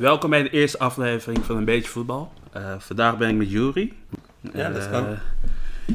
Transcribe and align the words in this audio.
Welkom 0.00 0.30
bij 0.30 0.42
de 0.42 0.50
eerste 0.50 0.78
aflevering 0.78 1.44
van 1.44 1.56
Een 1.56 1.64
Beetje 1.64 1.90
Voetbal. 1.90 2.32
Eh, 2.52 2.74
vandaag 2.78 3.16
ben 3.18 3.28
ik 3.28 3.36
met 3.36 3.50
Jury. 3.50 3.92
Ja, 4.54 4.68
dat 4.70 4.84
Eh, 4.84 4.90
kan. 4.90 5.06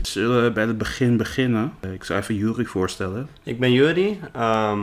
Zullen 0.02 0.44
we 0.44 0.52
bij 0.52 0.66
het 0.66 0.78
begin 0.78 1.18
beginnen? 1.18 1.74
Eh, 1.80 1.92
Ik 1.94 2.04
zou 2.04 2.20
even 2.20 2.36
Jury 2.36 2.66
voorstellen. 2.66 3.30
Ik 3.44 3.60
ben 3.60 3.72
Juri. 3.72 4.20
ehm, 4.34 4.80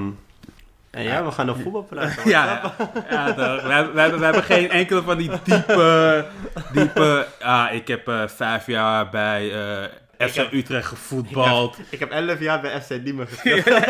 en 0.91 1.03
ja, 1.03 1.25
we 1.25 1.31
gaan 1.31 1.51
over 1.51 1.63
voetbal 1.63 1.83
praten. 1.83 2.29
Ja, 2.31 2.75
ja, 3.11 3.35
we, 3.35 3.43
hebben, 3.73 4.19
we, 4.19 4.25
hebben, 4.25 4.43
geen 4.43 4.71
enkele 4.71 5.03
van 5.03 5.17
die 5.19 5.31
diepe... 5.45 6.25
diepe 6.73 7.27
ah, 7.41 7.75
ik 7.75 7.89
heb 7.89 8.09
eh, 8.09 8.29
vijf 8.29 8.67
jaar 8.67 9.11
bij 9.11 9.53
eh 9.53 9.89
FC 10.29 10.35
heb- 10.35 10.53
Utrecht 10.53 10.87
gevoetbald. 10.89 11.79
Ik 11.91 11.99
heb 11.99 12.11
11 12.11 12.41
jaar 12.41 12.61
bij 12.61 12.81
FC 12.83 13.05
Diemen 13.05 13.27
gespeeld. 13.29 13.65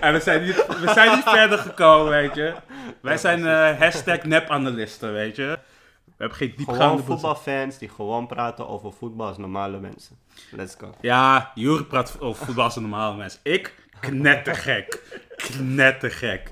En 0.00 0.12
we 0.12 0.20
zijn, 0.22 0.42
niet, 0.44 0.66
we 0.66 0.90
zijn 0.94 1.10
niet 1.16 1.24
verder 1.28 1.58
gekomen, 1.58 2.10
weet 2.12 2.34
je. 2.34 2.54
Wij 3.00 3.16
zijn 3.16 3.46
eh 3.46 3.78
hashtag 3.78 4.22
nepanalisten, 4.22 5.12
weet 5.12 5.36
je. 5.36 5.58
We 6.04 6.12
hebben 6.18 6.36
geen 6.36 6.54
diepgaande... 6.56 6.82
Gewoon 6.82 7.04
voetbalfans 7.04 7.78
die 7.78 7.88
gewoon 7.88 8.26
praten 8.26 8.68
over 8.68 8.92
voetbal 8.92 9.26
als 9.26 9.38
normale 9.38 9.78
mensen. 9.80 10.16
Let's 10.50 10.74
go. 10.78 10.94
Ja, 11.00 11.50
Jury 11.54 11.82
praat 11.84 12.20
over 12.20 12.44
voetbal 12.46 12.64
als 12.64 12.76
een 12.76 12.82
normale 12.82 13.16
mens. 13.16 13.38
Ik, 13.42 13.74
knettergek. 14.00 15.02
Knettergek. 15.36 16.50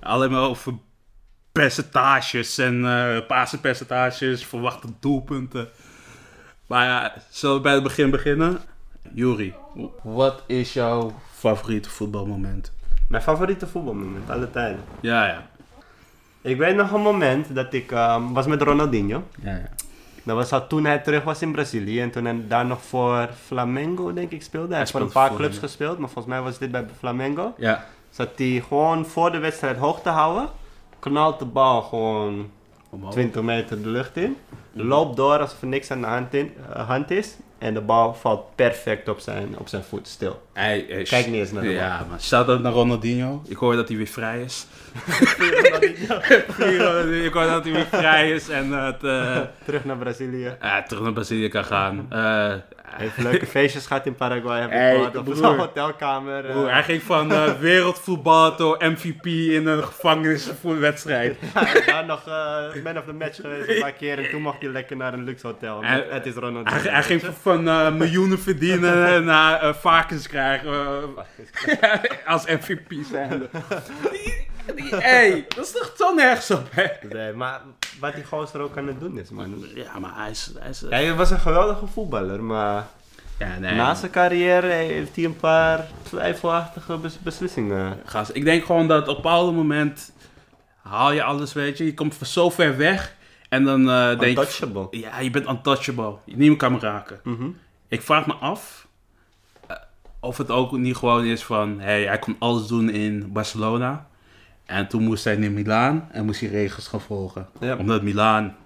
Alleen 0.00 0.30
maar 0.30 0.40
over 0.42 0.72
percentages 1.52 2.58
en 2.58 2.84
eh 2.86 3.26
passenpercentages, 3.26 4.44
verwachte 4.46 4.88
doelpunten. 5.00 5.68
Maar 6.68 6.86
ja, 6.86 7.14
zullen 7.30 7.56
we 7.56 7.62
bij 7.62 7.74
het 7.74 7.82
begin 7.82 8.10
beginnen? 8.10 8.58
Jury, 9.14 9.54
wat 10.02 10.42
is 10.46 10.72
jouw 10.72 11.12
favoriete 11.32 11.90
voetbalmoment? 11.90 12.72
Mijn 13.08 13.22
favoriete 13.22 13.66
voetbalmoment, 13.66 14.30
alle 14.30 14.50
tijden. 14.50 14.80
Ja, 15.00 15.26
ja. 15.26 15.46
Ik 16.40 16.56
weet 16.56 16.76
nog 16.76 16.92
een 16.92 17.00
moment 17.00 17.54
dat 17.54 17.72
ik 17.72 17.92
ehm, 17.92 18.32
was 18.32 18.46
met 18.46 18.62
Ronaldinho. 18.62 19.22
ja, 19.42 19.50
ja. 19.50 19.68
Dat 20.24 20.36
was 20.36 20.52
al 20.52 20.66
toen 20.66 20.84
hij 20.84 20.98
terug 20.98 21.24
was 21.24 21.42
in 21.42 21.52
Brazilië. 21.52 22.00
En 22.00 22.10
toen 22.10 22.24
hij 22.24 22.44
daar 22.48 22.66
nog 22.66 22.82
voor 22.82 23.28
Flamengo, 23.46 24.12
denk 24.12 24.30
ik, 24.30 24.42
speelde. 24.42 24.68
Hij 24.68 24.78
heeft 24.78 24.90
voor 24.90 25.00
een 25.00 25.12
paar 25.12 25.28
voor, 25.28 25.36
clubs 25.36 25.58
gespeeld. 25.58 25.98
Maar 25.98 26.08
volgens 26.08 26.34
mij 26.34 26.42
was 26.42 26.58
dit 26.58 26.70
bij 26.70 26.86
Flamengo. 26.98 27.54
Ja, 27.56 27.84
Zat 28.10 28.28
hij 28.36 28.64
gewoon 28.68 29.06
voor 29.06 29.32
de 29.32 29.38
wedstrijd 29.38 29.76
hoog 29.76 30.02
te 30.02 30.08
houden. 30.08 30.48
Knalt 30.98 31.38
de 31.38 31.44
bal 31.44 31.82
gewoon 31.82 32.50
omhoog. 32.90 33.12
20 33.12 33.42
meter 33.42 33.82
de 33.82 33.88
lucht 33.88 34.16
in. 34.16 34.36
Loopt 34.72 35.16
door 35.16 35.38
alsof 35.38 35.60
er 35.60 35.66
niks 35.68 35.90
aan 35.90 36.00
de 36.00 36.06
hand, 36.06 36.34
in, 36.34 36.52
eh, 36.72 36.88
hand 36.88 37.10
is. 37.10 37.36
En 37.58 37.74
de 37.74 37.80
bal 37.80 38.14
valt 38.14 38.54
perfect 38.54 39.08
op 39.08 39.18
zijn, 39.18 39.58
op 39.58 39.68
zijn 39.68 39.82
voet 39.82 40.08
stil. 40.08 40.42
Kijk 40.52 41.26
niet 41.26 41.34
eens 41.34 41.52
naar 41.52 41.62
de 41.62 41.68
bal. 41.68 41.76
Ja, 41.76 42.06
maar 42.10 42.20
shout 42.20 42.48
out 42.48 42.62
naar 42.62 42.72
Ronaldinho. 42.72 43.42
Ik 43.46 43.56
hoor 43.56 43.76
dat 43.76 43.88
hij 43.88 43.96
weer 43.96 44.06
vrij 44.06 44.42
is. 44.42 44.66
ik 47.26 47.30
hoor 47.32 47.46
dat 47.46 47.64
hij 47.64 47.72
weer 47.72 47.86
vrij 47.90 48.30
is 48.30 48.48
en 48.48 48.70
dat 48.70 49.04
eh 49.04 49.40
Terug 49.64 49.84
naar 49.84 49.96
Brazilië. 49.96 50.56
terug 50.86 51.02
naar 51.02 51.12
Brazilië 51.12 51.48
kan 51.48 51.64
gaan. 51.64 52.06
Eh, 52.90 52.96
Hij 52.96 53.04
heeft 53.06 53.16
leuke 53.30 53.46
feestjes 53.56 53.86
gehad 53.86 54.06
in 54.06 54.14
Paraguay. 54.14 54.60
Heb 54.60 54.70
ik 54.70 54.76
Hey, 54.76 54.94
gehoord. 54.94 55.16
Op 55.16 55.34
zo'n 55.34 55.58
hotelkamer. 55.58 56.44
eh. 56.44 56.50
broer, 56.50 56.72
hij 56.72 56.82
ging 56.82 57.02
van 57.02 57.32
eh 57.32 57.52
wereldvoetbal 57.58 58.54
tot 58.56 58.80
MVP 58.82 59.26
in 59.26 59.66
een 59.66 59.82
gevangeniswedstrijd. 59.84 61.36
Hij 61.54 61.72
is 61.80 61.86
daar 61.86 62.04
nog 62.06 62.26
eh, 62.28 62.82
man 62.84 62.98
of 62.98 63.04
the 63.04 63.12
match 63.12 63.36
geweest 63.40 63.68
een 63.68 63.80
paar 63.80 63.92
keer. 63.92 64.18
En 64.18 64.30
toen 64.30 64.42
mocht 64.42 64.60
hij 64.60 64.70
lekker 64.70 64.96
naar 64.96 65.12
een 65.12 65.24
luxe 65.24 65.46
hotel. 65.46 65.82
En- 65.82 66.04
het 66.10 66.26
is 66.26 66.34
Ronaldinho. 66.34 66.80
Hij, 66.80 66.92
hij 66.92 67.02
ging 67.02 67.22
van 67.40 67.68
eh, 67.68 67.92
miljoenen 67.92 68.38
verdienen 68.38 69.24
naar 69.24 69.60
eh, 69.62 69.74
varkens 69.74 70.26
krijgen 70.28 70.72
eh, 70.72 71.88
als 72.26 72.46
MVP 72.46 72.92
zijn. 73.10 73.48
hey, 74.90 75.44
dat 75.48 75.64
is 75.64 75.72
toch 75.72 75.92
zo 75.96 76.14
nergens 76.14 76.50
op, 76.50 76.66
hè? 76.70 76.86
Nee, 77.08 77.32
maar 77.32 77.60
wat 78.00 78.14
die 78.14 78.24
gozer 78.24 78.60
ook 78.60 78.76
aan 78.76 78.86
het 78.86 79.00
doen 79.00 79.18
is, 79.18 79.30
man. 79.30 79.64
Ja, 79.74 79.98
maar 79.98 80.10
hij 80.14 80.30
is... 80.30 80.50
Hij 80.58 80.70
is 80.70 80.80
Ja, 80.80 80.88
hij 80.88 81.14
was 81.14 81.30
een 81.30 81.40
geweldige 81.40 81.86
voetballer, 81.86 82.42
maar 82.42 82.86
ja, 83.38 83.58
nee. 83.58 83.74
na 83.74 83.94
zijn 83.94 84.10
carrière 84.10 84.66
heeft 84.66 85.16
hij 85.16 85.24
een 85.24 85.36
paar 85.36 85.86
twijfelachtige 86.02 86.96
bes- 86.96 87.18
beslissingen. 87.18 88.00
Gast, 88.04 88.30
ik 88.34 88.44
denk 88.44 88.64
gewoon 88.64 88.88
dat 88.88 89.02
op 89.02 89.16
een 89.16 89.22
bepaald 89.22 89.54
moment 89.54 90.12
haal 90.82 91.12
je 91.12 91.22
alles, 91.22 91.52
weet 91.52 91.78
je. 91.78 91.84
Je 91.84 91.94
komt 91.94 92.14
van 92.14 92.26
zo 92.26 92.50
ver 92.50 92.76
weg 92.76 93.14
en 93.48 93.64
dan 93.64 93.90
eh 93.90 94.08
denk 94.08 94.20
je... 94.20 94.26
Untouchable. 94.28 94.86
Ja, 94.90 95.18
je 95.20 95.30
bent 95.30 95.48
untouchable. 95.48 96.14
Niemand 96.24 96.58
kan 96.58 96.72
me 96.72 96.78
raken. 96.78 97.20
Mhm. 97.24 97.48
Ik 97.88 98.02
vraag 98.02 98.26
me 98.26 98.32
af 98.32 98.86
eh, 99.66 99.76
of 100.20 100.36
het 100.36 100.50
ook 100.50 100.72
niet 100.72 100.96
gewoon 100.96 101.24
is 101.24 101.44
van... 101.44 101.80
Hey, 101.80 102.04
hij 102.06 102.18
kon 102.18 102.36
alles 102.38 102.66
doen 102.66 102.90
in 102.90 103.32
Barcelona. 103.32 104.06
En 104.68 104.88
toen 104.88 105.02
moest 105.02 105.24
hij 105.24 105.36
naar 105.36 105.50
Milaan 105.50 106.08
en 106.12 106.24
moest 106.24 106.40
hij 106.40 106.48
regels 106.48 106.88
gaan 106.88 107.00
volgen. 107.00 107.48
Ja. 107.60 107.76
Omdat 107.76 108.02
Milaan... 108.02 108.56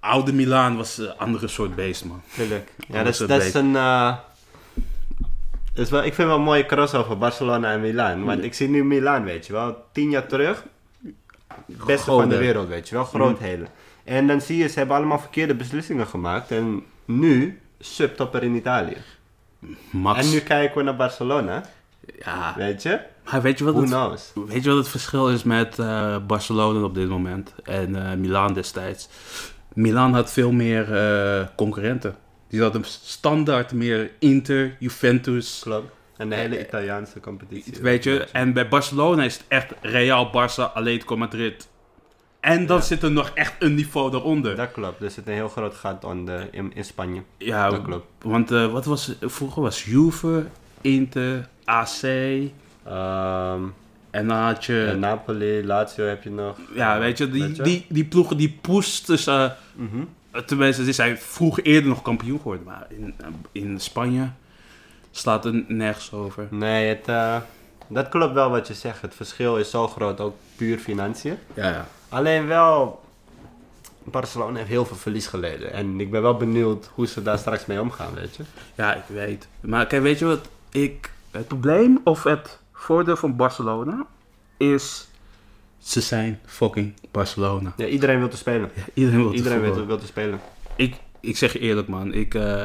Oude 0.00 0.32
Milaan 0.32 0.76
was 0.76 0.98
een 0.98 1.16
andere 1.16 1.48
soort 1.48 1.74
beest, 1.74 2.04
man. 2.04 2.22
Tuurlijk. 2.34 2.72
Ja, 2.88 3.02
dat 3.02 3.12
is, 3.12 3.18
dat 3.18 3.42
is 3.42 3.54
een... 3.54 3.72
dat 3.72 4.24
is 5.74 5.90
wel, 5.90 6.04
ik 6.04 6.14
vind 6.14 6.28
wel 6.28 6.36
een 6.36 6.42
mooie 6.42 6.66
crossover, 6.66 7.18
Barcelona 7.18 7.72
en 7.72 7.80
Milaan. 7.80 8.24
Want 8.24 8.42
ik 8.42 8.54
zie 8.54 8.68
nu 8.68 8.84
Milaan, 8.84 9.24
weet 9.24 9.46
je 9.46 9.52
wel. 9.52 9.84
Tien 9.92 10.10
jaar 10.10 10.26
terug. 10.26 10.64
Beste 11.66 12.04
van 12.04 12.28
de 12.28 12.36
wereld, 12.36 12.68
weet 12.68 12.88
je 12.88 12.94
wel. 12.94 13.04
Grootheden. 13.04 13.68
En 14.04 14.26
dan 14.26 14.40
zie 14.40 14.56
je, 14.56 14.68
ze 14.68 14.78
hebben 14.78 14.96
allemaal 14.96 15.18
verkeerde 15.18 15.54
beslissingen 15.54 16.06
gemaakt. 16.06 16.50
En 16.50 16.84
nu, 17.04 17.60
subtopper 17.78 18.42
in 18.42 18.54
Italië. 18.54 18.96
Max. 19.90 20.18
En 20.18 20.30
nu 20.30 20.40
kijken 20.40 20.76
we 20.76 20.82
naar 20.82 20.96
Barcelona, 20.96 21.62
Ja, 22.24 22.54
weet 22.56 22.82
je. 22.82 23.00
Maar 23.30 23.42
weet 23.42 23.58
je 23.58 23.64
wat 23.64 23.72
Who 23.72 23.82
het... 23.82 23.90
knows? 23.90 24.32
Weet 24.48 24.62
je 24.64 24.68
wat 24.68 24.78
het 24.78 24.88
verschil 24.88 25.30
is 25.30 25.42
met 25.42 25.78
eh, 25.78 26.16
Barcelona 26.26 26.82
op 26.84 26.94
dit 26.94 27.08
moment 27.08 27.54
en 27.64 28.10
eh 28.10 28.16
Milaan 28.16 28.52
destijds? 28.54 29.08
Milaan 29.74 30.14
had 30.14 30.32
veel 30.32 30.52
meer 30.52 30.94
eh, 30.96 31.46
concurrenten. 31.56 32.16
Die 32.48 32.62
hadden 32.62 32.82
standaard 32.84 33.72
meer 33.72 34.10
Inter, 34.18 34.76
Juventus. 34.78 35.60
Klopt. 35.62 35.90
En 36.16 36.28
de 36.28 36.34
hele 36.34 36.66
Italiaanse 36.66 37.20
competitie. 37.20 37.74
Weet 37.80 38.04
je, 38.04 38.26
en 38.32 38.52
bij 38.52 38.68
Barcelona 38.68 39.22
is 39.24 39.34
het 39.34 39.44
echt 39.48 39.72
Real, 39.80 40.26
Barça, 40.28 40.72
Atletico 40.74 41.16
Madrid. 41.16 41.68
En 42.40 42.66
dan 42.66 42.76
Ja. 42.76 42.82
zit 42.82 43.02
er 43.02 43.10
nog 43.10 43.30
echt 43.34 43.54
een 43.58 43.74
niveau 43.74 44.10
daaronder. 44.10 44.56
Dat 44.56 44.72
klopt. 44.72 45.02
Er 45.02 45.10
zit 45.10 45.26
een 45.26 45.32
heel 45.32 45.48
groot 45.48 45.74
gat 45.74 46.04
onder 46.04 46.48
in, 46.50 46.72
in 46.74 46.84
Spanje. 46.84 47.22
ja, 47.38 47.70
dat 47.70 47.82
klopt. 47.82 48.06
want 48.22 48.50
eh, 48.50 48.72
wat 48.72 48.84
was 48.84 49.14
vroeger 49.20 49.62
was 49.62 49.84
Juve, 49.84 50.46
Inter, 50.80 51.48
AC 51.64 52.02
Ehm, 52.86 53.62
en 54.10 54.26
dan 54.28 54.36
had 54.36 54.64
je... 54.64 54.84
en 54.84 54.98
Napoli, 54.98 55.66
Lazio 55.66 56.04
heb 56.04 56.22
je 56.22 56.30
nog. 56.30 56.56
ja, 56.74 56.98
weet 56.98 57.18
je, 57.18 57.30
die, 57.30 57.42
Weet 57.42 57.56
je? 57.56 57.62
Die, 57.62 57.86
die 57.88 58.04
ploegen 58.04 58.36
die 58.36 58.58
poesten 58.60 59.18
ze... 59.18 59.52
Mhm. 59.74 60.04
Tenminste, 60.46 60.84
ze 60.84 60.92
zijn 60.92 61.18
vroeger 61.18 61.64
eerder 61.64 61.88
nog 61.88 62.02
kampioen 62.02 62.38
geworden. 62.38 62.64
Maar 62.64 62.86
in, 62.88 63.14
in 63.52 63.80
Spanje 63.80 64.30
slaat 65.10 65.44
er 65.44 65.64
nergens 65.68 66.12
over. 66.12 66.46
Nee, 66.50 66.88
het, 66.88 67.08
eh, 67.08 67.36
dat 67.88 68.08
klopt 68.08 68.34
wel 68.34 68.50
wat 68.50 68.66
je 68.66 68.74
zegt. 68.74 69.02
Het 69.02 69.14
verschil 69.14 69.56
is 69.56 69.70
zo 69.70 69.88
groot, 69.88 70.20
ook 70.20 70.36
puur 70.56 70.78
financiën. 70.78 71.38
Ja, 71.54 71.68
ja. 71.68 71.86
Alleen 72.08 72.46
wel, 72.46 73.00
Barcelona 74.04 74.56
heeft 74.56 74.68
heel 74.68 74.84
veel 74.84 74.96
verlies 74.96 75.26
geleden. 75.26 75.72
En 75.72 76.00
ik 76.00 76.10
ben 76.10 76.22
wel 76.22 76.36
benieuwd 76.36 76.90
hoe 76.94 77.06
ze 77.06 77.22
daar 77.22 77.38
straks 77.38 77.66
mee 77.66 77.80
omgaan, 77.80 78.14
weet 78.14 78.36
je. 78.36 78.42
Ja, 78.74 78.94
ik 78.94 79.04
weet. 79.06 79.48
Maar 79.60 79.86
kijk, 79.86 80.02
weet 80.02 80.18
je 80.18 80.24
wat? 80.24 80.48
Ik, 80.70 81.10
het 81.30 81.48
probleem 81.48 82.00
of 82.04 82.22
het 82.22 82.58
voordeel 82.76 83.16
van 83.16 83.36
Barcelona 83.36 84.06
is... 84.56 85.08
Ze 85.78 86.00
zijn 86.00 86.40
fucking 86.46 86.94
Barcelona. 87.10 87.72
Ja, 87.76 87.86
iedereen 87.86 88.18
wil 88.18 88.28
te 88.28 88.36
spelen. 88.36 88.70
Iedereen 88.94 89.20
wil 89.20 89.30
te 89.30 89.36
Iedereen 89.36 89.58
wil, 89.60 89.66
voetballen. 89.66 89.88
wil 89.88 89.98
te 89.98 90.06
spelen. 90.06 90.40
Ik, 90.76 90.94
ik 91.20 91.36
zeg 91.36 91.52
je 91.52 91.58
eerlijk, 91.58 91.88
man. 91.88 92.12
Ik, 92.12 92.34
eh, 92.34 92.64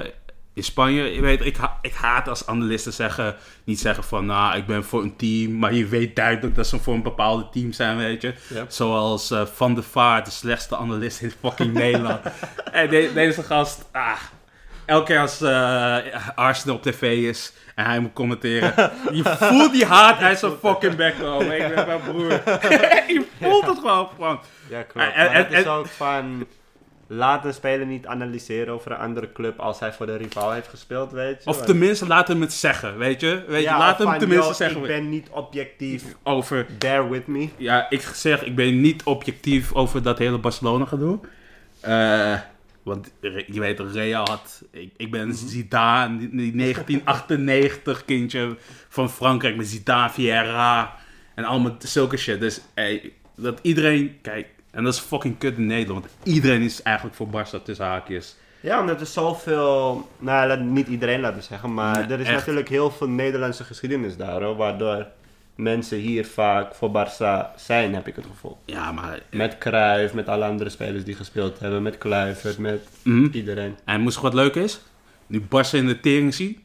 in 0.54 0.64
Spanje, 0.64 1.04
je 1.04 1.22
weet, 1.22 1.46
ik, 1.46 1.56
ha- 1.58 1.78
ik 1.82 1.94
haat 1.94 2.28
als 2.28 2.46
analisten 2.48 2.94
zeggen, 2.94 3.36
niet 3.64 3.80
zeggen 3.80 4.04
van, 4.04 4.26
nou, 4.26 4.58
ik 4.58 4.66
ben 4.66 4.84
voor 4.84 5.02
een 5.04 5.16
team, 5.16 5.58
maar 5.60 5.74
je 5.74 5.86
weet 5.86 6.16
duidelijk 6.16 6.56
dat 6.56 6.68
ze 6.68 6.80
voor 6.80 6.94
een 6.94 7.02
bepaalde 7.04 7.50
team 7.52 7.72
zijn, 7.72 7.98
weet 7.98 8.22
je. 8.22 8.34
Ja. 8.54 8.66
Zoals 8.68 9.32
eh, 9.32 9.46
Van 9.46 9.74
der 9.74 9.84
Vaart, 9.84 10.26
de 10.26 10.32
slechtste 10.32 10.78
analist 10.78 11.22
in 11.22 11.32
fucking 11.40 11.74
Nederland. 11.74 12.20
En 12.72 12.90
de- 12.90 13.12
deze 13.14 13.44
gast, 13.44 13.86
ah, 13.92 14.18
elke 14.92 15.06
keer 15.06 15.20
als 15.20 15.42
eh, 15.42 15.98
Arsenal 16.36 16.76
op 16.76 16.82
tv 16.82 17.02
is 17.30 17.54
en 17.76 17.86
hij 17.86 18.00
moet 18.00 18.14
commenteren, 18.14 18.92
je 19.12 19.24
voelt 19.24 19.72
die 19.72 19.86
haat 19.86 20.20
uit 20.20 20.40
zijn 20.40 20.52
fucking 20.64 20.96
bek 20.96 21.14
komen. 21.20 21.62
Ik 21.62 21.76
ben 21.76 21.88
mijn 21.88 22.02
broer. 22.02 22.30
je 23.08 23.26
voelt 23.42 23.66
het 23.68 23.78
gewoon. 23.80 24.40
Ja, 24.70 24.82
klopt. 24.82 25.08
En- 25.16 25.32
het 25.32 25.52
is 25.52 25.66
ook 25.66 25.88
van... 25.88 26.46
Laat 27.14 27.46
een 27.46 27.54
speler 27.54 27.86
niet 27.86 28.08
analyseren 28.08 28.74
over 28.74 28.92
een 28.92 28.98
andere 28.98 29.32
club 29.32 29.60
als 29.60 29.80
hij 29.80 29.94
voor 29.94 30.06
de 30.06 30.16
rival 30.16 30.52
heeft 30.52 30.68
gespeeld, 30.68 31.12
weet 31.12 31.44
je. 31.44 31.50
Of 31.50 31.62
tenminste, 31.62 32.08
laat 32.08 32.28
hem 32.28 32.42
het 32.42 32.54
zeggen, 32.54 32.98
weet 32.98 33.22
je? 33.22 33.44
Weet 33.48 33.62
je 33.64 33.70
Ja, 33.70 33.78
laat 33.78 33.98
hem 33.98 34.18
tenminste 34.18 34.48
yo, 34.48 34.54
zeggen 34.54 34.82
Ik 34.82 34.88
ben 34.88 35.10
niet 35.10 35.28
objectief. 35.30 36.04
over... 36.24 36.66
Bear 36.78 37.10
with 37.10 37.28
me. 37.28 37.50
Ja, 37.58 37.90
ik 37.90 38.02
zeg, 38.14 38.44
ik 38.44 38.56
ben 38.56 38.82
niet 38.82 39.04
objectief 39.04 39.74
over 39.74 40.04
dat 40.04 40.18
hele 40.18 40.38
Barcelona 40.38 40.86
gedoe. 40.86 41.20
Eh, 41.80 42.34
want 42.84 43.14
je 43.48 43.60
weet, 43.60 43.80
Real 43.80 44.26
had... 44.28 44.62
Ik, 44.72 44.94
ik 44.98 45.12
ben 45.12 45.34
Zidane, 45.34 46.18
die- 46.18 46.30
die 46.30 46.56
1998 46.56 48.06
kindje 48.06 48.58
van 48.90 49.10
Frankrijk 49.10 49.56
met 49.56 49.68
Zidane, 49.68 50.10
Vieira 50.10 50.96
en 51.36 51.44
allemaal 51.44 51.76
zulke 51.80 52.18
shit. 52.18 52.40
Dus 52.40 52.62
ey, 52.74 53.14
dat 53.36 53.60
iedereen... 53.62 54.18
Kijk, 54.22 54.48
En 54.72 54.84
dat 54.84 54.94
is 54.94 55.00
fucking 55.00 55.38
kut 55.38 55.58
in 55.58 55.66
Nederland. 55.66 56.06
Want 56.06 56.28
iedereen 56.36 56.62
is 56.62 56.82
eigenlijk 56.82 57.16
voor 57.16 57.28
Barça 57.28 57.64
tussen 57.64 57.86
haakjes. 57.86 58.36
Ja, 58.60 58.80
omdat 58.80 59.00
er 59.00 59.06
zoveel, 59.06 60.08
nou 60.20 60.60
niet 60.64 60.88
iedereen 60.88 61.20
laten 61.20 61.44
zeggen, 61.44 61.74
maar 61.74 61.98
Nee, 61.98 62.08
er 62.08 62.20
is 62.20 62.28
echt. 62.28 62.38
natuurlijk 62.38 62.70
heel 62.70 62.92
veel 62.92 63.08
Nederlandse 63.10 63.64
geschiedenis 63.64 64.18
daar 64.18 64.42
hoor, 64.44 64.56
waardoor 64.56 65.08
mensen 65.56 65.98
hier 65.98 66.26
vaak 66.26 66.76
voor 66.76 66.90
Barça 66.90 67.56
zijn, 67.56 67.94
heb 67.96 68.08
ik 68.08 68.16
het 68.16 68.26
gevoel. 68.32 68.58
Ja, 68.66 68.92
maar... 68.92 69.20
Met 69.32 69.58
Cruijff, 69.58 70.14
met 70.14 70.28
alle 70.28 70.46
andere 70.46 70.70
spelers 70.70 71.04
die 71.04 71.16
gespeeld 71.16 71.60
hebben, 71.60 71.82
met 71.82 71.98
Kluivert, 71.98 72.58
met 72.58 72.88
Mhm. 73.04 73.28
iedereen. 73.32 73.78
En 73.86 74.02
moest 74.02 74.22
wat 74.22 74.34
leuk 74.34 74.56
is? 74.56 74.82
Nu 75.28 75.42
Barça 75.42 75.72
in 75.72 75.88
de 75.88 76.00
tering 76.00 76.34
zie. 76.34 76.64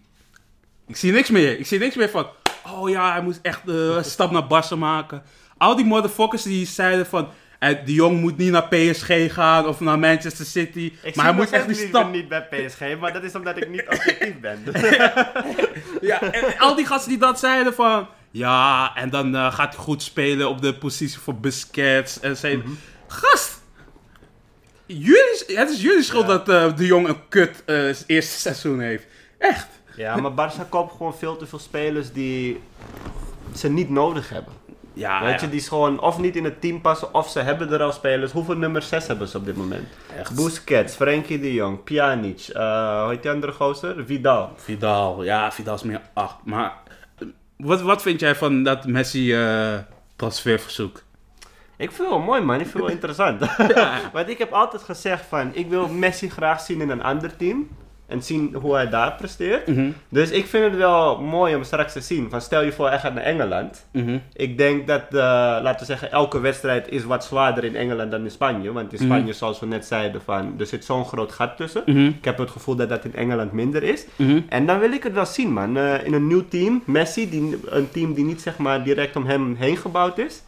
Ik 0.86 0.96
zie 0.96 1.12
niks 1.12 1.30
meer. 1.30 1.58
Ik 1.58 1.66
zie 1.66 1.78
niks 1.78 1.94
meer 1.94 2.08
van... 2.10 2.26
Oh 2.74 2.88
ja, 2.88 3.12
hij 3.12 3.22
moest 3.22 3.38
echt 3.42 3.68
eh, 3.68 3.74
een 3.74 4.04
stap 4.14 4.30
naar 4.30 4.44
Barça 4.64 4.78
maken. 4.78 5.22
Al 5.56 5.76
die 5.76 5.84
motherfuckers 5.84 6.42
die 6.42 6.66
zeiden 6.66 7.06
van... 7.06 7.28
eh, 7.58 7.76
de 7.84 7.92
jong 7.92 8.20
moet 8.20 8.36
niet 8.36 8.50
naar 8.50 8.68
PSG 8.68 9.32
gaan 9.34 9.66
of 9.66 9.80
naar 9.80 9.98
Manchester 9.98 10.46
City. 10.46 10.92
maar 11.14 11.24
hij 11.24 11.34
moet 11.34 11.50
echt 11.50 11.66
die 11.66 11.86
stap... 11.88 12.12
niet 12.12 12.28
bij 12.28 12.42
PSG, 12.66 12.80
maar 13.00 13.12
dat 13.12 13.22
is 13.22 13.34
omdat 13.34 13.56
ik 13.56 13.68
niet 13.68 13.86
objectief 13.92 14.40
ben. 14.40 14.58
Ja, 16.00 16.20
en 16.22 16.58
al 16.58 16.74
die 16.74 16.86
gasten 16.86 17.08
die 17.10 17.18
dat 17.18 17.38
zeiden 17.38 17.74
van... 17.74 18.06
Ja, 18.30 18.92
en 18.94 19.10
dan 19.10 19.34
eh, 19.36 19.52
gaat 19.54 19.74
hij 19.74 19.84
goed 19.84 20.02
spelen 20.02 20.48
op 20.48 20.62
de 20.62 20.74
positie 20.74 21.18
voor 21.18 21.34
Busquets. 21.34 22.20
En 22.20 22.36
zeiden... 22.36 22.78
Gast! 23.06 23.64
Jullie, 24.86 25.44
het 25.46 25.70
is 25.70 25.82
jullie 25.82 26.02
schuld 26.02 26.26
Ja. 26.26 26.32
dat 26.36 26.48
eh, 26.48 26.76
de 26.76 26.86
jong 26.86 27.08
een 27.08 27.28
kut 27.28 27.62
eh, 27.64 27.84
eerste 28.06 28.38
seizoen 28.40 28.80
heeft. 28.80 29.06
Echt. 29.38 29.66
ja, 29.96 30.16
maar 30.16 30.30
Barça 30.52 30.68
koopt 30.68 30.92
gewoon 30.96 31.14
veel 31.14 31.36
te 31.36 31.46
veel 31.46 31.58
spelers 31.58 32.12
die 32.12 32.60
ze 33.54 33.68
niet 33.68 33.90
nodig 33.90 34.28
hebben. 34.28 34.52
Ja, 34.92 35.24
Weet 35.24 35.40
je, 35.40 35.48
die 35.48 35.60
is 35.60 35.68
gewoon 35.68 36.00
of 36.00 36.18
niet 36.18 36.36
in 36.36 36.44
het 36.44 36.60
team 36.60 36.80
passen, 36.80 37.14
of 37.14 37.28
ze 37.30 37.40
hebben 37.40 37.72
er 37.72 37.82
al 37.82 37.92
spelers. 37.92 38.32
Hoeveel 38.32 38.56
nummer 38.56 38.82
6 38.82 39.06
hebben 39.06 39.28
ze 39.28 39.36
op 39.36 39.44
dit 39.44 39.56
moment? 39.56 39.88
echt. 40.18 40.34
Busquets, 40.34 40.94
Frenkie 40.94 41.40
de 41.40 41.52
Jong, 41.54 41.84
Pjanic, 41.84 42.48
hoe 42.52 43.06
heet 43.08 43.22
die 43.22 43.30
andere 43.30 43.52
gozer? 43.52 44.04
Vidal. 44.06 44.52
Vidal, 44.56 45.22
ja, 45.24 45.52
Vidal 45.52 45.74
is 45.74 45.82
meer 45.82 46.00
8. 46.12 46.34
Maar 46.44 46.72
wat, 47.56 47.80
wat 47.82 48.02
vind 48.02 48.20
jij 48.20 48.34
van 48.34 48.62
dat 48.62 48.86
Messi 48.86 49.34
eh, 49.34 49.78
transferverzoek? 50.16 51.02
Ik 51.76 51.92
vind 51.92 52.08
het 52.08 52.08
wel 52.08 52.18
mooi 52.18 52.40
man, 52.40 52.60
ik 52.60 52.66
vind 52.66 52.72
het 52.72 52.82
wel 52.82 52.92
interessant. 53.00 53.40
Want 54.12 54.28
ik 54.28 54.38
heb 54.38 54.52
altijd 54.52 54.82
gezegd 54.82 55.26
van, 55.26 55.54
ik 55.54 55.68
wil 55.68 55.88
Messi 55.88 56.30
graag 56.30 56.60
zien 56.60 56.80
in 56.80 56.90
een 56.90 57.02
ander 57.02 57.36
team. 57.36 57.68
En 58.06 58.22
zien 58.22 58.54
hoe 58.60 58.74
hij 58.74 58.88
daar 58.88 59.12
presteert. 59.12 59.66
Mhm, 59.66 59.90
Dus 60.08 60.30
ik 60.30 60.46
vind 60.46 60.64
het 60.64 60.76
wel 60.76 61.20
mooi 61.20 61.54
om 61.54 61.62
straks 61.64 61.92
te 61.92 62.00
zien. 62.00 62.30
Van 62.30 62.40
stel 62.40 62.62
je 62.62 62.72
voor, 62.72 62.88
hij 62.88 62.98
gaat 62.98 63.14
naar 63.14 63.22
Engeland. 63.24 63.86
mhm. 63.92 64.18
Ik 64.32 64.58
denk 64.58 64.86
dat, 64.86 65.02
eh, 65.10 65.18
laten 65.62 65.78
we 65.78 65.84
zeggen, 65.84 66.10
elke 66.12 66.40
wedstrijd 66.40 66.88
is 66.88 67.04
wat 67.04 67.24
zwaarder 67.24 67.64
in 67.64 67.76
Engeland 67.76 68.10
dan 68.10 68.22
in 68.24 68.30
Spanje. 68.30 68.72
Want 68.72 68.92
in 68.92 68.98
Mhm. 68.98 69.06
Spanje, 69.12 69.32
zoals 69.32 69.60
we 69.60 69.66
net 69.66 69.86
zeiden, 69.86 70.22
van, 70.22 70.54
er 70.58 70.66
zit 70.66 70.84
zo'n 70.84 71.04
groot 71.04 71.32
gat 71.32 71.56
tussen. 71.56 71.82
Ik 72.08 72.24
heb 72.24 72.38
het 72.38 72.50
gevoel 72.50 72.76
dat 72.76 72.88
dat 72.88 73.04
in 73.04 73.14
Engeland 73.14 73.52
minder 73.52 73.82
is. 73.82 74.06
En 74.48 74.66
dan 74.66 74.78
wil 74.78 74.92
ik 74.92 75.02
het 75.02 75.12
wel 75.12 75.26
zien, 75.26 75.52
man. 75.52 75.76
Eh, 75.76 76.04
in 76.04 76.12
een 76.12 76.26
nieuw 76.26 76.48
team, 76.48 76.82
Messi, 76.84 77.30
die, 77.30 77.58
een 77.66 77.90
team 77.90 78.14
die 78.14 78.24
niet 78.24 78.40
zeg 78.40 78.56
maar 78.58 78.82
direct 78.84 79.16
om 79.16 79.26
hem 79.26 79.54
heen 79.58 79.76
gebouwd 79.76 80.18
is. 80.18 80.42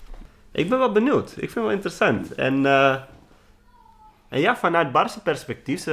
Ik 0.52 0.69
ben 0.69 0.78
wel 0.78 0.93
benieuwd. 0.93 1.31
Ik 1.31 1.37
vind 1.38 1.55
het 1.55 1.64
wel 1.64 1.70
interessant. 1.72 2.34
En, 2.34 2.66
eh, 2.66 2.94
en 4.28 4.40
ja, 4.40 4.56
vanuit 4.56 4.93
Barca 4.93 5.19
perspectief, 5.22 5.87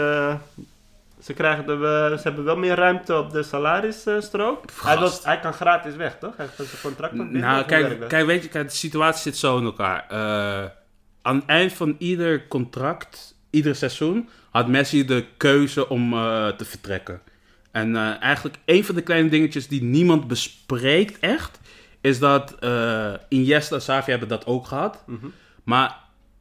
ze, 1.25 1.33
krijgen 1.33 1.65
de, 1.65 2.13
ze 2.17 2.21
hebben 2.23 2.43
wel 2.43 2.57
meer 2.57 2.75
ruimte 2.75 3.17
op 3.17 3.31
de 3.31 3.43
salarisstrook. 3.43 4.63
Hij, 4.83 4.97
wil- 4.99 5.11
hij 5.23 5.39
kan 5.39 5.53
gratis 5.53 5.95
weg, 5.95 6.17
toch? 6.17 6.37
Hij 6.37 6.45
heeft 6.55 6.69
zijn 6.69 6.81
contract 6.81 7.13
binnen. 7.13 7.41
Nou, 7.41 7.65
kijk, 7.65 8.07
kijk, 8.07 8.25
weet 8.25 8.43
je, 8.43 8.49
kijk, 8.49 8.67
de 8.69 8.75
situatie 8.75 9.21
zit 9.21 9.37
zo 9.37 9.57
in 9.57 9.63
elkaar. 9.63 10.05
Eh, 10.09 10.69
aan 11.21 11.35
het 11.35 11.45
eind 11.45 11.73
van 11.73 11.95
ieder 11.97 12.47
contract, 12.47 13.35
ieder 13.49 13.75
seizoen, 13.75 14.29
had 14.51 14.67
Messi 14.67 15.05
de 15.05 15.25
keuze 15.37 15.89
om 15.89 16.13
eh, 16.13 16.47
te 16.47 16.65
vertrekken. 16.65 17.21
En 17.71 17.95
eh, 17.95 18.21
eigenlijk 18.21 18.55
een 18.65 18.85
van 18.85 18.95
de 18.95 19.01
kleine 19.01 19.29
dingetjes 19.29 19.67
die 19.67 19.83
niemand 19.83 20.27
bespreekt 20.27 21.19
echt, 21.19 21.59
is 22.01 22.19
dat 22.19 22.55
eh 22.59 23.13
Iniesta 23.29 23.75
en 23.75 23.81
Xavi 23.81 24.09
hebben 24.11 24.29
dat 24.29 24.45
ook 24.45 24.67
gehad. 24.67 25.03
Mhm. 25.05 25.25
Maar 25.63 25.97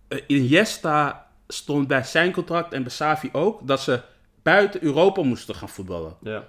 eh, 0.08 0.18
Iniesta 0.26 1.26
stond 1.48 1.88
bij 1.88 2.02
zijn 2.02 2.32
contract 2.32 2.72
en 2.72 2.82
bij 2.82 2.92
Xavi 2.92 3.28
ook, 3.32 3.66
dat 3.66 3.80
ze 3.80 4.00
buiten 4.44 4.82
Europa 4.84 5.22
moesten 5.22 5.54
gaan 5.54 5.68
voetballen. 5.68 6.16
Ja. 6.22 6.44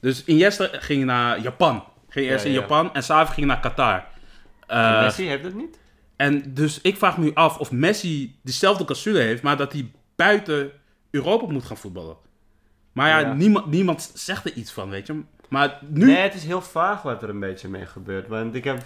Dus 0.00 0.24
Iniesta 0.24 0.68
ging 0.72 1.04
naar 1.04 1.40
Japan. 1.40 1.84
Ging 2.08 2.26
eerst 2.26 2.44
in 2.44 2.52
ja. 2.52 2.60
Japan 2.60 2.94
en 2.94 3.00
Xavi 3.00 3.32
ging 3.32 3.46
naar 3.46 3.60
Qatar. 3.60 4.04
En 4.66 4.78
Eh, 4.94 5.02
Messi 5.02 5.26
heeft 5.26 5.44
het 5.44 5.54
niet? 5.54 5.78
en 6.16 6.54
dus 6.54 6.80
ik 6.80 6.96
vraag 6.96 7.18
me 7.18 7.24
nu 7.24 7.30
af 7.34 7.58
of 7.58 7.70
Messi 7.72 8.38
dezelfde 8.42 8.84
clausule 8.84 9.18
heeft, 9.18 9.42
maar 9.42 9.56
dat 9.56 9.72
hij 9.72 9.90
buiten 10.16 10.70
Europa 11.10 11.46
moet 11.52 11.64
gaan 11.64 11.76
voetballen. 11.76 12.16
Maar 12.92 13.08
ja, 13.08 13.18
Ja. 13.18 13.32
Niemand, 13.32 13.66
niemand 13.66 14.10
zegt 14.14 14.44
er 14.44 14.52
iets 14.52 14.72
van, 14.72 14.90
weet 14.90 15.06
je. 15.06 15.20
Maar 15.48 15.78
nu... 15.88 16.06
Nee, 16.06 16.16
het 16.16 16.34
is 16.34 16.44
heel 16.44 16.62
vaag 16.62 17.02
wat 17.02 17.22
er 17.22 17.28
een 17.28 17.40
beetje 17.40 17.68
mee 17.68 17.86
gebeurt. 17.86 18.28
Want 18.28 18.54
ik 18.54 18.64
heb, 18.64 18.82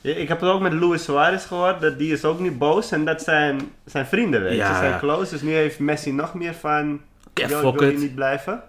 ik 0.00 0.28
heb 0.28 0.40
het 0.40 0.50
ook 0.50 0.60
met 0.60 0.72
Luis 0.72 1.04
Suarez 1.04 1.46
gehoord. 1.46 1.80
Dat 1.80 1.98
die 1.98 2.12
is 2.12 2.24
ook 2.24 2.40
niet 2.40 2.58
boos. 2.58 2.90
En 2.92 3.04
dat 3.04 3.22
zijn, 3.22 3.60
zijn 3.84 4.06
vrienden, 4.06 4.42
weet 4.42 4.50
je. 4.52 4.56
Ja. 4.56 4.72
Ze 4.74 4.78
zijn 4.80 4.98
close. 4.98 5.30
Dus 5.30 5.42
nu 5.42 5.52
heeft 5.52 5.78
Messi 5.78 6.12
nog 6.12 6.34
meer 6.34 6.54
van... 6.54 7.00
Ja, 7.38 7.48
"Yo, 7.48 7.60
fuck 7.60 7.72
ik 7.72 7.78
wil 7.78 7.88
hier 7.88 7.96
it." 7.98 8.02
niet 8.02 8.14
blijven. 8.14 8.62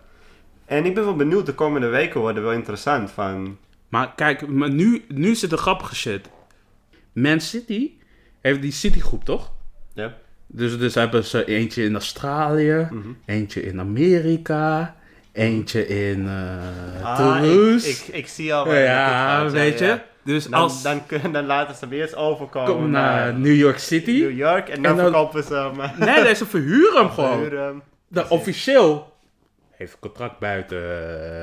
En 0.65 0.85
ik 0.85 0.93
ben 0.95 1.03
wel 1.03 1.15
benieuwd. 1.15 1.45
De 1.45 1.53
komende 1.53 1.87
weken 1.87 2.19
worden 2.19 2.43
wel 2.43 2.51
interessant. 2.51 3.11
Van, 3.11 3.57
Maar 3.89 4.13
kijk, 4.15 4.47
maar 4.47 4.69
nu, 4.69 5.05
nu 5.07 5.35
zit 5.35 5.51
er 5.51 5.57
grappige 5.57 5.95
shit. 5.95 6.29
Man 7.13 7.39
City 7.39 7.91
heeft 8.41 8.61
die 8.61 8.71
Citygroep, 8.71 9.23
toch? 9.25 9.51
ja. 9.93 10.13
Dus, 10.49 10.77
dus 10.77 10.95
hebben 10.95 11.23
ze 11.25 11.45
eentje 11.45 11.83
in 11.83 11.93
Australië, 11.93 12.87
Mhm. 12.91 13.07
eentje 13.25 13.61
in 13.63 13.79
Amerika, 13.79 14.95
eentje 15.31 15.87
in 15.87 16.27
eh 16.27 17.03
Ah, 17.05 17.15
Toulouse. 17.17 17.89
ik, 17.89 17.97
ik, 18.07 18.15
ik 18.15 18.27
zie 18.27 18.53
al 18.53 18.65
waar 18.65 18.79
ja, 18.79 19.07
gaat. 19.39 19.51
weet 19.51 19.79
Ja, 19.79 19.85
je. 19.85 19.91
ja. 19.91 20.03
Dus 20.23 20.43
Dan, 20.45 20.59
als 20.61 20.81
dan, 20.83 21.01
dan 21.31 21.45
laten 21.45 21.75
ze 21.75 21.85
hem 21.85 21.93
eerst 21.93 22.15
overkomen 22.15 22.73
komen 22.73 22.89
naar 22.89 23.33
New 23.33 23.55
York 23.55 23.77
City. 23.79 24.11
New 24.11 24.37
York. 24.37 24.69
En 24.69 24.81
dan, 24.81 24.91
En 24.91 24.97
dan- 24.97 25.05
verkopen 25.05 25.43
ze 25.43 25.53
hem. 25.53 25.91
Nee, 26.07 26.23
nee, 26.23 26.35
ze 26.35 26.45
verhuren 26.45 26.99
hem 27.01 27.09
gewoon. 27.17 27.31
verhuren. 27.39 27.81
De, 28.07 28.29
officieel 28.29 29.15
heeft 29.77 29.93
een 29.93 29.99
contract 29.99 30.39
buiten, 30.39 30.77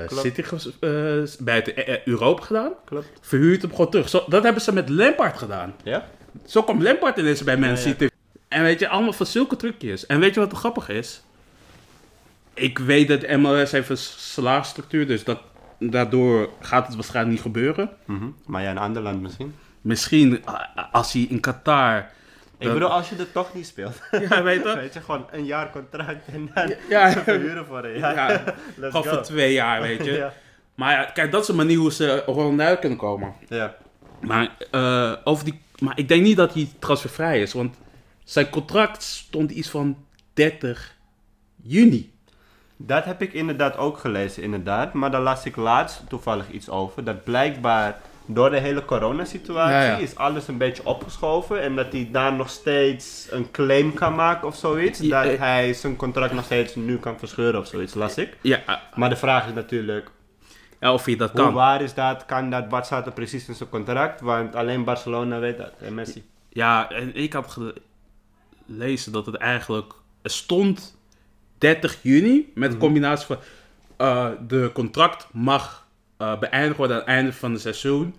eh, 0.00 0.06
Klopt. 0.06 0.22
City, 0.22 0.42
eh, 0.80 0.90
buiten 1.38 1.86
eh, 1.86 2.06
Europa 2.06 2.42
gedaan. 2.42 2.72
Klopt. 2.84 3.06
Verhuurt 3.20 3.62
hem 3.62 3.70
gewoon 3.70 3.90
terug. 3.90 4.08
Zo, 4.08 4.24
dat 4.28 4.42
hebben 4.42 4.62
ze 4.62 4.72
met 4.72 4.88
Lampard 4.88 5.38
gedaan. 5.38 5.74
Ja? 5.82 6.08
Zo 6.46 6.62
kwam 6.62 6.82
Lampard 6.82 7.18
ineens 7.18 7.44
bij 7.44 7.56
Man 7.56 7.68
Ja, 7.68 7.74
ja. 7.74 7.80
City. 7.80 8.08
En 8.48 8.62
weet 8.62 8.80
je, 8.80 8.88
allemaal 8.88 9.12
van 9.12 9.26
zulke 9.26 9.56
trucjes. 9.56 10.06
En 10.06 10.20
weet 10.20 10.34
je 10.34 10.40
wat 10.40 10.52
er 10.52 10.56
grappig 10.56 10.88
is? 10.88 11.22
Ik 12.54 12.78
weet 12.78 13.08
dat 13.08 13.36
MLS 13.36 13.70
heeft 13.70 13.88
een 13.88 13.96
salarisstructuur, 13.96 15.06
dus 15.06 15.24
dat, 15.24 15.40
daardoor 15.78 16.50
gaat 16.60 16.86
het 16.86 16.94
waarschijnlijk 16.94 17.34
niet 17.34 17.44
gebeuren. 17.44 17.90
Mhm. 18.04 18.24
Maar 18.46 18.62
ja, 18.62 18.70
een 18.70 18.78
ander 18.78 19.02
land 19.02 19.22
misschien. 19.22 19.54
Misschien 19.80 20.44
als 20.92 21.12
hij 21.12 21.22
in 21.22 21.40
Qatar... 21.40 22.10
Ik 22.66 22.72
bedoel, 22.72 22.88
als 22.90 23.08
je 23.08 23.16
er 23.16 23.32
toch 23.32 23.54
niet 23.54 23.66
speelt. 23.66 24.00
Ja, 24.28 24.42
weet 24.42 24.62
je? 24.62 24.74
Weet 24.80 24.94
je, 24.94 25.00
gewoon 25.00 25.26
een 25.30 25.44
jaar 25.44 25.70
contract 25.70 26.26
en 26.32 26.50
dan 26.54 26.74
Ja, 26.88 27.10
verhuren 27.22 27.66
voor 27.66 27.84
een 27.84 27.98
jaar. 27.98 28.14
ja, 28.32 28.42
Let's 28.76 28.94
gewoon 28.94 29.02
go. 29.02 29.08
voor 29.14 29.22
twee 29.22 29.52
jaar, 29.52 29.80
weet 29.80 30.04
je. 30.04 30.12
Ja. 30.12 30.32
Maar 30.74 30.92
ja, 30.92 31.04
kijk, 31.04 31.32
dat 31.32 31.42
is 31.42 31.48
een 31.48 31.56
manier 31.56 31.78
hoe 31.78 31.92
ze 31.92 32.22
ronduit 32.26 32.78
kunnen 32.78 32.98
komen. 32.98 33.34
ja. 33.48 33.74
Maar, 34.20 34.48
eh, 34.70 35.12
over 35.24 35.44
die, 35.44 35.60
maar 35.78 35.98
ik 35.98 36.08
denk 36.08 36.22
niet 36.22 36.36
dat 36.36 36.54
hij 36.54 36.68
transfervrij 36.78 37.40
is, 37.42 37.52
want 37.52 37.76
zijn 38.24 38.50
contract 38.50 39.02
stond 39.02 39.50
iets 39.50 39.68
van 39.70 39.96
30 40.34 40.94
juni. 41.62 42.12
Dat 42.76 43.04
heb 43.04 43.22
ik 43.22 43.32
inderdaad 43.32 43.76
ook 43.76 43.98
gelezen, 43.98 44.42
inderdaad. 44.42 44.92
Maar 44.92 45.10
daar 45.10 45.20
las 45.20 45.44
ik 45.44 45.56
laatst 45.56 46.02
toevallig 46.08 46.50
iets 46.50 46.68
over. 46.68 47.04
Dat 47.04 47.24
blijkbaar 47.24 47.98
door 48.26 48.50
de 48.50 48.58
hele 48.58 48.84
coronasituatie 48.84 49.74
Ja, 49.74 49.82
ja. 49.82 49.96
is 49.96 50.16
alles 50.16 50.48
een 50.48 50.58
beetje 50.58 50.86
opgeschoven. 50.86 51.60
En 51.60 51.76
dat 51.76 51.92
hij 51.92 52.08
daar 52.12 52.32
nog 52.32 52.48
steeds 52.50 53.26
een 53.30 53.50
claim 53.50 53.94
kan 53.94 54.14
maken 54.14 54.48
of 54.48 54.56
zoiets. 54.56 54.98
Ja, 55.00 55.22
dat 55.22 55.32
eh. 55.32 55.38
hij 55.38 55.74
zijn 55.74 55.96
contract 55.96 56.32
nog 56.32 56.44
steeds 56.44 56.74
nu 56.74 56.98
kan 56.98 57.18
verscheuren 57.18 57.60
of 57.60 57.66
zoiets, 57.66 57.94
las 57.94 58.16
ik. 58.18 58.36
Ja, 58.40 58.60
eh, 58.66 58.74
Maar 58.94 59.08
de 59.08 59.16
vraag 59.16 59.46
is 59.46 59.52
natuurlijk, 59.54 60.10
ja, 60.80 60.92
of 60.92 61.04
hij 61.04 61.16
dat 61.16 61.30
hoe 61.30 61.40
kan. 61.40 61.52
waar 61.52 61.82
is 61.82 61.94
dat? 61.94 62.24
Kan 62.26 62.50
dat? 62.50 62.64
Wat 62.68 62.86
staat 62.86 63.06
er 63.06 63.12
precies 63.12 63.48
in 63.48 63.54
zijn 63.54 63.68
contract? 63.68 64.20
Want 64.20 64.54
alleen 64.54 64.84
Barcelona 64.84 65.38
weet 65.38 65.58
dat. 65.58 65.72
En 65.80 65.94
Messi. 65.94 66.24
Ja, 66.48 66.90
en 66.90 67.14
ik 67.14 67.32
had 67.32 67.56
gelezen 68.66 69.12
dat 69.12 69.26
het 69.26 69.34
eigenlijk... 69.34 69.92
Er 70.22 70.30
stond 70.30 70.96
30 71.58 71.98
juni 72.02 72.52
met 72.54 72.72
een 72.72 72.78
combinatie 72.78 73.26
van... 73.26 73.36
eh, 73.96 74.26
de 74.46 74.70
contract 74.74 75.26
mag 75.32 75.83
beëindigd 76.38 76.76
worden 76.76 76.96
aan 76.96 77.02
het 77.02 77.10
einde 77.10 77.32
van 77.32 77.52
het 77.52 77.60
seizoen 77.60 78.14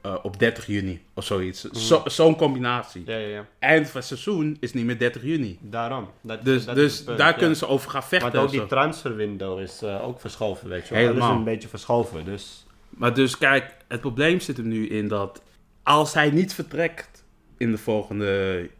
eh, 0.00 0.14
op 0.22 0.38
30 0.38 0.66
juni 0.66 1.02
of 1.14 1.24
zoiets. 1.24 1.60
Zo- 1.64 2.02
Zo'n 2.04 2.36
combinatie. 2.36 3.02
Ja, 3.06 3.16
ja, 3.16 3.26
ja. 3.28 3.46
Eind 3.58 3.86
van 3.86 3.96
het 4.00 4.08
seizoen 4.08 4.56
is 4.60 4.72
niet 4.72 4.84
meer 4.84 4.98
30 4.98 5.22
juni. 5.22 5.58
Daarom. 5.60 6.10
Dat, 6.20 6.44
Dus, 6.44 6.64
dat 6.64 6.74
dus 6.74 7.02
punt, 7.04 7.18
daar 7.18 7.34
kunnen 7.34 7.56
ze 7.56 7.66
over 7.66 7.90
gaan 7.90 8.02
vechten. 8.02 8.32
Want 8.32 8.44
ook 8.44 8.50
die 8.50 8.66
transferwindow 8.66 9.60
is 9.60 9.82
eh, 9.82 10.04
ook 10.06 10.20
verschoven, 10.20 10.68
weet 10.68 10.88
je 10.88 10.94
wel. 10.94 11.02
Helemaal. 11.02 11.20
Dat 11.28 11.30
is 11.30 11.38
een 11.38 11.52
beetje 11.52 11.68
verschoven, 11.68 12.24
dus... 12.24 12.66
Maar 12.88 13.14
dus 13.14 13.38
kijk, 13.38 13.74
het 13.88 14.00
probleem 14.00 14.40
zit 14.40 14.58
er 14.58 14.64
nu 14.64 14.88
in 14.88 15.08
dat 15.08 15.42
als 15.82 16.14
hij 16.14 16.30
niet 16.30 16.54
vertrekt 16.54 17.24
in 17.56 17.70
de 17.70 17.78
volgende 17.78 18.70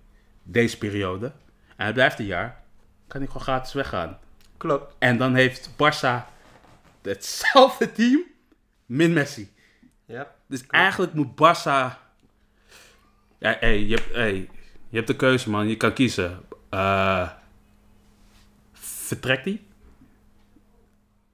deze 0.42 0.78
periode, 0.78 1.26
en 1.76 1.84
hij 1.84 1.92
blijft 1.92 2.18
een 2.18 2.24
jaar, 2.26 2.62
kan 3.06 3.20
hij 3.20 3.26
gewoon 3.26 3.42
gratis 3.42 3.72
weggaan. 3.72 4.18
Klopt. 4.56 4.94
En 4.98 5.18
dan 5.18 5.34
heeft 5.34 5.70
Barça 5.72 6.24
hetzelfde 7.02 7.92
team, 7.92 8.22
min 8.88 9.12
Messi. 9.12 9.52
Ja. 10.04 10.34
Dus 10.46 10.66
eigenlijk 10.66 11.12
moet 11.12 11.30
Barça... 11.30 11.98
Ja, 13.38 13.56
hey, 13.60 13.80
je, 13.80 13.94
hebt, 13.94 14.14
hey, 14.14 14.48
je 14.88 14.96
hebt 14.96 15.06
de 15.06 15.16
keuze, 15.16 15.50
man. 15.50 15.68
Je 15.68 15.76
kan 15.76 15.92
kiezen. 15.92 16.40
Eh 16.68 17.28
vertrekt 19.08 19.44
hij? 19.44 19.60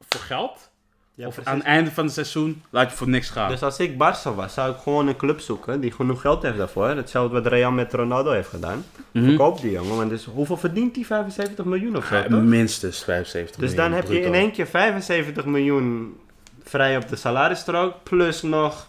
Voor 0.08 0.20
geld? 0.20 0.72
ja 1.14 1.26
of 1.26 1.34
precies. 1.34 1.52
aan 1.52 1.58
het 1.58 1.66
einde 1.66 1.90
van 1.90 2.04
het 2.04 2.12
seizoen 2.12 2.62
laat 2.70 2.90
je 2.90 2.96
voor 2.96 3.08
niks 3.08 3.30
gaan? 3.30 3.48
Dus 3.48 3.62
als 3.62 3.78
ik 3.78 3.92
Barça 3.92 4.34
was, 4.34 4.54
zou 4.54 4.72
ik 4.72 4.78
gewoon 4.78 5.06
een 5.06 5.16
club 5.16 5.40
zoeken 5.40 5.80
die 5.80 5.92
genoeg 5.92 6.20
geld 6.20 6.42
heeft 6.42 6.56
daarvoor. 6.56 6.88
Hetzelfde 6.88 7.34
wat 7.34 7.46
Real 7.46 7.70
met 7.70 7.92
Ronaldo 7.92 8.30
heeft 8.30 8.48
gedaan. 8.48 8.84
Mhm. 9.10 9.24
Verkoop 9.24 9.60
die 9.60 9.70
jongen, 9.70 9.96
want 9.96 10.10
dus 10.10 10.24
hoeveel 10.24 10.56
verdient 10.56 10.94
die? 10.94 11.06
75 11.06 11.64
miljoen 11.64 11.96
of 11.96 12.06
zo, 12.06 12.16
Ja, 12.16 12.28
minstens 12.28 13.04
75 13.04 13.60
Dus 13.60 13.74
dan 13.74 13.90
miljoen 13.90 14.08
heb 14.08 14.12
je 14.12 14.26
in 14.26 14.34
één 14.34 14.52
keer 14.52 14.66
75 14.66 15.44
miljoen 15.44 16.16
vrij 16.64 16.96
op 16.96 17.08
de 17.08 17.16
salarisstrook, 17.16 17.94
plus 18.02 18.42
nog 18.42 18.88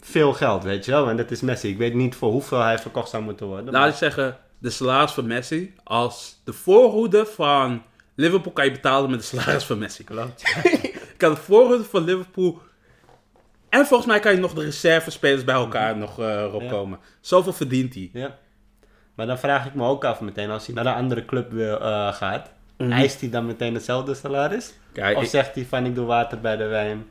veel 0.00 0.32
geld, 0.32 0.62
weet 0.64 0.84
je 0.84 0.90
wel. 0.90 1.08
En 1.08 1.16
dat 1.16 1.30
is 1.30 1.40
Messi. 1.40 1.68
Ik 1.68 1.78
weet 1.78 1.94
niet 1.94 2.14
voor 2.14 2.30
hoeveel 2.30 2.60
hij 2.60 2.78
verkocht 2.78 3.08
zou 3.10 3.22
moeten 3.22 3.46
worden. 3.46 3.72
Laat 3.72 3.88
ik 3.88 3.94
zeggen, 3.94 4.36
de 4.58 4.70
salaris 4.70 5.12
van 5.12 5.26
Messi, 5.26 5.74
als 5.84 6.40
de 6.44 6.52
voorhoede 6.52 7.26
van 7.26 7.82
Liverpool 8.14 8.52
kan 8.52 8.64
je 8.64 8.70
betalen 8.70 9.10
met 9.10 9.18
de 9.20 9.24
salaris 9.26 9.64
van 9.64 9.78
Messi. 9.78 10.04
Klopt. 10.04 10.42
Kan 11.16 11.30
de 11.30 11.36
voorhoede 11.40 11.84
van 11.84 12.04
Liverpool... 12.04 12.58
En 13.68 13.86
volgens 13.86 14.08
mij 14.10 14.20
kan 14.20 14.32
je 14.32 14.38
nog 14.38 14.52
de 14.54 14.64
reservespelers 14.64 15.44
bij 15.44 15.54
elkaar 15.54 15.96
nog 15.96 16.18
eh 16.20 16.26
erop 16.40 16.62
Ja. 16.62 16.68
komen. 16.70 16.98
Zoveel 17.20 17.52
verdient 17.52 17.94
hij. 17.94 18.10
Ja. 18.12 18.38
Maar 19.14 19.26
dan 19.26 19.38
vraag 19.38 19.66
ik 19.66 19.74
me 19.74 19.86
ook 19.86 20.04
af 20.04 20.20
meteen, 20.20 20.50
als 20.50 20.66
hij 20.66 20.74
naar 20.74 20.86
een 20.86 20.94
andere 20.94 21.24
club 21.24 21.50
wil, 21.50 21.80
eh, 21.80 22.12
gaat, 22.12 22.50
Mhm. 22.78 22.92
eist 22.92 23.20
hij 23.20 23.30
dan 23.30 23.46
meteen 23.46 23.74
hetzelfde 23.74 24.14
salaris? 24.14 24.72
Kijk, 24.92 25.16
Of 25.16 25.22
ik, 25.22 25.28
zegt 25.28 25.54
hij 25.54 25.64
van 25.64 25.86
ik 25.86 25.94
doe 25.94 26.06
water 26.06 26.40
bij 26.40 26.56
de 26.56 26.64
wijn? 26.66 27.06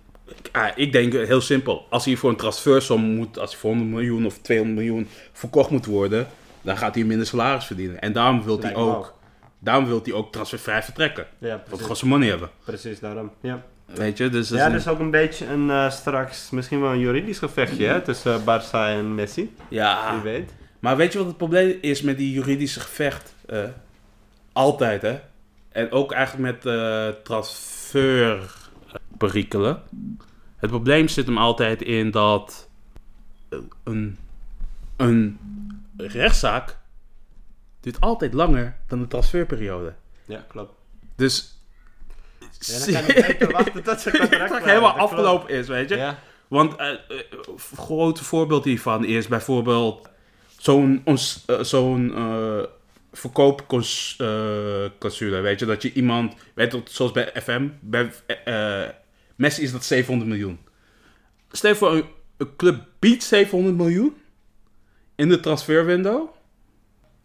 Ah, 0.52 0.68
ik 0.76 0.92
denk 0.92 1.14
heel 1.14 1.42
simpel. 1.42 1.86
Als 1.90 2.06
hij 2.06 2.16
voor 2.16 2.30
een 2.30 2.36
transfersom 2.36 3.02
moet, 3.02 3.40
als 3.40 3.52
hij 3.52 3.60
voor 3.60 3.70
100 3.70 3.92
miljoen 3.92 4.26
of 4.26 4.38
200 4.42 4.78
miljoen 4.80 5.08
verkocht 5.34 5.70
moet 5.70 5.86
worden, 5.86 6.28
dan 6.62 6.78
gaat 6.78 6.96
hij 6.96 7.04
minder 7.04 7.28
salaris 7.28 7.66
verdienen. 7.66 8.00
En 8.02 8.14
daarom 8.14 8.44
wil 8.44 8.60
hij 8.62 8.76
ook, 8.76 8.96
ook. 8.96 9.14
daarom 9.60 9.86
wil 9.86 10.00
hij 10.04 10.14
ook 10.14 10.32
transfervrij 10.32 10.84
vertrekken. 10.84 11.28
Ja, 11.38 11.48
Want 11.50 11.82
precies, 11.82 12.00
zijn 12.00 12.12
money 12.12 12.28
hebben. 12.30 12.50
precies 12.64 13.00
daarom. 13.00 13.32
Ja, 13.42 13.64
Weet 13.86 14.18
je, 14.18 14.30
dus... 14.30 14.48
dat 14.48 14.58
ja 14.60 14.66
is 14.66 14.72
er 14.72 14.78
is 14.80 14.88
ook 14.88 15.00
een 15.00 15.12
beetje 15.12 15.46
een 15.48 15.70
eh, 15.70 15.90
straks 15.90 16.50
misschien 16.50 16.82
wel 16.82 16.92
een 16.92 17.00
juridisch 17.00 17.38
gevechtje 17.38 17.86
hè, 17.86 18.02
tussen 18.02 18.34
eh, 18.34 18.40
Barça 18.42 18.98
en 18.98 19.16
Messi. 19.16 19.56
ja, 19.70 20.14
Wie 20.14 20.22
weet. 20.32 20.52
Maar 20.80 20.98
weet 20.98 21.12
je 21.12 21.18
wat 21.18 21.28
het 21.28 21.38
probleem 21.38 21.78
is 21.82 22.02
met 22.02 22.18
die 22.18 22.32
juridische 22.32 22.80
gevecht? 22.80 23.36
Eh, 23.46 23.60
altijd, 24.54 25.02
hè? 25.02 25.20
En 25.72 25.92
ook 25.92 26.12
eigenlijk 26.12 26.56
met 26.56 26.66
eh 26.74 27.08
transferperikelen. 29.18 29.82
Het 30.58 30.70
probleem 30.70 31.08
zit 31.08 31.26
hem 31.26 31.38
altijd 31.38 31.82
in 31.82 32.12
dat 32.12 32.70
eh, 33.50 33.60
een, 33.84 34.18
een 34.98 35.40
rechtszaak 35.98 36.78
duurt 37.82 38.02
altijd 38.02 38.34
langer 38.34 38.78
dan 38.88 39.00
de 39.00 39.08
transferperiode. 39.08 39.94
Ja, 40.26 40.46
klopt. 40.48 40.74
Dus... 41.16 41.54
Ja, 42.60 42.80
dan 42.80 42.94
kan 42.94 43.06
beter 43.16 43.52
wachten 43.52 43.84
tot 43.84 44.04
contract 44.12 44.30
klaar 44.50 44.64
helemaal 44.68 44.94
dat 44.94 45.02
afgelopen 45.02 45.50
is, 45.50 45.68
weet 45.68 45.90
je? 45.90 45.96
Ja, 45.96 46.20
Want 46.48 46.76
eh, 46.76 46.90
eh, 46.92 46.98
een 47.08 47.60
groot 47.76 48.20
voorbeeld 48.20 48.64
hiervan 48.66 49.06
is 49.06 49.28
bijvoorbeeld 49.28 50.10
zo'n 50.58 51.02
ons- 51.06 51.44
eh, 51.46 51.60
zo'n 51.60 52.16
eh 52.16 52.60
verkoopclausule, 53.12 55.40
weet 55.42 55.60
je, 55.60 55.66
dat 55.66 55.82
je 55.82 55.94
iemand, 55.94 56.34
weet 56.54 56.72
je, 56.72 56.82
zoals 56.86 57.12
bij 57.12 57.32
FM, 57.42 57.68
bij 57.82 58.12
eh, 58.26 58.84
eh, 58.84 58.90
Messi 59.36 59.62
is 59.62 59.72
dat 59.72 59.84
700 59.84 60.30
miljoen. 60.30 60.60
Stel 61.52 61.70
je 61.70 61.76
voor, 61.76 61.94
een, 61.94 62.06
een 62.38 62.56
club 62.56 62.86
biedt 63.00 63.24
700 63.24 63.76
miljoen 63.76 64.18
in 65.16 65.30
de 65.30 65.40
transferwindow. 65.40 66.30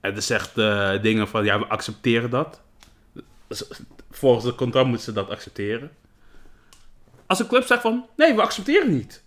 En 0.00 0.12
dan 0.12 0.22
zegt 0.22 0.58
eh, 0.58 1.02
dingen 1.02 1.28
van, 1.28 1.44
ja, 1.44 1.58
we 1.58 1.66
accepteren 1.66 2.30
dat. 2.30 2.60
Volgens 4.10 4.44
het 4.44 4.54
contract 4.54 4.86
moeten 4.86 5.04
ze 5.04 5.12
dat 5.12 5.30
accepteren. 5.30 5.90
Als 7.26 7.38
een 7.38 7.46
club 7.46 7.64
zegt 7.64 7.80
van, 7.80 8.08
nee, 8.16 8.34
we 8.34 8.42
accepteren 8.42 8.90
niet. 8.90 9.24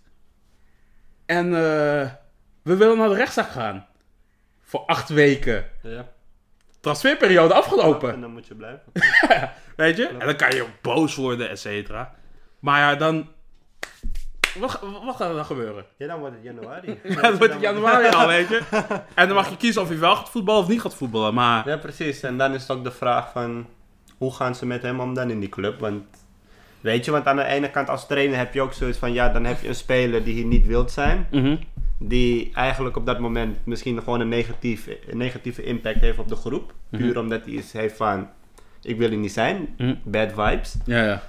En 1.26 1.46
eh, 1.46 2.10
we 2.62 2.76
willen 2.76 2.98
naar 2.98 3.08
de 3.08 3.14
rechtszaak 3.14 3.50
gaan. 3.50 3.86
Voor 4.62 4.80
acht 4.80 5.08
weken. 5.08 5.70
ja. 5.82 6.12
Transferperiode 6.80 7.54
afgelopen. 7.54 8.12
En 8.12 8.20
dan 8.20 8.32
moet 8.32 8.46
je 8.46 8.54
blijven. 8.54 8.92
Weet 9.76 9.96
je? 9.96 10.06
En 10.06 10.26
dan 10.26 10.36
kan 10.36 10.54
je 10.54 10.66
boos 10.82 11.14
worden, 11.14 11.50
et 11.50 11.60
cetera. 11.60 12.14
Maar 12.64 12.80
ja, 12.80 12.94
dan... 12.94 13.28
Wat, 14.58 14.80
wat 15.04 15.16
gaat 15.16 15.28
er 15.28 15.34
dan 15.34 15.44
gebeuren? 15.44 15.84
Ja, 15.98 16.06
dan 16.06 16.18
wordt 16.18 16.34
het 16.34 16.44
januari. 16.44 16.98
Ja, 17.14 17.20
dan 17.20 17.36
wordt 17.36 17.52
het 17.52 17.62
januari 17.62 18.08
al, 18.08 18.26
weet 18.26 18.48
je? 18.48 18.60
En 19.14 19.26
dan 19.26 19.36
mag 19.36 19.50
je 19.50 19.56
kiezen 19.56 19.82
of 19.82 19.88
je 19.88 19.96
wel 19.96 20.16
gaat 20.16 20.30
voetballen 20.30 20.62
of 20.62 20.68
niet 20.68 20.80
gaat 20.80 20.94
voetballen. 20.94 21.34
Maar 21.34 21.68
Ja, 21.68 21.76
precies. 21.76 22.22
En 22.22 22.38
dan 22.38 22.54
is 22.54 22.62
het 22.62 22.70
ook 22.70 22.84
de 22.84 22.90
vraag 22.90 23.32
van... 23.32 23.66
Hoe 24.18 24.34
gaan 24.34 24.54
ze 24.54 24.66
met 24.66 24.82
hem 24.82 25.00
om 25.00 25.14
dan 25.14 25.30
in 25.30 25.40
die 25.40 25.48
club? 25.48 25.80
Want... 25.80 26.04
Weet 26.80 27.04
je, 27.04 27.10
want 27.10 27.26
aan 27.26 27.36
de 27.36 27.44
ene 27.44 27.70
kant 27.70 27.88
als 27.88 28.06
trainer 28.06 28.38
heb 28.38 28.54
je 28.54 28.60
ook 28.60 28.72
zoiets 28.72 28.98
van... 28.98 29.12
Ja, 29.12 29.28
dan 29.28 29.44
heb 29.44 29.60
je 29.60 29.68
een 29.68 29.74
speler 29.74 30.24
die 30.24 30.34
hier 30.34 30.44
niet 30.44 30.66
wilt 30.66 30.90
zijn. 30.90 31.26
Mhm. 31.30 31.56
Die 31.98 32.50
eigenlijk 32.54 32.96
op 32.96 33.06
dat 33.06 33.18
moment 33.18 33.66
misschien 33.66 34.02
gewoon 34.02 34.20
een, 34.20 34.28
negatief, 34.28 34.88
een 35.08 35.18
negatieve 35.18 35.62
impact 35.62 36.00
heeft 36.00 36.18
op 36.18 36.28
de 36.28 36.36
groep. 36.36 36.74
Puur 36.90 37.18
omdat 37.18 37.44
hij 37.44 37.52
iets 37.52 37.72
heeft 37.72 37.96
van... 37.96 38.28
Ik 38.82 38.98
wil 38.98 39.08
hier 39.08 39.18
niet 39.18 39.32
zijn. 39.32 39.74
Mhm. 39.78 39.94
Bad 40.02 40.32
vibes. 40.32 40.76
Ja, 40.84 41.04
ja. 41.04 41.22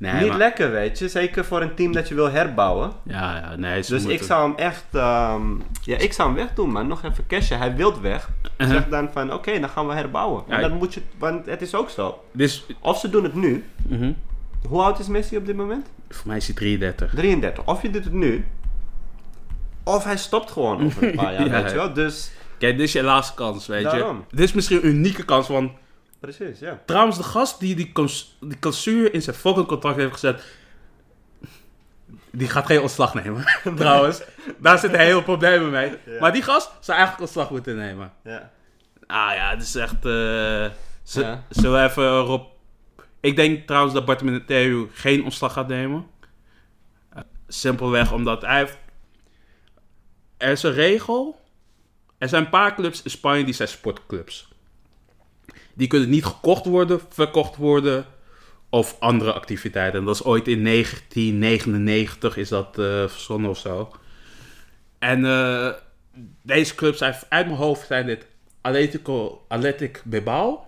Nee, 0.00 0.12
niet 0.20 0.28
maar- 0.28 0.38
lekker, 0.38 0.70
weet 0.70 0.98
je. 0.98 1.08
Zeker 1.08 1.44
voor 1.44 1.62
een 1.62 1.74
team 1.74 1.92
dat 1.92 2.08
je 2.08 2.14
wil 2.14 2.30
herbouwen. 2.30 2.92
Ja, 3.02 3.36
ja, 3.36 3.56
nee. 3.56 3.82
Dus 3.82 4.04
ik 4.04 4.22
zou 4.22 4.48
hem 4.48 4.58
echt... 4.58 4.84
ehm, 4.92 5.42
ja, 5.82 5.96
ik 5.98 6.12
zou 6.12 6.28
hem 6.28 6.36
wegdoen, 6.36 6.70
man. 6.70 6.86
Nog 6.86 7.02
even 7.04 7.26
cashen. 7.26 7.58
Hij 7.58 7.76
wil 7.76 8.00
weg. 8.00 8.30
Uh-huh. 8.58 8.76
Zeg 8.76 8.88
dan 8.88 9.08
van, 9.12 9.32
oké, 9.32 9.60
dan 9.60 9.68
gaan 9.68 9.86
we 9.86 9.94
herbouwen. 9.94 10.42
Ja, 10.46 10.52
Maar 10.52 10.68
dan 10.68 10.78
moet 10.78 10.94
je... 10.94 11.00
Want 11.18 11.46
het 11.46 11.62
is 11.62 11.74
ook 11.74 11.90
zo. 11.90 12.22
Dus, 12.32 12.66
Of 12.80 12.98
ze 12.98 13.10
doen 13.10 13.22
het 13.22 13.34
nu. 13.34 13.64
mhm. 13.88 14.12
Hoe 14.68 14.82
oud 14.82 14.98
is 14.98 15.08
Messi 15.08 15.36
op 15.36 15.46
dit 15.46 15.56
moment? 15.56 15.86
voor 16.10 16.26
mij 16.28 16.36
is 16.36 16.46
hij 16.46 16.54
33. 16.54 17.10
33. 17.14 17.66
Of 17.66 17.82
je 17.82 17.90
doet 17.90 18.04
het 18.04 18.12
nu. 18.12 18.44
Of 19.84 20.04
hij 20.04 20.16
stopt 20.16 20.50
gewoon 20.50 20.84
over 20.84 21.02
een 21.02 21.14
paar 21.22 21.32
jaar, 21.32 21.44
Ja. 21.46 21.62
weet 21.62 21.70
je 21.70 21.76
wel. 21.76 21.92
Dus, 21.92 22.30
Kijk, 22.58 22.76
dit 22.76 22.86
is 22.86 22.92
je 22.92 23.02
laatste 23.02 23.34
kans, 23.34 23.66
weet 23.66 23.82
Daarom. 23.82 24.16
je. 24.28 24.36
Dit 24.36 24.44
is 24.44 24.52
misschien 24.52 24.76
een 24.76 24.86
unieke 24.88 25.24
kans, 25.24 25.48
want 25.48 25.70
precies, 26.20 26.58
ja. 26.58 26.80
Trouwens, 26.86 27.16
de 27.16 27.22
gast 27.22 27.60
die 27.60 27.74
die, 27.74 27.92
cons- 27.92 28.36
die 28.40 28.58
clausule 28.58 29.10
in 29.10 29.22
zijn 29.22 29.36
fucking 29.36 29.66
contract 29.66 29.96
heeft 29.96 30.12
gezet, 30.12 30.42
die 32.30 32.48
gaat 32.48 32.66
geen 32.66 32.80
ontslag 32.80 33.14
nemen. 33.14 33.44
Trouwens, 33.76 34.22
daar 34.58 34.78
zit 34.78 34.92
een 34.92 34.98
heel 35.10 35.22
probleem 35.22 35.70
mee. 35.70 35.96
Ja. 36.06 36.20
Maar 36.20 36.32
die 36.32 36.42
gast 36.42 36.70
zou 36.80 36.98
eigenlijk 36.98 37.20
ontslag 37.20 37.50
moeten 37.50 37.76
nemen. 37.76 38.12
ja. 38.24 38.50
Ah 39.06 39.34
ja, 39.34 39.50
het 39.50 39.62
is 39.62 39.74
echt. 39.74 39.96
ze, 40.02 40.70
Ja. 41.20 41.44
Zullen 41.48 41.72
we 41.82 41.88
even 41.88 42.18
Rob. 42.18 42.46
Ik 43.20 43.36
denk 43.36 43.66
trouwens 43.66 43.94
dat 43.94 44.04
Bart 44.04 44.22
geen 44.92 45.24
ontslag 45.24 45.52
gaat 45.52 45.68
nemen. 45.68 46.06
Eh, 47.12 47.22
simpelweg 47.48 48.12
omdat 48.12 48.42
hij 48.42 48.58
heeft. 48.58 48.78
Er 50.36 50.50
is 50.50 50.62
een 50.62 50.72
regel. 50.72 51.40
Er 52.18 52.28
zijn 52.28 52.44
een 52.44 52.50
paar 52.50 52.74
clubs 52.74 53.02
in 53.02 53.10
Spanje 53.10 53.44
die 53.44 53.54
zijn 53.54 53.68
sportclubs. 53.68 54.48
Die 55.80 55.88
kunnen 55.88 56.08
niet 56.08 56.24
gekocht 56.24 56.64
worden, 56.64 57.00
verkocht 57.08 57.56
worden 57.56 58.04
of 58.68 58.96
andere 58.98 59.32
activiteiten. 59.32 59.98
En 59.98 60.04
dat 60.06 60.14
is 60.14 60.24
ooit 60.24 60.48
in 60.48 60.64
1999 60.64 62.36
is 62.36 62.48
dat 62.48 62.78
eh 62.78 63.08
verzonnen 63.08 63.50
of 63.50 63.58
zo. 63.58 63.92
En 64.98 65.24
eh, 65.24 65.68
deze 66.42 66.74
clubs 66.74 67.02
uit 67.02 67.26
mijn 67.28 67.48
hoofd 67.50 67.86
zijn 67.86 68.06
dit 68.06 68.26
Atletico, 68.60 69.44
Athletic 69.48 70.02
Bilbao, 70.04 70.66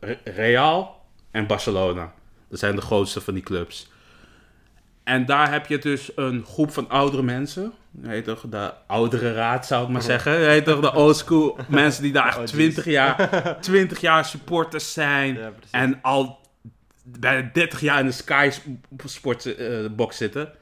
Re- 0.00 0.18
Real 0.24 1.04
en 1.30 1.46
Barcelona. 1.46 2.12
Dat 2.48 2.58
zijn 2.58 2.76
de 2.76 2.82
grootste 2.82 3.20
van 3.20 3.34
die 3.34 3.42
clubs. 3.42 3.90
En 5.04 5.26
daar 5.26 5.52
heb 5.52 5.66
je 5.66 5.78
dus 5.78 6.10
een 6.16 6.44
groep 6.44 6.70
van 6.70 6.88
oudere 6.88 7.22
mensen. 7.22 7.72
Je 8.00 8.08
Heet 8.08 8.24
toch, 8.24 8.44
de 8.48 8.72
oudere 8.86 9.32
raad 9.32 9.66
zou 9.66 9.84
ik 9.84 9.90
maar 9.90 10.02
zeggen. 10.12 10.40
Je 10.40 10.46
Heet 10.46 10.64
toch, 10.64 10.80
de 10.80 10.94
old 10.94 11.16
school 11.16 11.58
mensen 11.68 12.02
die 12.02 12.12
daar 12.12 12.26
echt 12.26 12.38
OG's. 12.38 12.50
20 12.50 12.84
jaar, 12.84 13.30
20 13.60 14.00
jaar 14.00 14.24
supporters 14.24 14.92
zijn. 14.92 15.34
Ja, 15.34 15.52
en 15.70 15.98
al 16.02 16.40
bijna 17.02 17.50
30 17.52 17.80
jaar 17.80 18.00
in 18.00 18.06
de 18.06 18.12
Sky 18.12 18.50
Sport 19.04 19.56
eh, 19.56 19.86
box 19.90 20.16
zitten. 20.16 20.52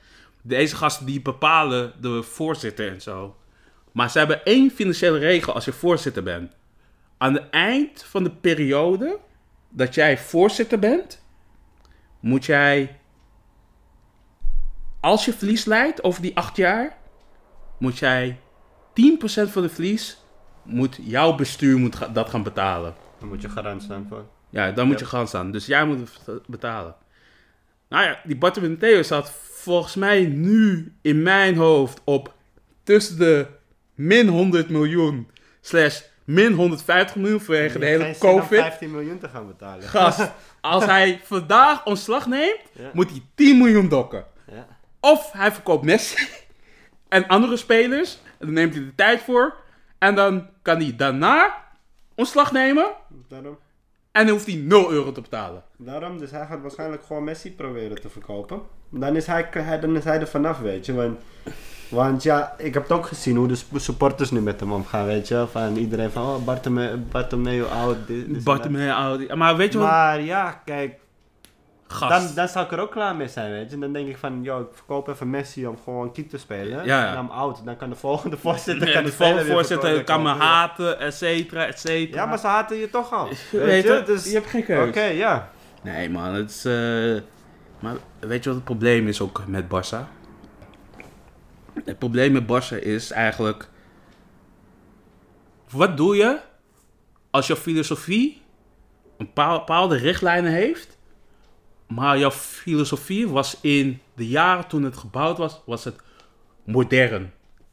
Deze 0.43 0.77
gasten 0.77 1.07
die 1.07 1.23
bepalen 1.23 1.93
de 2.01 2.23
voorzitter 2.23 2.89
en 2.89 3.01
zo. 3.01 3.37
Maar 3.93 4.11
ze 4.11 4.19
hebben 4.19 4.45
één 4.45 4.71
financiële 4.71 5.19
regel 5.19 5.53
als 5.53 5.65
je 5.65 5.73
voorzitter 5.73 6.23
bent. 6.23 6.53
Aan 7.19 7.35
het 7.35 7.51
eind 7.51 8.03
van 8.03 8.25
de 8.25 8.31
periode 8.31 9.19
dat 9.69 9.95
jij 9.95 10.19
voorzitter 10.19 10.79
bent, 10.79 11.23
moet 12.21 12.45
jij, 12.45 12.99
als 15.01 15.25
je 15.25 15.33
verlies 15.33 15.65
leidt 15.65 16.03
over 16.03 16.23
die 16.23 16.37
acht 16.37 16.57
jaar, 16.57 16.97
moet 17.81 17.99
jij 17.99 18.39
10% 18.95 19.51
van 19.51 19.63
de 19.63 19.69
verlies 19.69 20.19
moet 20.63 20.99
jouw 21.03 21.35
bestuur 21.35 21.79
moet 21.79 21.97
ga- 21.97 22.09
dat 22.09 22.29
gaan 22.31 22.43
betalen. 22.43 22.95
Dan 23.19 23.29
moet 23.29 23.43
je 23.43 23.49
garant 23.49 23.83
staan 23.83 24.07
voor. 24.09 24.25
Ja, 24.51 24.71
dan 24.73 24.87
moet 24.87 24.99
Ja. 24.99 25.05
je 25.05 25.11
gaan 25.11 25.29
staan. 25.29 25.51
Dus 25.51 25.67
jij 25.67 25.85
moet 25.87 26.21
het 26.27 26.47
betalen. 26.47 26.95
Nou 27.89 28.05
ja, 28.05 28.21
die 28.25 28.37
Bartomeu 28.37 28.77
Theo 28.77 29.03
staat 29.03 29.31
volgens 29.53 29.95
mij 29.95 30.25
nu 30.25 30.93
in 31.03 31.23
mijn 31.23 31.57
hoofd 31.57 32.01
op 32.05 32.35
tussen 32.83 33.19
de 33.19 33.47
min 33.95 34.29
100 34.29 34.69
miljoen 34.71 35.29
slash 35.61 36.01
min 36.25 36.53
150 36.53 37.17
miljoen 37.17 37.41
vanwege 37.41 37.79
de 37.79 37.87
hele 37.87 38.15
COVID. 38.19 38.59
15 38.61 38.91
miljoen 38.91 39.19
te 39.19 39.29
gaan 39.29 39.47
betalen. 39.47 39.83
Gast, 39.89 40.31
als 40.61 40.85
hij 40.85 41.21
vandaag 41.25 41.85
ontslag 41.87 42.27
neemt, 42.27 42.61
Ja. 42.73 42.91
moet 42.93 43.11
hij 43.11 43.23
10 43.35 43.59
miljoen 43.59 43.89
dokken. 43.89 44.25
Ja. 44.53 44.67
Of 45.01 45.33
hij 45.33 45.53
verkoopt 45.53 45.85
Messi 45.85 46.29
en 47.11 47.27
andere 47.27 47.57
spelers. 47.57 48.19
En 48.39 48.47
dan 48.47 48.55
neemt 48.55 48.75
hij 48.75 48.85
de 48.85 48.95
tijd 48.95 49.21
voor. 49.23 49.55
En 49.99 50.15
dan 50.15 50.47
kan 50.63 50.77
hij 50.77 50.97
daarna 50.97 51.55
ontslag 52.15 52.53
nemen. 52.53 52.87
Daarom, 53.29 53.59
En 54.13 54.25
dan 54.27 54.35
hoeft 54.35 54.47
hij 54.47 54.57
0 54.57 54.91
euro 54.93 55.13
te 55.13 55.21
betalen. 55.21 55.63
daarom, 55.77 56.19
dus 56.19 56.31
hij 56.31 56.47
gaat 56.47 56.61
waarschijnlijk 56.61 57.03
gewoon 57.05 57.25
Messi 57.25 57.53
proberen 57.53 58.01
te 58.01 58.09
verkopen. 58.09 58.61
Dan 58.91 59.17
is 59.17 59.27
hij, 59.27 59.49
hij- 59.51 59.81
dan 59.81 59.97
is 59.97 60.05
hij 60.05 60.21
er 60.21 60.27
vanaf, 60.29 60.59
weet 60.59 60.87
je. 60.87 60.95
Want, 60.95 61.19
want 61.89 62.23
ja, 62.23 62.55
ik 62.59 62.75
heb 62.75 62.83
het 62.83 62.93
ook 62.93 63.07
gezien 63.07 63.37
hoe 63.37 63.49
de 63.49 63.59
supporters 63.77 64.31
nu 64.31 64.41
met 64.41 64.61
hem 64.61 64.73
omgaan, 64.73 65.07
weet 65.07 65.29
je. 65.29 65.47
Van 65.51 65.77
iedereen 65.77 66.11
van, 66.11 66.23
oh, 66.27 66.45
Bartomeu, 66.45 66.97
Bartomeu 66.97 67.63
oud. 67.65 67.97
Bartomeu, 68.45 68.89
Audi. 68.89 69.35
Maar 69.35 69.57
weet 69.57 69.73
je 69.73 69.79
wat? 69.79 69.87
Maar 69.89 70.21
ja, 70.21 70.63
kijk, 70.65 70.95
Gast. 71.93 72.27
dan, 72.27 72.35
dan 72.35 72.49
zou 72.49 72.65
ik 72.65 72.73
er 72.73 72.79
ook 72.81 72.91
klaar 72.91 73.17
mee 73.17 73.29
zijn, 73.29 73.51
weet 73.51 73.69
je. 73.69 73.75
En 73.75 73.81
dan 73.81 73.93
denk 73.93 74.09
ik 74.09 74.17
van, 74.17 74.43
yo, 74.43 74.61
ik 74.61 74.67
verkoop 74.73 75.09
even 75.09 75.31
Messi 75.31 75.67
om 75.67 75.79
gewoon 75.85 76.13
keep 76.13 76.29
te 76.29 76.39
spelen. 76.39 76.85
Ja, 76.85 77.03
ja. 77.03 77.09
En 77.09 77.15
dan 77.15 77.31
oud. 77.31 77.65
Dan 77.65 77.77
kan 77.77 77.89
de 77.91 77.97
volgende 77.97 78.37
voorzitter... 78.45 78.85
Nee, 78.85 78.95
kan 78.95 79.05
de 79.05 79.11
speler 79.11 79.31
volgende 79.33 79.53
voorzitter 79.53 80.05
kan 80.05 80.23
me 80.23 80.29
haten, 80.29 80.99
et 80.99 81.15
cetera, 81.15 81.67
et 81.67 81.81
cetera. 81.81 82.23
Ja, 82.23 82.27
maar 82.29 82.39
ze 82.39 82.47
haten 82.47 82.77
je 82.77 82.91
toch 82.91 83.13
al. 83.13 83.29
weet 83.53 83.83
je, 83.85 84.03
Dus, 84.07 84.25
je 84.25 84.33
hebt 84.35 84.47
geen 84.47 84.65
keuze. 84.65 84.89
Oké, 84.89 85.03
ja. 85.05 85.51
Nee 85.83 86.11
man, 86.11 86.35
het 86.35 86.51
is... 86.51 86.65
eh, 86.65 87.21
Maar 87.81 87.95
weet 88.21 88.43
je 88.43 88.49
wat 88.49 88.55
het 88.59 88.65
probleem 88.65 89.09
is 89.09 89.21
ook 89.21 89.43
met 89.47 89.65
Barça? 89.65 89.99
Het 91.85 91.99
probleem 91.99 92.33
met 92.33 92.45
Barça 92.45 92.79
is 92.83 93.11
eigenlijk... 93.11 93.69
Wat 95.71 95.97
doe 95.97 96.17
je 96.17 96.39
als 97.31 97.47
jouw 97.47 97.57
filosofie 97.57 98.43
een 99.19 99.33
pa- 99.33 99.59
bepaalde 99.59 99.97
richtlijnen 99.97 100.53
heeft... 100.53 100.99
maar 101.91 102.19
jouw 102.19 102.31
filosofie 102.31 103.29
was 103.29 103.57
in 103.61 104.01
de 104.15 104.29
jaren 104.29 104.67
toen 104.67 104.83
het 104.83 104.97
gebouwd 104.97 105.39
was, 105.39 105.61
was 105.67 105.85
het 105.85 105.97
modern. 106.65 107.33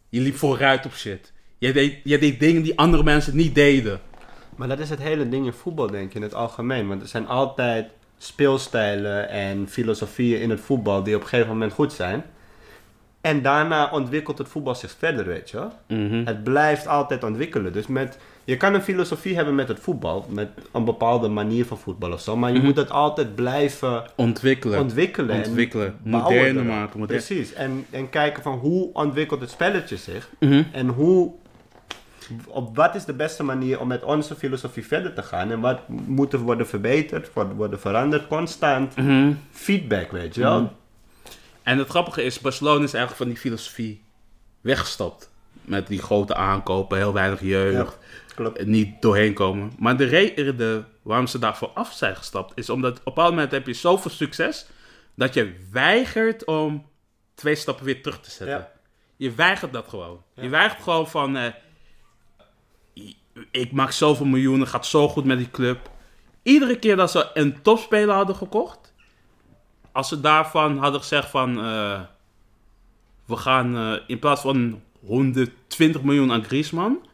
Je 0.10 0.20
liep 0.20 0.36
vooruit 0.36 0.86
op 0.86 0.94
shit. 0.94 1.34
Je 1.58 1.74
deed, 1.74 2.00
je 2.04 2.18
deed 2.18 2.40
dingen 2.40 2.62
die 2.62 2.78
andere 2.78 3.04
mensen 3.04 3.36
niet 3.36 3.56
deden. 3.56 4.02
Maar 4.56 4.68
dat 4.68 4.80
is 4.80 4.90
het 4.90 5.00
hele 5.00 5.30
ding 5.30 5.46
in 5.46 5.54
voetbal, 5.54 5.88
denk 5.88 6.10
ik, 6.10 6.16
in 6.16 6.22
het 6.22 6.34
algemeen. 6.34 6.88
Want 6.88 7.02
er 7.02 7.08
zijn 7.08 7.28
altijd 7.28 7.90
speelstijlen 8.18 9.30
en 9.30 9.70
filosofieën 9.70 10.42
in 10.42 10.50
het 10.50 10.60
voetbal 10.60 11.04
die 11.04 11.16
op 11.16 11.22
een 11.22 11.28
gegeven 11.28 11.52
moment 11.52 11.74
goed 11.74 11.94
zijn. 11.94 12.24
En 13.22 13.42
daarna 13.42 13.90
ontwikkelt 13.92 14.38
het 14.38 14.48
voetbal 14.48 14.76
zich 14.76 14.96
verder, 14.98 15.26
weet 15.26 15.50
je 15.50 15.58
wel. 15.58 15.72
Mhm. 15.88 16.26
Het 16.26 16.44
blijft 16.44 16.88
altijd 16.88 17.24
ontwikkelen. 17.24 17.74
Dus 17.74 17.88
met, 17.88 18.18
je 18.48 18.58
kan 18.58 18.74
een 18.74 18.82
filosofie 18.82 19.36
hebben 19.36 19.56
met 19.56 19.68
het 19.68 19.80
voetbal, 19.80 20.26
met 20.30 20.50
een 20.72 20.86
bepaalde 20.86 21.28
manier 21.28 21.66
van 21.66 21.78
voetbal 21.78 22.12
of 22.12 22.22
zo. 22.22 22.38
Maar 22.38 22.50
je 22.52 22.56
Mhm. 22.58 22.66
moet 22.66 22.76
het 22.78 22.90
altijd 22.92 23.36
blijven 23.36 24.04
Ontwikkelen. 24.16 24.80
ontwikkelen. 24.80 25.36
en 25.44 25.46
Ontwikkelen. 25.46 25.96
erop. 26.56 26.64
maken. 26.68 27.06
Precies. 27.06 27.54
En, 27.54 27.86
en 27.90 28.10
kijken 28.10 28.44
van 28.44 28.58
hoe 28.58 28.90
ontwikkelt 28.94 29.42
het 29.42 29.50
spelletje 29.50 29.98
zich. 29.98 30.30
Mhm. 30.40 30.64
En 30.72 30.88
hoe, 30.88 31.32
op 32.48 32.76
wat 32.76 32.96
is 32.96 33.06
de 33.06 33.14
beste 33.14 33.44
manier 33.44 33.80
om 33.80 33.88
met 33.88 34.04
onze 34.04 34.36
filosofie 34.36 34.86
verder 34.88 35.14
te 35.14 35.24
gaan? 35.24 35.52
En 35.52 35.60
wat 35.60 35.80
moet 35.88 36.34
er 36.34 36.40
worden 36.40 36.68
verbeterd, 36.68 37.30
worden 37.56 37.80
veranderd? 37.80 38.28
Constant 38.28 38.96
Mhm. 38.96 39.32
feedback, 39.52 40.12
weet 40.12 40.36
je 40.36 40.42
wel? 40.42 40.72
En 41.64 41.78
het 41.78 41.90
grappige 41.90 42.24
is, 42.24 42.40
Barcelona 42.40 42.84
is 42.84 42.94
eigenlijk 42.94 43.16
van 43.18 43.28
die 43.28 43.38
filosofie 43.38 44.02
weggestapt. 44.62 45.30
Met 45.62 45.88
die 45.88 46.02
grote 46.02 46.36
aankopen, 46.36 46.98
heel 46.98 47.14
weinig 47.14 47.42
jeugd, 47.42 47.98
Klopt. 48.38 48.66
niet 48.66 49.02
doorheen 49.02 49.34
komen. 49.34 49.72
Maar 49.80 49.98
de 49.98 50.06
reden 50.06 50.88
waarom 51.02 51.28
ze 51.28 51.40
daarvoor 51.40 51.70
af 51.74 51.94
zijn 51.94 52.16
gestapt, 52.16 52.52
is 52.56 52.70
omdat 52.70 52.92
op 52.92 52.98
een 52.98 53.04
bepaald 53.04 53.30
moment 53.30 53.52
heb 53.52 53.68
je 53.68 53.74
zoveel 53.74 54.12
succes, 54.12 54.66
dat 55.16 55.34
je 55.34 55.56
weigert 55.72 56.46
om 56.46 56.86
twee 57.36 57.56
stappen 57.56 57.86
weer 57.86 58.02
terug 58.02 58.20
te 58.20 58.30
zetten. 58.30 58.58
Ja. 58.58 58.72
Je 59.16 59.32
weigert 59.32 59.74
dat 59.74 59.88
gewoon. 59.88 60.24
Ja. 60.34 60.44
Je 60.44 60.50
weigert 60.50 60.84
gewoon 60.84 61.08
van, 61.08 61.38
eh, 61.38 61.54
ik 63.52 63.72
maak 63.72 63.92
zoveel 63.92 64.26
miljoenen, 64.26 64.68
gaat 64.68 64.86
zo 64.86 65.08
goed 65.08 65.26
met 65.26 65.38
die 65.38 65.52
club. 65.52 65.90
Iedere 66.44 66.80
keer 66.80 66.96
dat 66.96 67.12
ze 67.12 67.30
een 67.34 67.62
topspeler 67.62 68.16
hadden 68.16 68.36
gekocht, 68.36 68.94
als 69.92 70.08
ze 70.08 70.22
daarvan 70.22 70.78
hadden 70.78 71.02
gezegd 71.02 71.30
van, 71.30 71.60
eh, 71.60 72.02
we 73.26 73.36
gaan 73.36 73.76
eh, 73.76 73.94
in 74.08 74.20
plaats 74.20 74.42
van 74.42 74.82
120 75.00 76.04
miljoen 76.04 76.32
aan 76.32 76.44
Griezmann, 76.44 77.07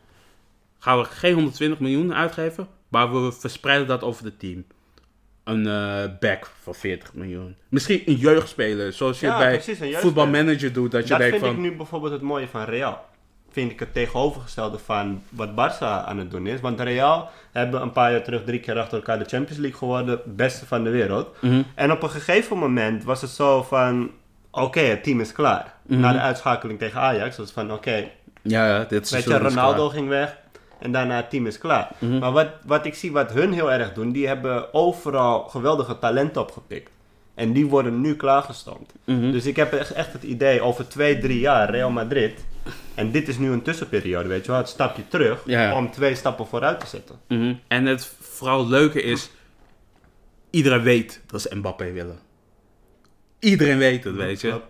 gaan 0.84 0.98
we 0.98 1.04
geen 1.04 1.34
120 1.34 1.80
miljoen 1.80 2.14
uitgeven, 2.14 2.68
maar 2.88 3.14
we 3.14 3.32
verspreiden 3.32 3.88
dat 3.88 4.04
over 4.04 4.26
het 4.26 4.40
team. 4.40 4.66
Een 5.44 5.68
eh 5.68 6.04
back 6.20 6.52
van 6.62 6.76
40 6.76 7.14
miljoen. 7.14 7.56
Misschien 7.70 8.02
een 8.06 8.16
jeugdspeler, 8.16 8.94
zoals 8.94 9.20
je 9.20 9.26
Ja, 9.26 9.38
bij 9.38 9.48
een 9.48 9.54
jeugdspeler. 9.54 10.00
voetbalmanager 10.00 10.74
doet. 10.74 10.92
Dat 10.92 11.04
je 11.04 11.10
Dat 11.10 11.18
denkt 11.18 11.36
vind 11.38 11.48
van, 11.48 11.64
ik 11.64 11.70
nu 11.72 11.78
bijvoorbeeld 11.78 12.12
het 12.12 12.22
mooie 12.22 12.48
van 12.48 12.64
Real. 12.64 13.06
Vind 13.52 13.72
ik 13.72 13.80
het 13.80 13.94
tegenovergestelde 13.94 14.78
van 14.80 15.22
wat 15.30 15.50
Barça 15.52 16.06
aan 16.06 16.18
het 16.18 16.32
doen 16.32 16.48
is. 16.48 16.60
Want 16.60 16.80
Real 16.80 17.30
hebben 17.52 17.82
een 17.82 17.92
paar 17.92 18.12
jaar 18.12 18.24
terug 18.24 18.44
drie 18.44 18.60
keer 18.60 18.80
achter 18.80 18.98
elkaar 18.98 19.20
de 19.20 19.26
Champions 19.26 19.58
League 19.62 19.78
geworden. 19.78 20.22
Beste 20.26 20.66
van 20.66 20.84
de 20.84 20.90
wereld. 20.90 21.36
Mhm. 21.42 21.62
En 21.76 21.92
op 21.92 22.04
een 22.04 22.10
gegeven 22.10 22.58
moment 22.58 23.04
was 23.04 23.22
het 23.22 23.30
zo 23.30 23.64
van... 23.64 24.12
Oké, 24.52 24.80
het 24.80 25.04
team 25.04 25.20
is 25.20 25.32
klaar. 25.32 25.74
Mhm. 25.88 26.00
Na 26.00 26.12
de 26.12 26.20
uitschakeling 26.20 26.80
tegen 26.80 27.00
Ajax 27.00 27.38
was 27.38 27.46
het 27.46 27.56
van... 27.56 27.72
Oké, 27.74 28.10
ja, 28.42 28.68
ja, 28.68 28.84
dit 28.84 29.06
is 29.06 29.12
weet 29.12 29.24
je, 29.24 29.38
Ronaldo 29.38 29.90
ging 29.90 30.08
weg. 30.08 30.38
En 30.84 30.92
daarna 30.92 31.16
het 31.16 31.30
team 31.30 31.48
is 31.48 31.58
klaar. 31.58 31.92
Mhm. 32.00 32.18
Maar 32.18 32.32
wat, 32.32 32.48
wat 32.66 32.86
ik 32.86 32.96
zie 32.96 33.12
wat 33.12 33.32
hun 33.32 33.54
heel 33.54 33.72
erg 33.72 33.94
doen... 33.94 34.12
Die 34.12 34.28
hebben 34.28 34.74
overal 34.74 35.44
geweldige 35.44 36.00
talenten 36.00 36.42
opgepikt. 36.42 36.90
En 37.34 37.54
die 37.54 37.66
worden 37.66 38.02
nu 38.02 38.16
klaargestoomd. 38.16 38.94
Mhm. 39.06 39.32
Dus 39.32 39.46
ik 39.46 39.56
heb 39.56 39.74
echt 39.74 39.92
echt 39.92 40.14
het 40.14 40.24
idee, 40.24 40.62
over 40.62 40.88
twee, 40.88 41.18
drie 41.18 41.40
jaar 41.40 41.70
Real 41.70 41.90
Madrid. 41.90 42.46
En 42.96 43.12
dit 43.12 43.28
is 43.28 43.38
nu 43.38 43.52
een 43.52 43.62
tussenperiode, 43.62 44.28
weet 44.28 44.46
je 44.46 44.52
wel. 44.52 44.60
Het 44.60 44.70
stapje 44.70 45.08
terug 45.08 45.42
Ja, 45.46 45.76
om 45.76 45.92
twee 45.92 46.16
stappen 46.16 46.48
vooruit 46.48 46.80
te 46.80 46.88
zetten. 46.88 47.16
Mhm. 47.28 47.54
En 47.68 47.86
het 47.86 48.06
vooral 48.20 48.68
leuke 48.68 49.02
is, 49.02 49.30
iedereen 50.50 50.84
weet 50.84 51.22
dat 51.28 51.42
ze 51.42 51.56
Mbappé 51.56 51.92
willen. 51.92 52.20
Iedereen 53.40 53.78
weet 53.78 54.04
het, 54.04 54.16
weet 54.16 54.42
je. 54.42 54.62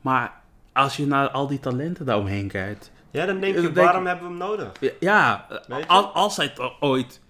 Maar 0.00 0.32
als 0.72 0.96
je 0.96 1.06
naar 1.06 1.28
al 1.28 1.46
die 1.46 1.60
talenten 1.60 2.06
daaromheen 2.06 2.48
kijkt. 2.48 2.90
Ja, 3.16 3.26
dan 3.26 3.40
denk 3.40 3.54
Dan 3.54 3.62
je, 3.62 3.72
denk 3.72 3.86
waarom 3.86 4.06
hebben 4.06 4.24
we 4.24 4.30
hem 4.30 4.38
nodig? 4.38 4.72
Ja, 5.00 5.46
als, 5.86 6.06
als 6.12 6.36
hij 6.36 6.48
toch 6.48 6.76
ooit... 6.80 7.20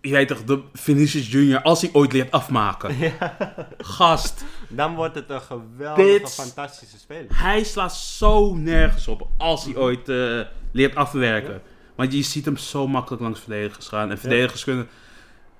Je 0.00 0.10
weet 0.10 0.28
toch, 0.28 0.44
de 0.44 0.62
Vinicius 0.72 1.30
Junior, 1.30 1.62
als 1.62 1.80
hij 1.80 1.90
ooit 1.92 2.12
leert 2.12 2.30
afmaken. 2.30 2.96
Gast, 3.78 4.44
Dan 4.68 4.94
wordt 4.94 5.14
het 5.14 5.30
een 5.30 5.40
geweldige, 5.40 6.02
Dit- 6.08 6.30
fantastische 6.34 6.98
speler. 6.98 7.26
hij 7.34 7.64
slaat 7.64 7.94
zo 7.96 8.54
nergens 8.54 9.08
op 9.08 9.28
als 9.38 9.64
hij 9.64 9.76
ooit 9.76 10.08
eh, 10.08 10.40
leert 10.72 10.94
afwerken. 10.94 11.62
Want 11.94 12.12
je 12.12 12.22
ziet 12.22 12.44
hem 12.44 12.56
zo 12.56 12.86
makkelijk 12.86 13.22
langs 13.22 13.40
verdedigers 13.40 13.88
gaan. 13.88 14.10
En 14.10 14.18
verdedigers 14.18 14.64
kunnen... 14.64 14.88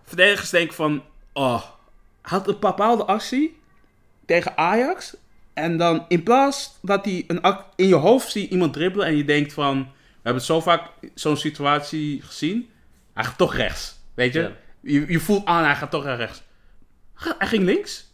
Verdedigers 0.05 0.51
denken 0.51 0.74
van... 0.74 1.03
Oh, 1.33 1.62
had 2.22 2.48
een 2.48 2.57
bepaalde 2.61 3.05
actie 3.05 3.59
tegen 4.27 4.57
Ajax. 4.57 5.16
En 5.58 5.76
dan 5.76 6.04
in 6.08 6.22
plaats 6.22 6.78
dat 6.82 7.04
hij 7.04 7.24
een 7.26 7.42
ac- 7.42 7.64
in 7.76 7.88
je 7.88 7.94
hoofd 7.94 8.30
ziet 8.30 8.50
iemand 8.50 8.72
dribbelen 8.72 9.06
en 9.06 9.16
je 9.16 9.24
denkt 9.24 9.52
van... 9.52 9.78
We 10.12 10.34
hebben 10.34 10.42
zo 10.42 10.60
vaak 10.60 10.82
zo'n 11.14 11.36
situatie 11.36 12.22
gezien. 12.22 12.70
Hij 13.14 13.24
gaat 13.24 13.38
toch 13.38 13.54
rechts. 13.54 13.98
Weet 14.14 14.32
je? 14.32 14.40
Ja. 14.40 14.50
je? 14.80 15.04
Je 15.08 15.20
voelt 15.20 15.46
aan, 15.46 15.64
hij 15.64 15.74
gaat 15.76 15.90
toch 15.90 16.04
naar 16.04 16.16
rechts. 16.16 16.42
Hij 17.14 17.46
ging 17.46 17.64
links. 17.64 18.12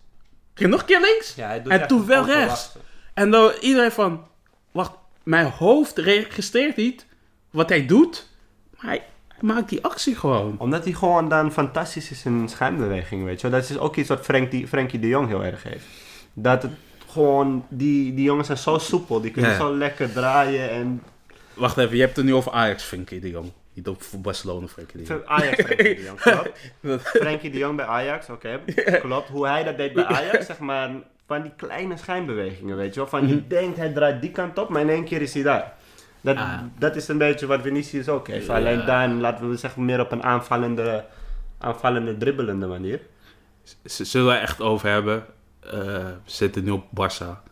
Ging 0.55 0.71
nog 0.71 0.81
een 0.81 0.87
keer 0.87 1.01
links. 1.01 1.35
Ja, 1.35 1.63
En 1.65 1.87
toen 1.87 2.07
wel 2.07 2.27
rechts. 2.27 2.77
En 3.15 3.31
dan 3.31 3.53
iedereen 3.61 3.93
van, 3.93 4.27
wacht, 4.73 4.93
mijn 5.23 5.47
hoofd 5.47 5.99
registreert 5.99 6.77
niet 6.77 7.07
wat 7.51 7.69
hij 7.69 7.87
doet, 7.87 8.29
maar 8.77 8.91
hij, 8.91 9.05
maakt 9.41 9.69
die 9.69 9.85
actie 9.85 10.17
gewoon. 10.17 10.55
Omdat 10.59 10.85
hij 10.85 10.93
gewoon 10.93 11.29
dan 11.29 11.53
fantastisch 11.53 12.11
is 12.11 12.25
in 12.25 12.49
schijnbeweging, 12.49 13.25
weet 13.25 13.41
je 13.41 13.49
wel. 13.49 13.61
Dat 13.61 13.71
is 13.71 13.79
ook 13.79 13.97
iets 13.97 14.09
wat 14.09 14.25
Frenkie 14.69 14.99
de 14.99 15.09
Jong 15.09 15.29
heel 15.29 15.45
erg 15.45 15.63
heeft. 15.63 15.87
Dat 16.33 16.63
het 16.63 16.73
gewoon, 17.15 17.67
die, 17.69 18.15
die 18.15 18.25
jongens 18.25 18.47
zijn 18.47 18.59
zo 18.59 18.79
soepel, 18.79 19.21
die 19.21 19.31
kunnen 19.31 19.51
Ja. 19.51 19.57
zo 19.57 19.77
lekker 19.77 20.13
draaien 20.13 20.71
en... 20.71 21.03
Wacht 21.55 21.77
even, 21.79 21.97
je 21.97 22.03
hebt 22.03 22.17
het 22.17 22.25
nu 22.25 22.35
over 22.35 22.53
Ajax, 22.53 22.83
Frenkie 22.83 23.21
de 23.21 23.31
Jong. 23.31 23.51
Niet 23.75 23.89
op 23.89 24.03
voor 24.03 24.21
Barcelona, 24.21 24.67
Frenkie 24.67 25.03
de 25.03 25.07
Jong. 25.07 25.25
Ajax 25.27 25.63
Frenkie 25.63 25.95
de 25.95 26.03
Jong, 26.03 26.21
klopt. 26.83 27.09
Frenkie 27.09 27.51
de 27.51 27.59
Jong 27.59 27.77
bij 27.77 27.87
Ajax, 27.87 28.29
oké, 28.31 28.61
klopt. 29.01 29.29
Hoe 29.29 29.47
hij 29.47 29.65
dat 29.65 29.77
deed 29.77 29.93
bij 29.93 30.05
Ajax, 30.05 30.47
zeg 30.47 30.59
maar, 30.59 30.91
van 31.27 31.43
die 31.43 31.53
kleine 31.57 31.97
schijnbewegingen, 31.97 32.77
weet 32.77 32.95
je 32.95 33.01
wel. 33.01 33.09
Van 33.09 33.29
je 33.29 33.47
denkt, 33.47 33.77
hij 33.77 33.93
draait 33.93 34.21
die 34.21 34.31
kant 34.31 34.59
op, 34.59 34.69
maar 34.69 34.81
in 34.81 34.89
één 34.91 35.05
keer 35.05 35.23
is 35.23 35.35
hij 35.35 35.43
daar. 35.43 35.73
Dat, 36.21 36.37
Ah. 36.37 36.59
dat 36.79 36.97
is 36.97 37.09
een 37.09 37.19
beetje 37.19 37.47
wat 37.47 37.61
Vinicius 37.63 38.09
ook 38.09 38.29
heeft. 38.29 38.47
Ja. 38.47 38.55
Alleen 38.55 38.87
dan 38.87 39.21
laten 39.21 39.51
we 39.51 39.57
zeggen 39.57 39.85
meer 39.85 40.01
op 40.01 40.13
een 40.13 40.23
aanvallende, 40.23 41.05
aanvallende 41.59 42.17
dribbelende 42.17 42.67
manier. 42.67 43.01
Ze 43.85 44.05
zullen 44.05 44.27
we 44.33 44.39
echt 44.39 44.61
over 44.61 44.89
hebben. 44.89 45.25
Eh, 45.71 46.11
zitten 46.25 46.65
nu 46.65 46.71
op 46.71 46.87
Barça. 46.91 47.43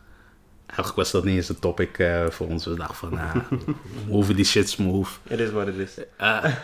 Eigenlijk 0.65 0.95
was 0.95 1.11
dat 1.11 1.23
niet 1.23 1.35
eens 1.35 1.49
een 1.49 1.59
topic 1.59 1.99
eh, 1.99 2.29
voor 2.29 2.47
ons. 2.47 2.65
We 2.65 2.75
dachten 2.75 2.95
van, 2.95 3.11
we 4.05 4.11
hoeven 4.11 4.35
die 4.35 4.45
shit 4.45 4.69
smooth. 4.69 5.19
Het 5.23 5.39
is 5.39 5.51
wat 5.51 5.65
het 5.65 5.75
is. 5.75 5.97
Eh 6.17 6.55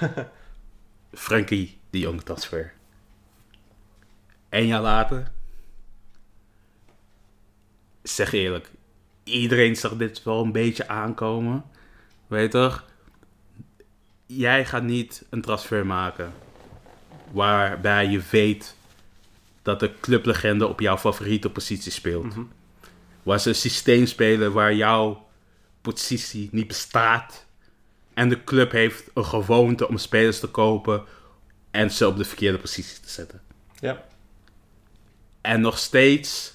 Frankie, 1.13 1.77
die 1.89 2.01
jonge 2.01 2.23
transfer. 2.23 2.73
Eén 4.49 4.67
jaar 4.67 4.81
later. 4.81 5.31
Zeg 8.03 8.31
eerlijk, 8.31 8.71
iedereen 9.23 9.75
zag 9.75 9.95
dit 9.95 10.23
wel 10.23 10.43
een 10.43 10.51
beetje 10.51 10.87
aankomen. 10.87 11.63
Weet 12.27 12.51
toch? 12.51 12.85
Jij 14.25 14.65
gaat 14.65 14.83
niet 14.83 15.25
een 15.29 15.41
transfer 15.41 15.85
maken 15.85 16.33
waarbij 17.31 18.07
je 18.07 18.21
weet 18.31 18.75
dat 19.69 19.79
de 19.79 19.99
clublegende 19.99 20.67
op 20.67 20.79
jouw 20.79 20.97
favoriete 20.97 21.49
positie 21.49 21.91
speelt. 21.91 22.25
Mhm. 22.25 22.43
Waar 23.23 23.39
ze 23.39 23.49
een 23.49 23.55
systeem 23.55 24.05
spelen 24.05 24.51
waar 24.51 24.73
jouw 24.73 25.27
positie 25.81 26.49
niet 26.51 26.67
bestaat. 26.67 27.45
En 28.13 28.29
de 28.29 28.43
club 28.43 28.71
heeft 28.71 29.03
een 29.13 29.25
gewoonte 29.25 29.87
om 29.87 29.97
spelers 29.97 30.39
te 30.39 30.47
kopen 30.47 31.03
en 31.71 31.91
ze 31.91 32.07
op 32.07 32.17
de 32.17 32.25
verkeerde 32.25 32.57
positie 32.57 32.99
te 33.01 33.09
zetten. 33.09 33.41
Ja. 33.79 34.03
En 35.41 35.61
nog 35.61 35.77
steeds, 35.77 36.53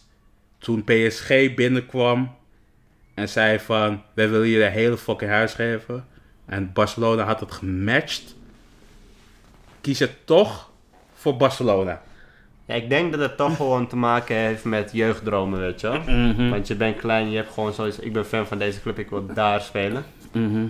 toen 0.59 0.85
PSG 0.85 1.55
binnenkwam 1.55 2.37
en 3.15 3.29
zei 3.29 3.59
van, 3.59 4.03
wij 4.15 4.31
willen 4.31 4.49
je 4.49 4.59
de 4.59 4.71
hele 4.71 4.99
fucking 4.99 5.31
huis 5.31 5.53
geven. 5.53 6.07
En 6.47 6.73
Barcelona 6.73 7.25
had 7.25 7.41
het 7.41 7.53
gematcht. 7.53 8.35
Kies 9.81 9.99
je 9.99 10.25
toch 10.25 10.71
voor 11.15 11.37
Barcelona. 11.37 12.03
Ja, 12.67 12.75
ik 12.75 12.89
denk 12.89 13.11
dat 13.13 13.21
het 13.21 13.37
toch 13.37 13.57
gewoon 13.57 13.87
te 13.87 13.97
maken 13.97 14.37
heeft 14.37 14.65
met 14.65 14.91
jeugddromen, 14.93 15.61
weet 15.61 15.81
je 15.81 15.89
wel. 15.89 16.01
Mhm. 16.01 16.49
Want 16.51 16.67
je 16.67 16.75
bent 16.75 16.97
klein, 16.97 17.31
je 17.31 17.37
hebt 17.37 17.53
gewoon 17.53 17.73
zoiets, 17.73 17.99
ik 17.99 18.13
ben 18.13 18.25
fan 18.25 18.47
van 18.47 18.59
deze 18.59 18.81
club, 18.81 18.99
ik 18.99 19.11
wil 19.11 19.27
daar 19.35 19.61
spelen. 19.61 20.05
Mhm. 20.33 20.65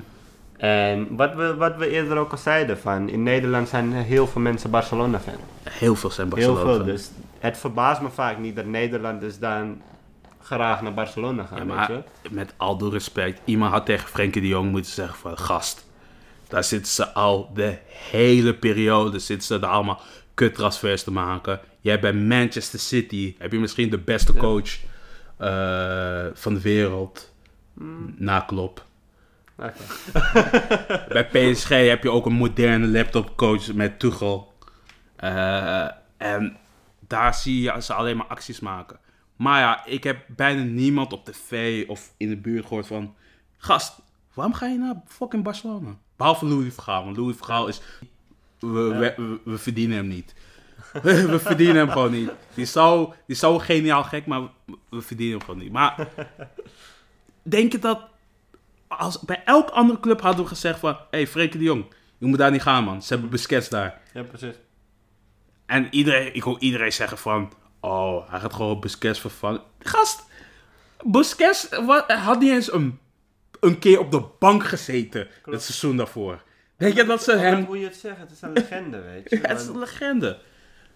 En 0.57 1.17
wat 1.17 1.35
we, 1.35 1.55
wat 1.55 1.77
we 1.77 1.89
eerder 1.91 2.17
ook 2.19 2.31
al 2.31 2.39
zeiden, 2.39 2.79
van 2.79 3.09
in 3.09 3.23
Nederland 3.23 3.69
zijn 3.69 3.93
heel 3.93 4.27
veel 4.27 4.41
mensen 4.41 4.71
Barcelona-fan. 4.71 5.35
Heel 5.63 5.95
veel 5.97 6.11
zijn 6.11 6.33
Heel 6.35 6.55
Barcelona. 6.55 6.75
veel, 6.85 6.85
dus 6.95 7.11
het 7.39 7.59
verbaast 7.59 8.01
me 8.01 8.09
vaak 8.11 8.39
niet 8.39 8.57
dat 8.57 8.65
Nederlanders 8.67 9.39
dan 9.39 9.81
graag 10.43 10.83
naar 10.83 10.95
Barcelona 10.95 11.43
gaan, 11.45 11.67
Ja, 11.67 11.87
weet 11.89 12.03
je. 12.23 12.29
met 12.31 12.55
al 12.57 12.79
due 12.79 12.91
respect, 12.91 13.41
iemand 13.45 13.73
had 13.73 13.87
tegen 13.87 14.09
Frenkie 14.09 14.41
de 14.43 14.49
Jong 14.49 14.71
moeten 14.71 14.93
zeggen 14.93 15.19
van 15.19 15.39
gast. 15.39 15.87
Daar 16.49 16.65
zitten 16.65 16.93
ze 16.93 17.13
al 17.13 17.51
de 17.55 17.79
hele 18.11 18.55
periode 18.55 19.19
zitten 19.19 19.47
ze 19.47 19.55
er 19.67 19.67
allemaal 19.73 20.01
kuttransfers 20.35 21.03
te 21.03 21.11
maken. 21.13 21.61
Jij 21.85 22.01
bij 22.01 22.13
Manchester 22.13 22.79
City 22.79 23.35
heb 23.39 23.53
je 23.53 23.59
misschien 23.59 23.91
de 23.91 23.99
beste 23.99 24.33
Ja. 24.33 24.39
coach 24.39 24.79
eh, 25.37 26.27
van 26.35 26.55
de 26.55 26.61
wereld. 26.61 27.35
Hmm. 27.75 28.15
Na 28.19 28.41
Klopp. 28.41 28.85
Bij 31.09 31.29
PSG 31.33 31.69
heb 31.69 32.03
je 32.03 32.11
ook 32.11 32.27
een 32.27 32.33
moderne 32.33 32.87
laptopcoach 32.87 33.73
met 33.73 33.99
Tuchel. 33.99 34.53
Eh, 35.17 35.89
en 36.17 36.57
daar 37.01 37.35
zie 37.35 37.61
je 37.61 37.83
ze 37.83 37.95
alleen 37.95 38.17
maar 38.17 38.27
acties 38.27 38.61
maken. 38.61 38.99
Maar 39.37 39.61
ja, 39.61 39.87
ik 39.87 40.05
heb 40.05 40.25
bijna 40.29 40.63
niemand 40.63 41.13
op 41.13 41.25
tv 41.25 41.85
of 41.89 42.15
in 42.17 42.29
de 42.29 42.37
buurt 42.37 42.67
gehoord 42.67 42.87
van... 42.87 43.15
Gast, 43.57 44.01
waarom 44.35 44.55
ga 44.55 44.67
je 44.67 44.79
naar 44.79 45.03
fucking 45.07 45.43
Barcelona? 45.43 45.97
Behalve 46.17 46.47
Louis 46.47 46.75
Vergaal, 46.75 47.05
want 47.05 47.17
Louis 47.17 47.37
Vergaal 47.37 47.69
is... 47.69 47.81
We, 48.59 48.69
we, 48.69 49.15
we, 49.17 49.41
we 49.45 49.59
verdienen 49.59 49.97
hem 49.97 50.09
niet. 50.09 50.35
we 51.03 51.39
verdienen 51.39 51.77
hem 51.77 51.91
gewoon 51.91 52.13
niet. 52.13 52.31
Die 52.55 52.65
is 52.65 52.73
zo, 52.73 53.07
die 53.07 53.15
is 53.27 53.39
zo 53.39 53.59
geniaal 53.59 54.03
gek, 54.03 54.27
maar 54.27 54.43
we, 54.91 55.01
verdienen 55.03 55.37
hem 55.39 55.47
gewoon 55.47 55.61
niet. 55.61 55.73
Maar 55.73 56.09
denk 57.43 57.73
je 57.73 57.79
dat 57.79 58.01
als 58.89 59.21
bij 59.21 59.43
elk 59.45 59.71
andere 59.71 60.01
club 60.01 60.21
hadden 60.21 60.43
we 60.43 60.49
gezegd 60.49 60.79
van... 60.79 60.93
Hé, 60.93 60.99
hey, 61.11 61.27
Frenkie 61.27 61.59
de 61.59 61.65
Jong, 61.65 61.85
je 62.19 62.27
moet 62.27 62.39
daar 62.39 62.51
niet 62.51 62.63
gaan, 62.63 62.85
man. 62.85 63.03
Ze 63.03 63.13
hebben 63.13 63.31
Busquets 63.31 63.69
daar. 63.69 64.01
Ja, 64.15 64.23
precies. 64.23 64.55
En 65.67 65.87
iedereen, 65.91 66.35
ik 66.35 66.43
hoor 66.43 66.59
iedereen 66.59 66.93
zeggen 66.93 67.19
van... 67.19 67.53
Oh, 67.81 68.31
hij 68.31 68.41
gaat 68.41 68.53
gewoon 68.53 68.81
Busquets 68.81 69.21
vervangen. 69.21 69.63
Gast, 69.79 70.25
Busquets 71.05 71.69
had 72.07 72.41
niet 72.41 72.51
eens 72.51 72.73
een, 72.73 72.99
een 73.61 73.79
keer 73.79 73.99
op 73.99 74.11
de 74.11 74.23
bank 74.39 74.65
gezeten. 74.65 75.29
Het 75.45 75.63
seizoen 75.63 75.97
daarvoor. 75.97 76.43
Denk 76.77 76.95
je 76.95 77.05
dat 77.05 77.23
ze 77.23 77.37
Hem... 77.37 77.65
moet 77.65 77.79
je 77.79 77.85
het 77.85 77.97
zeggen? 77.97 78.21
Het 78.21 78.31
is 78.31 78.43
een 78.43 78.53
legende, 78.53 79.01
weet 79.01 79.31
je. 79.31 79.39
Het 79.49 79.61
is 79.61 79.67
een 79.67 79.79
legende. 79.79 80.39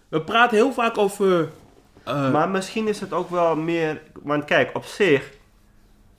We 0.09 0.21
praten 0.21 0.57
heel 0.57 0.73
vaak 0.73 0.97
over... 0.97 1.49
eh, 2.03 2.31
Maar 2.31 2.49
misschien 2.49 2.87
is 2.87 2.99
het 2.99 3.13
ook 3.13 3.29
wel 3.29 3.55
meer... 3.55 4.01
Want 4.23 4.45
kijk, 4.45 4.69
op 4.75 4.83
zich... 4.85 5.31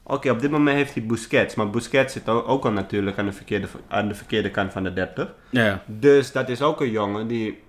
Oké, 0.03 0.31
op 0.31 0.41
dit 0.41 0.51
moment 0.51 0.77
heeft 0.77 0.95
hij 0.95 1.03
Busquets. 1.07 1.55
Maar 1.55 1.71
Busquets 1.71 2.13
zit 2.13 2.29
ook 2.29 2.65
al 2.65 2.71
natuurlijk 2.73 3.19
aan 3.19 3.25
de, 3.27 3.33
verkeerde, 3.33 3.67
aan 3.89 4.09
de 4.09 4.15
verkeerde 4.15 4.51
kant 4.51 4.73
van 4.73 4.83
de 4.83 4.93
30. 4.93 5.35
ja, 5.51 5.83
Dus 5.87 6.33
dat 6.33 6.49
is 6.49 6.63
ook 6.63 6.81
een 6.81 6.91
jongen 6.91 7.27
die 7.27 7.63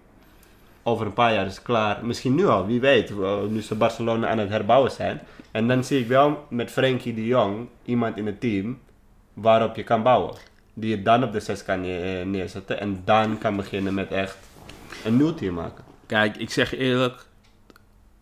over 0.84 1.06
een 1.06 1.14
paar 1.14 1.34
jaar 1.34 1.46
is 1.46 1.62
klaar. 1.62 2.06
Misschien 2.06 2.36
nu 2.36 2.46
al, 2.48 2.66
wie 2.66 2.80
weet. 2.80 3.14
Nu 3.50 3.62
ze 3.62 3.76
Barcelona 3.76 4.28
aan 4.28 4.38
het 4.38 4.50
herbouwen 4.50 4.92
zijn. 4.92 5.22
En 5.52 5.68
dan 5.68 5.84
zie 5.84 6.00
ik 6.00 6.08
wel 6.08 6.46
met 6.50 6.72
Frenkie 6.72 7.14
de 7.14 7.26
Jong 7.26 7.68
iemand 7.86 8.18
in 8.18 8.26
het 8.26 8.40
team 8.40 8.80
waarop 9.34 9.76
je 9.76 9.84
kan 9.84 10.04
bouwen. 10.04 10.34
Die 10.74 10.90
je 10.98 11.02
dan 11.02 11.24
op 11.24 11.32
de 11.32 11.40
6 11.40 11.64
kan 11.64 11.82
neer- 11.82 12.26
neerzetten. 12.26 12.80
En 12.80 13.02
dan 13.06 13.38
kan 13.38 13.56
beginnen 13.56 13.94
met 13.94 14.12
echt 14.12 14.38
een 15.06 15.18
nieuw 15.18 15.34
team 15.34 15.54
maken. 15.54 15.84
Kijk, 16.12 16.38
ik 16.38 16.50
zeg 16.50 16.76
eerlijk, 16.76 17.26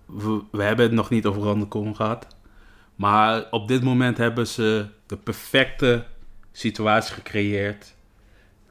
we, 0.06 0.42
we 0.52 0.64
hebben 0.64 0.86
het 0.86 0.94
nog 0.94 1.10
niet 1.10 1.26
over 1.26 1.42
Ronald 1.42 1.68
Koeman 1.68 1.96
gehad. 1.96 2.28
Maar 2.96 3.46
op 3.52 3.68
dit 3.68 3.84
moment 3.84 4.18
hebben 4.18 4.48
ze 4.48 4.86
de 5.06 5.18
perfecte 5.18 6.06
situatie 6.52 7.14
gecreëerd 7.14 7.94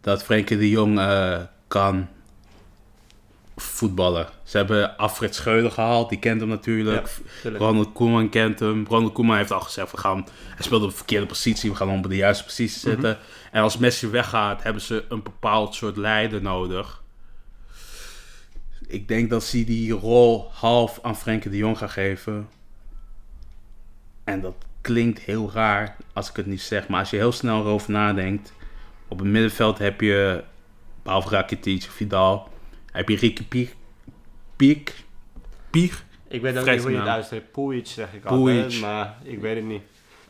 dat 0.01 0.23
Frenkie 0.23 0.57
de 0.59 0.69
Jong 0.69 0.99
eh, 0.99 1.41
kan 1.69 2.09
voetballen. 3.57 4.27
Ze 4.43 4.57
hebben 4.57 4.97
Alfred 4.97 5.35
Schreuder 5.35 5.71
gehaald, 5.71 6.09
die 6.09 6.19
kent 6.19 6.41
hem 6.41 6.49
natuurlijk. 6.49 7.21
Ja. 7.43 7.51
Ronald 7.51 7.93
Koeman 7.93 8.29
kent 8.29 8.59
hem. 8.59 8.87
Ronald 8.89 9.13
Koeman 9.13 9.37
heeft 9.37 9.53
al 9.53 9.61
gezegd, 9.61 9.91
we 9.91 9.97
gaan, 9.97 10.27
hij 10.55 10.65
speelt 10.65 10.83
op 10.83 10.91
de 10.91 10.97
verkeerde 10.97 11.27
positie, 11.27 11.71
we 11.71 11.77
gaan 11.77 11.89
hem 11.89 11.99
op 12.05 12.09
de 12.09 12.17
juiste 12.17 12.45
positie 12.45 12.81
zetten. 12.81 13.19
En 13.53 13.63
als 13.63 13.79
Messi 13.79 14.09
weggaat, 14.09 14.63
hebben 14.63 14.83
ze 14.83 15.05
een 15.09 15.23
bepaald 15.23 15.75
soort 15.75 15.97
leider 15.97 16.43
nodig. 16.43 17.03
Ik 18.91 19.09
denk 19.09 19.31
dat 19.31 19.45
ze 19.45 19.65
die 19.65 19.93
rol 19.93 20.51
half 20.53 20.99
aan 21.03 21.17
Frenkie 21.17 21.51
de 21.51 21.57
Jong 21.57 21.79
gaan 21.79 21.91
geven. 21.91 22.49
En 24.25 24.41
dat 24.41 24.55
klinkt 24.81 25.21
heel 25.21 25.51
raar 25.53 25.97
als 26.13 26.29
ik 26.29 26.37
het 26.37 26.47
niet 26.47 26.61
zeg, 26.61 26.89
maar 26.89 27.01
als 27.01 27.11
je 27.11 27.17
heel 27.17 27.33
snel 27.33 27.61
erover 27.61 27.91
nadenkt. 27.91 28.53
Op 29.09 29.19
het 29.19 29.29
middenveld 29.29 29.79
heb 29.79 30.01
je, 30.01 30.45
behalve 31.03 31.29
Rakitic, 31.29 31.83
Vidal, 31.83 32.49
heb 32.93 33.09
je 33.09 33.17
Ricky 33.17 33.45
Piek. 33.45 33.77
Piek? 34.57 34.95
Piek? 35.71 35.95
Ik 36.29 36.41
weet 36.41 36.59
ook 36.59 36.67
niet 36.67 36.83
hoe 36.83 36.91
je 36.91 36.99
het 36.99 37.09
uitspreekt. 37.09 37.53
Puig 37.53 37.87
zeg 37.87 38.15
ik 38.15 38.25
altijd, 38.25 38.81
maar 38.81 39.17
ik 39.23 39.41
weet 39.41 39.57
het 39.57 39.65
niet. 39.65 39.83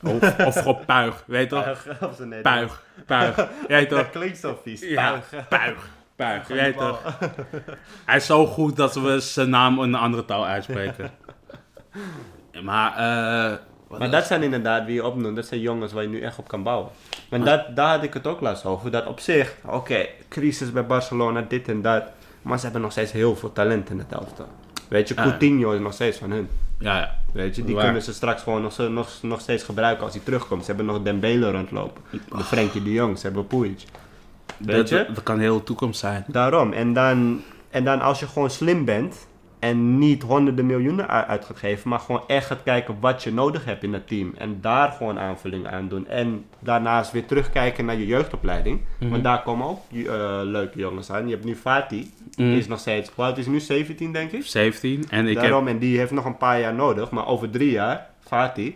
Of, 0.02 0.38
of 0.38 0.56
gewoon 0.56 0.84
Puig, 0.84 1.24
weet 1.26 1.50
je 1.50 1.56
toch? 1.56 1.86
Puig. 2.42 2.84
Puig, 3.06 3.34
toch? 3.88 3.88
Dat 3.88 4.10
klinkt 4.10 4.38
zo 4.38 4.60
vies. 4.62 4.80
Ja, 4.80 5.10
Puig. 5.10 5.48
Puig, 5.48 5.90
Puig, 6.18 6.48
je 6.48 6.54
weet 6.54 6.76
toch? 6.76 7.00
Hij 8.06 8.16
is 8.16 8.26
zo 8.26 8.46
goed 8.46 8.76
dat 8.76 8.94
we 8.94 9.20
zijn 9.20 9.50
naam 9.50 9.74
in 9.82 9.82
een 9.82 9.94
andere 9.94 10.24
taal 10.24 10.46
uitspreken. 10.46 11.10
Maar, 12.62 12.90
eh... 12.92 13.98
Maar 13.98 14.10
dat 14.10 14.26
zijn 14.26 14.42
inderdaad, 14.42 14.84
wie 14.84 14.94
je 14.94 15.04
opnoemt, 15.06 15.36
dat 15.36 15.46
zijn 15.46 15.60
jongens 15.60 15.92
waar 15.92 16.02
je 16.02 16.08
nu 16.08 16.20
echt 16.20 16.38
op 16.38 16.48
kan 16.48 16.62
bouwen. 16.62 16.90
Maar 17.30 17.40
dat, 17.44 17.76
daar 17.76 17.94
had 17.94 18.02
ik 18.02 18.14
het 18.14 18.26
ook 18.26 18.40
laatst 18.40 18.64
over. 18.64 18.90
Dat 18.90 19.06
op 19.06 19.20
zich, 19.20 19.54
oké, 19.66 20.06
crisis 20.28 20.72
bij 20.72 20.86
Barcelona, 20.86 21.44
dit 21.48 21.68
en 21.68 21.82
dat. 21.82 22.02
Maar 22.42 22.56
ze 22.58 22.64
hebben 22.64 22.82
nog 22.82 22.90
steeds 22.92 23.12
heel 23.12 23.36
veel 23.36 23.52
talent 23.52 23.90
in 23.90 23.98
het 23.98 24.12
elftal. 24.12 24.48
Weet 24.88 25.08
je, 25.08 25.14
Ja. 25.14 25.22
Coutinho 25.22 25.72
is 25.72 25.80
nog 25.80 25.92
steeds 25.92 26.18
van 26.18 26.30
hun. 26.30 26.48
Ja, 26.78 26.98
ja. 26.98 27.14
Weet 27.32 27.56
je, 27.56 27.64
die 27.64 27.74
Waar. 27.74 27.84
kunnen 27.84 28.02
ze 28.02 28.12
straks 28.14 28.42
gewoon 28.42 28.62
nog, 28.62 28.72
zo- 28.72 28.88
nog, 28.90 29.08
nog 29.22 29.40
steeds 29.40 29.62
gebruiken 29.64 30.04
als 30.04 30.14
hij 30.14 30.22
terugkomt. 30.24 30.60
Ze 30.64 30.66
hebben 30.68 30.86
nog 30.86 31.02
Dembele 31.02 31.50
rondlopen. 31.50 32.02
De 32.10 32.44
Frenkie 32.44 32.82
de 32.82 32.92
Jong, 32.92 33.18
ze 33.18 33.26
hebben 33.26 33.46
Puig. 33.46 33.84
Weet 34.58 34.76
Dat, 34.76 34.88
je? 34.88 35.06
dat 35.14 35.22
kan 35.22 35.38
heel 35.38 35.56
de 35.58 35.62
toekomst 35.64 36.00
zijn. 36.00 36.24
Daarom. 36.26 36.72
En 36.72 36.92
dan, 36.92 37.40
en 37.70 37.84
dan 37.84 38.00
als 38.00 38.20
je 38.20 38.26
gewoon 38.26 38.50
slim 38.50 38.84
bent 38.84 39.26
en 39.58 39.98
niet 39.98 40.22
honderden 40.22 40.66
miljoenen 40.66 41.08
uit 41.28 41.44
gaat 41.44 41.58
geven, 41.58 41.88
maar 41.90 41.98
gewoon 41.98 42.22
echt 42.26 42.46
gaat 42.46 42.62
kijken 42.62 42.96
wat 43.00 43.22
je 43.22 43.32
nodig 43.32 43.64
hebt 43.64 43.82
in 43.82 43.92
het 43.92 44.06
team. 44.08 44.34
En 44.36 44.58
daar 44.60 44.90
gewoon 44.92 45.18
aanvulling 45.18 45.66
aan 45.66 45.88
doen. 45.88 46.06
En 46.08 46.44
daarnaast 46.58 47.12
weer 47.12 47.26
terugkijken 47.26 47.84
naar 47.84 47.96
je 47.96 48.06
jeugdopleiding. 48.06 48.80
Mhm. 49.00 49.10
Want 49.10 49.22
daar 49.24 49.42
komen 49.42 49.66
ook 49.66 49.80
eh, 49.92 50.04
leuke 50.44 50.78
jongens 50.78 51.10
aan. 51.10 51.26
Je 51.28 51.32
hebt 51.34 51.44
nu 51.44 51.56
Fatih, 51.56 52.06
Mhm. 52.36 52.48
die 52.48 52.58
is 52.58 52.66
nog 52.68 52.78
steeds, 52.78 53.10
hoe 53.14 53.24
oud 53.24 53.38
is 53.38 53.46
nu? 53.46 53.60
17 53.60 54.12
denk 54.12 54.32
ik? 54.32 54.44
17. 54.46 55.04
En 55.10 55.26
ik 55.26 55.34
heb... 55.34 55.42
Daarom, 55.42 55.68
en 55.68 55.78
die 55.78 55.98
heeft 55.98 56.10
nog 56.12 56.24
een 56.24 56.36
paar 56.36 56.60
jaar 56.60 56.74
nodig. 56.74 57.10
Maar 57.10 57.26
over 57.26 57.50
drie 57.50 57.70
jaar, 57.70 58.06
Fatih, 58.20 58.74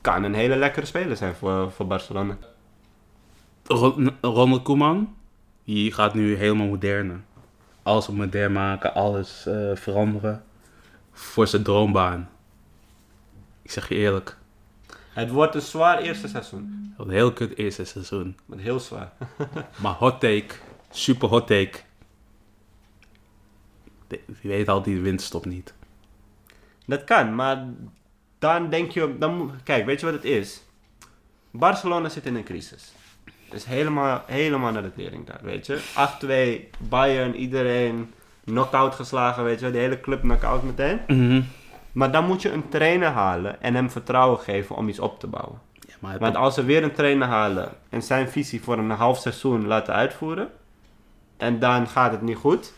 kan 0.00 0.22
een 0.24 0.34
hele 0.34 0.56
lekkere 0.56 0.86
speler 0.86 1.16
zijn 1.16 1.34
voor, 1.34 1.70
voor 1.72 1.86
Barcelona. 1.86 2.36
Ron- 3.66 4.16
Ronald 4.20 4.62
Koeman, 4.62 5.14
die 5.64 5.92
gaat 5.92 6.14
nu 6.14 6.36
helemaal 6.36 6.66
moderne. 6.66 7.16
Alles 7.82 8.08
modern 8.08 8.52
maken, 8.52 8.94
alles 8.94 9.46
eh, 9.46 9.70
veranderen. 9.76 10.44
Voor 11.12 11.46
zijn 11.46 11.62
droombaan. 11.62 12.28
Ik 13.62 13.70
zeg 13.70 13.88
je 13.88 13.94
eerlijk, 13.94 14.36
Het 15.12 15.30
wordt 15.30 15.54
een 15.54 15.60
zwaar 15.60 15.98
eerste 15.98 16.28
seizoen. 16.28 16.94
een 16.98 17.10
heel 17.10 17.32
kut 17.32 17.56
eerste 17.56 17.84
seizoen. 17.84 18.36
Maar 18.46 18.58
heel 18.58 18.80
zwaar. 18.80 19.12
Maar 19.82 19.92
hot 19.94 20.20
take, 20.20 20.54
super 20.90 21.28
hot 21.28 21.46
take. 21.46 21.78
Je 24.40 24.48
weet 24.48 24.68
al, 24.68 24.82
die 24.82 25.00
wind 25.00 25.20
stopt 25.22 25.46
niet. 25.46 25.74
Dat 26.86 27.04
kan, 27.04 27.34
maar 27.34 27.66
dan 28.38 28.70
denk 28.70 28.90
je... 28.90 29.16
Dan, 29.18 29.52
kijk, 29.64 29.86
weet 29.86 30.00
je 30.00 30.06
wat 30.06 30.14
het 30.14 30.24
is? 30.24 30.62
Barcelona 31.50 32.08
zit 32.08 32.26
in 32.26 32.34
een 32.36 32.44
crisis. 32.44 32.92
Is 33.50 33.64
helemaal, 33.64 34.22
helemaal 34.26 34.72
naar 34.72 34.82
de 34.82 34.94
tering 34.94 35.26
daar, 35.26 35.40
weet 35.42 35.66
je. 35.66 35.78
8-2, 36.78 36.88
Bayern, 36.88 37.34
iedereen 37.34 38.12
knock-out 38.44 38.94
geslagen, 38.94 39.44
weet 39.44 39.60
je. 39.60 39.70
De 39.70 39.78
hele 39.78 40.00
club 40.00 40.20
knock-out 40.20 40.62
meteen. 40.62 41.00
Mhm. 41.06 41.42
Maar 41.92 42.10
dan 42.10 42.26
moet 42.26 42.42
je 42.42 42.52
een 42.52 42.68
trainer 42.68 43.08
halen 43.08 43.62
en 43.62 43.74
hem 43.74 43.90
vertrouwen 43.90 44.38
geven 44.38 44.76
om 44.76 44.88
iets 44.88 44.98
op 44.98 45.20
te 45.20 45.26
bouwen. 45.26 45.60
Ja, 45.72 45.94
maar 45.98 46.18
Want 46.18 46.36
als 46.36 46.54
ze 46.54 46.64
weer 46.64 46.82
een 46.82 46.92
trainer 46.92 47.28
halen 47.28 47.68
en 47.88 48.02
zijn 48.02 48.28
visie 48.28 48.62
voor 48.62 48.78
een 48.78 48.90
half 48.90 49.18
seizoen 49.18 49.66
laten 49.66 49.94
uitvoeren... 49.94 50.48
en 51.36 51.58
dan 51.58 51.88
gaat 51.88 52.12
het 52.12 52.22
niet 52.22 52.36
goed 52.36 52.72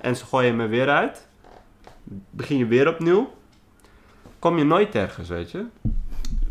en 0.00 0.16
ze 0.16 0.24
gooien 0.24 0.60
er 0.60 0.68
weer 0.68 0.88
uit... 0.88 1.26
begin 2.30 2.58
je 2.58 2.66
weer 2.66 2.88
opnieuw... 2.88 3.34
kom 4.38 4.58
je 4.58 4.64
nooit 4.64 4.94
ergens, 4.94 5.28
weet 5.28 5.50
je. 5.50 5.64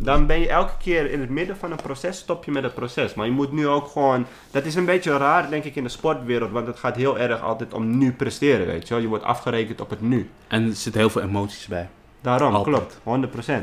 Dan 0.03 0.25
ben 0.25 0.39
je 0.39 0.49
elke 0.49 0.77
keer 0.77 1.11
in 1.11 1.19
het 1.19 1.29
midden 1.29 1.57
van 1.57 1.71
een 1.71 1.77
proces, 1.77 2.17
stop 2.17 2.43
je 2.43 2.51
met 2.51 2.63
het 2.63 2.73
proces. 2.73 3.13
Maar 3.13 3.25
je 3.25 3.31
moet 3.31 3.51
nu 3.51 3.67
ook 3.67 3.87
gewoon... 3.87 4.25
Dat 4.51 4.65
is 4.65 4.75
een 4.75 4.85
beetje 4.85 5.17
raar, 5.17 5.49
denk 5.49 5.63
ik, 5.63 5.75
in 5.75 5.83
de 5.83 5.89
sportwereld... 5.89 6.51
want 6.51 6.67
het 6.67 6.79
gaat 6.79 6.95
heel 6.95 7.19
erg 7.19 7.41
altijd 7.41 7.73
om 7.73 7.97
nu 7.97 8.13
presteren, 8.13 8.65
weet 8.65 8.87
je 8.87 8.93
wel. 8.93 9.03
Je 9.03 9.09
wordt 9.09 9.23
afgerekend 9.23 9.81
op 9.81 9.89
het 9.89 10.01
nu. 10.01 10.29
En 10.47 10.63
er 10.67 10.75
zitten 10.75 11.01
heel 11.01 11.09
veel 11.09 11.21
emoties 11.21 11.67
bij. 11.67 11.89
Daarom, 12.21 12.53
Altijd. 12.53 12.75
klopt, 13.03 13.29
100%. 13.49 13.53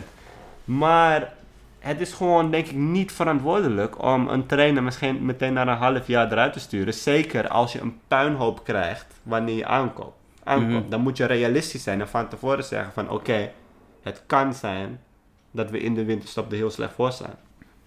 Maar 0.65 1.33
het 1.79 2.01
is 2.01 2.13
gewoon, 2.13 2.51
denk 2.51 2.67
ik, 2.67 2.77
niet 2.77 3.13
verantwoordelijk 3.13 4.03
om 4.03 4.29
een 4.29 4.47
trainer 4.47 4.83
misschien 4.83 5.25
meteen 5.25 5.53
na 5.53 5.63
een 5.63 5.77
half 5.77 6.07
jaar 6.07 6.33
eruit 6.33 6.53
te 6.53 6.61
sturen. 6.61 6.95
Zeker 6.95 7.49
als 7.49 7.73
je 7.73 7.81
een 7.81 7.99
puinhoop 8.09 8.65
krijgt 8.65 9.07
wanneer 9.23 9.57
je 9.57 9.67
aankomt. 9.67 10.15
aankomt. 10.45 10.71
Mhm. 10.71 10.91
Dan 10.91 11.01
moet 11.01 11.17
je 11.17 11.25
realistisch 11.25 11.83
zijn 11.83 12.01
en 12.01 12.09
van 12.09 12.29
tevoren 12.29 12.65
zeggen 12.65 12.93
van 12.93 13.11
oké, 13.11 13.51
het 14.03 14.23
kan 14.27 14.55
zijn 14.55 15.01
dat 15.51 15.71
we 15.71 15.81
in 15.81 15.95
de 15.95 16.05
winterstop 16.05 16.51
er 16.51 16.57
heel 16.57 16.71
slecht 16.71 16.95
voor 16.95 17.13
staan. 17.13 17.39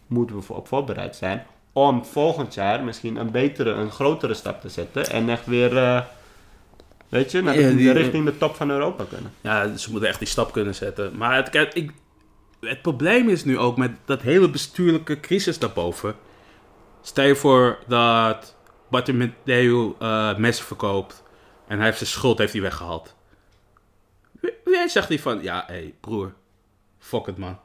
Moeten 0.07 0.35
we 0.35 0.41
voor- 0.41 0.55
op 0.55 0.67
voorbereid 0.67 1.15
zijn 1.15 1.45
om 1.73 2.05
volgend 2.05 2.53
jaar 2.53 2.83
misschien 2.83 3.15
een 3.15 3.31
betere, 3.31 3.71
een 3.71 3.91
grotere 3.91 4.33
stap 4.33 4.61
te 4.61 4.69
zetten 4.69 5.09
en 5.09 5.29
echt 5.29 5.45
weer, 5.45 5.77
eh, 5.77 6.01
weet 7.09 7.31
je, 7.31 7.41
naar 7.41 7.53
de, 7.53 7.61
Ja, 7.61 7.69
die- 7.69 7.91
richting 7.91 8.25
de 8.25 8.37
top 8.37 8.55
van 8.55 8.69
Europa 8.69 9.03
kunnen. 9.09 9.31
Ja, 9.41 9.77
ze 9.77 9.91
moeten 9.91 10.09
echt 10.09 10.19
die 10.19 10.27
stap 10.27 10.51
kunnen 10.51 10.75
zetten. 10.75 11.17
Maar 11.17 11.35
het, 11.35 11.49
kijk, 11.49 11.73
ik, 11.73 11.91
het 12.61 12.81
probleem 12.81 13.29
is 13.29 13.43
nu 13.45 13.57
ook 13.57 13.77
met 13.77 13.91
dat 14.05 14.21
hele 14.21 14.49
bestuurlijke 14.49 15.19
crisis 15.19 15.59
daarboven. 15.59 16.15
Stel 17.01 17.25
je 17.25 17.35
voor 17.35 17.79
dat 17.87 18.55
Bartomeu 18.89 19.31
eh 19.99 20.37
messen 20.37 20.65
verkoopt 20.65 21.23
en 21.67 21.75
hij 21.77 21.85
heeft 21.85 21.97
zijn 21.97 22.09
schuld 22.09 22.37
heeft 22.37 22.53
hij 22.53 22.61
weggehaald. 22.61 23.15
Wie, 24.39 24.51
wie 24.63 24.89
zegt 24.89 25.07
hij 25.07 25.19
van, 25.19 25.41
ja, 25.41 25.63
hé 25.67 25.73
hey, 25.73 25.93
broer, 25.99 26.33
fuck 27.03 27.25
het 27.25 27.37
man. 27.37 27.59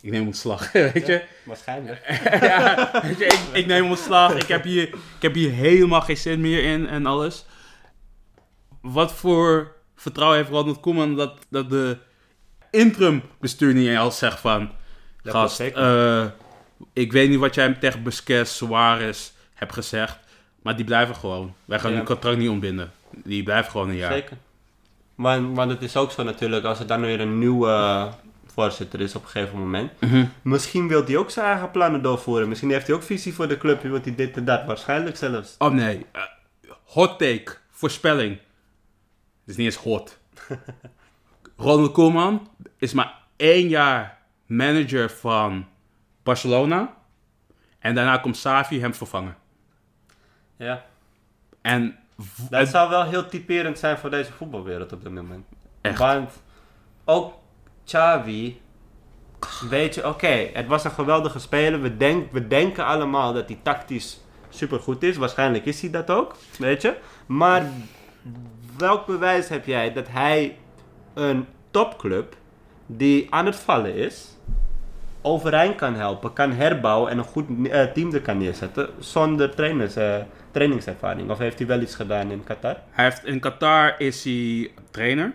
Ik 0.00 0.10
neem 0.10 0.26
ontslag, 0.26 0.72
weet 0.92 1.06
je. 1.06 1.22
Waarschijnlijk. 1.44 2.00
ja, 2.40 2.90
weet 3.02 3.18
je, 3.18 3.24
ik, 3.24 3.40
ik 3.52 3.66
neem 3.66 3.88
ontslag. 3.88 4.34
Ik 4.34 4.48
heb, 4.48 4.62
hier, 4.64 4.88
ik 4.88 5.22
heb 5.22 5.34
hier 5.34 5.50
helemaal 5.50 6.00
geen 6.00 6.16
zin 6.16 6.40
meer 6.40 6.64
in 6.64 6.86
en 6.88 7.06
alles. 7.06 7.44
Wat 8.80 9.12
voor 9.12 9.72
vertrouwen 9.96 10.38
heeft 10.38 10.50
Ronald 10.50 10.80
Koeman 10.80 11.16
dat, 11.16 11.38
dat 11.48 11.70
de 11.70 11.98
interim 12.70 13.22
bestuur 13.40 13.74
niet 13.74 13.96
al 13.96 14.10
zegt 14.10 14.40
van... 14.40 14.70
Dat 15.22 15.32
Gast, 15.34 15.60
eh, 15.60 16.24
ik 16.92 17.12
weet 17.12 17.28
niet 17.28 17.38
wat 17.38 17.54
jij 17.54 17.74
tegen 17.74 18.02
Busquets, 18.02 18.56
Suarez 18.56 19.30
hebt 19.54 19.72
gezegd. 19.72 20.18
Maar 20.62 20.76
die 20.76 20.84
blijven 20.84 21.14
gewoon. 21.16 21.54
Wij 21.64 21.78
gaan 21.78 21.90
Ja. 21.90 21.96
hun 21.96 22.06
contract 22.06 22.36
niet 22.38 22.48
ontbinden. 22.48 22.92
Die 23.10 23.42
blijven 23.42 23.70
gewoon 23.70 23.88
een 23.88 23.96
jaar. 23.96 24.12
Zeker. 24.12 24.36
Maar, 25.14 25.52
want 25.54 25.70
het 25.70 25.82
is 25.82 25.96
ook 25.96 26.10
zo 26.10 26.22
natuurlijk, 26.22 26.64
als 26.64 26.78
er 26.78 26.86
dan 26.86 27.00
weer 27.00 27.20
een 27.20 27.38
nieuwe 27.38 28.08
voorzitter 28.54 29.00
is 29.00 29.14
op 29.14 29.22
een 29.22 29.28
gegeven 29.28 29.58
moment. 29.58 30.00
Mhm. 30.00 30.24
Misschien 30.42 30.88
wil 30.88 31.04
hij 31.04 31.16
ook 31.16 31.30
zijn 31.30 31.46
eigen 31.46 31.70
plannen 31.70 32.02
doorvoeren. 32.02 32.48
Misschien 32.48 32.70
heeft 32.70 32.86
hij 32.86 32.96
ook 32.96 33.02
visie 33.02 33.34
voor 33.34 33.48
de 33.48 33.58
club. 33.58 33.82
Wil 33.82 34.00
hij 34.02 34.14
dit 34.14 34.36
en 34.36 34.44
dat. 34.44 34.64
Waarschijnlijk 34.64 35.16
zelfs. 35.16 35.54
Oh 35.58 35.72
nee, 35.72 36.06
eh, 36.12 36.22
hot 36.84 37.18
take, 37.18 37.56
voorspelling. 37.70 38.32
Het 38.32 39.50
is 39.50 39.56
niet 39.56 39.66
eens 39.66 39.76
hot. 39.76 40.18
Ronald 41.56 41.92
Koeman 41.92 42.48
is 42.78 42.92
maar 42.92 43.14
één 43.36 43.68
jaar 43.68 44.18
manager 44.46 45.10
van 45.10 45.66
Barcelona. 46.22 46.94
En 47.78 47.94
daarna 47.94 48.16
komt 48.18 48.36
Savi 48.36 48.80
hem 48.80 48.94
vervangen. 48.94 49.36
Ja. 50.56 50.84
En 51.62 51.96
Dat 52.50 52.60
het- 52.60 52.68
zou 52.68 52.90
wel 52.90 53.04
heel 53.04 53.28
typerend 53.28 53.78
zijn 53.78 53.98
voor 53.98 54.10
deze 54.10 54.32
voetbalwereld 54.32 54.92
op 54.92 55.02
dit 55.02 55.12
moment. 55.12 55.46
Echt. 55.80 55.98
Want 55.98 56.30
ook 57.04 57.34
Xavi, 57.84 58.60
weet 59.68 59.94
je, 59.94 60.08
oké, 60.08 60.50
het 60.52 60.66
was 60.66 60.84
een 60.84 60.90
geweldige 60.90 61.38
speler. 61.38 61.80
We, 61.80 61.96
denk, 61.96 62.32
we 62.32 62.46
denken 62.46 62.84
allemaal 62.84 63.32
dat 63.32 63.48
hij 63.48 63.58
tactisch 63.62 64.20
supergoed 64.48 65.02
is. 65.02 65.16
Waarschijnlijk 65.16 65.64
is 65.64 65.80
hij 65.80 65.90
dat 65.90 66.10
ook, 66.10 66.34
weet 66.58 66.82
je. 66.82 66.96
Maar 67.26 67.66
welk 68.76 69.06
bewijs 69.06 69.48
heb 69.48 69.66
jij 69.66 69.92
dat 69.92 70.08
hij 70.08 70.56
een 71.14 71.46
topclub 71.70 72.36
die 72.86 73.26
aan 73.30 73.46
het 73.46 73.56
vallen 73.56 73.94
is, 73.94 74.28
overeind 75.22 75.76
kan 75.76 75.94
helpen, 75.94 76.32
kan 76.32 76.52
herbouwen 76.52 77.10
en 77.10 77.18
een 77.18 77.24
goed 77.24 77.46
eh, 77.70 77.84
team 77.84 78.12
er 78.12 78.20
kan 78.20 78.38
neerzetten 78.38 78.88
zonder 78.98 79.54
trainers, 79.54 79.96
eh, 79.96 80.16
trainingservaring? 80.50 81.30
Of 81.30 81.38
heeft 81.38 81.58
hij 81.58 81.66
wel 81.66 81.80
iets 81.80 81.94
gedaan 81.94 82.30
in 82.30 82.44
Qatar? 82.44 82.76
in 83.24 83.40
Qatar 83.40 83.94
is 83.98 84.24
hij 84.24 84.70
trainer. 84.90 85.32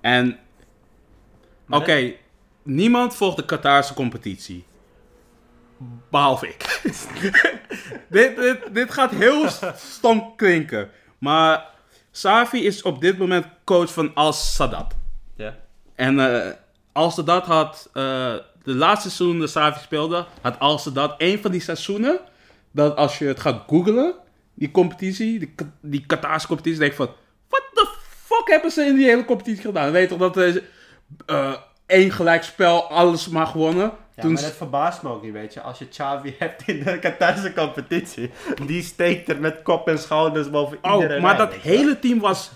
En 0.00 0.38
Oké, 1.70 2.12
niemand 2.62 3.14
volgt 3.14 3.36
de 3.36 3.44
Qatarse 3.44 3.94
competitie. 3.94 4.64
Behalve 6.10 6.48
ik. 6.48 6.80
dit, 8.08 8.36
dit, 8.36 8.58
dit 8.72 8.90
gaat 8.90 9.10
heel 9.10 9.46
stom 9.76 10.36
klinken. 10.36 10.90
Maar 11.18 11.64
Safi 12.10 12.64
is 12.64 12.82
op 12.82 13.00
dit 13.00 13.18
moment 13.18 13.46
coach 13.64 13.92
van 13.92 14.14
Al 14.14 14.32
Sadat. 14.32 14.94
Ja. 15.36 15.56
En 15.94 16.18
eh 16.18 16.52
Al 16.92 17.10
Sadat 17.10 17.46
had 17.46 17.90
eh, 17.92 18.34
de 18.62 18.74
laatste 18.74 19.10
seizoen 19.10 19.38
dat 19.38 19.50
Safi 19.50 19.80
speelde, 19.80 20.26
had 20.40 20.58
Al 20.58 20.78
Sadat 20.78 21.14
een 21.18 21.38
van 21.38 21.50
die 21.50 21.60
seizoenen 21.60 22.20
dat 22.70 22.96
als 22.96 23.18
je 23.18 23.24
het 23.24 23.40
gaat 23.40 23.62
googlen, 23.66 24.14
die 24.54 24.70
competitie, 24.70 25.54
die, 25.80 26.06
Qatarse 26.06 26.46
competitie, 26.46 26.78
denk 26.78 26.90
je 26.90 26.96
van, 26.96 27.10
what 27.48 27.62
the 27.74 27.88
fuck 28.24 28.48
hebben 28.48 28.70
ze 28.70 28.82
in 28.82 28.94
die 28.94 29.06
hele 29.06 29.24
competitie 29.24 29.62
gedaan? 29.62 29.90
Weet 29.90 30.02
je 30.02 30.08
toch 30.08 30.18
dat 30.18 30.36
er 30.36 30.62
eh 31.26 31.54
één 31.86 32.10
gelijkspel 32.10 32.90
alles 32.90 33.28
maar 33.28 33.46
gewonnen? 33.46 33.92
Ja, 34.14 34.22
Toen 34.22 34.32
maar 34.32 34.42
dat 34.42 34.52
verbaast 34.52 35.02
me 35.02 35.08
ook 35.08 35.22
niet, 35.22 35.32
weet 35.32 35.54
je. 35.54 35.60
Als 35.60 35.78
je 35.78 35.88
Xavi 35.88 36.34
hebt 36.38 36.68
in 36.68 36.84
de 36.84 36.98
Qatarse 36.98 37.52
competitie, 37.52 38.30
die 38.66 38.82
steekt 38.82 39.28
er 39.28 39.40
met 39.40 39.62
kop 39.62 39.88
en 39.88 39.98
schouders 39.98 40.50
boven 40.50 40.78
iedereen 40.82 41.16
Oh, 41.16 41.22
maar 41.22 41.38
uit, 41.38 41.50
dat 41.50 41.60
hele 41.60 41.98
team 41.98 42.18
was 42.18 42.50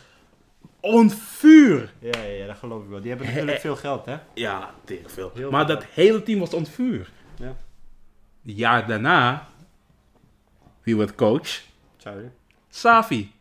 on 0.80 1.10
vuur. 1.10 1.92
Ja, 1.98 2.20
ja, 2.20 2.30
ja, 2.30 2.46
dat 2.46 2.56
geloof 2.56 2.82
ik 2.82 2.88
wel. 2.88 3.00
Die 3.00 3.08
hebben 3.10 3.26
natuurlijk 3.26 3.60
veel 3.60 3.76
geld, 3.76 4.06
hè. 4.06 4.16
Ja, 4.34 4.70
tegen 4.84 5.10
veel. 5.10 5.30
Heel 5.34 5.50
maar 5.50 5.66
veel. 5.66 5.74
dat 5.74 5.84
hele 5.84 6.22
team 6.22 6.38
was 6.38 6.54
on 6.54 6.66
vuur. 6.66 7.10
Ja. 7.36 7.56
Jaar 8.42 8.86
daarna, 8.86 9.46
wie 10.82 10.96
werd 10.96 11.14
coach? 11.14 11.60
Xavi. 11.98 12.30
Safi. 12.68 13.32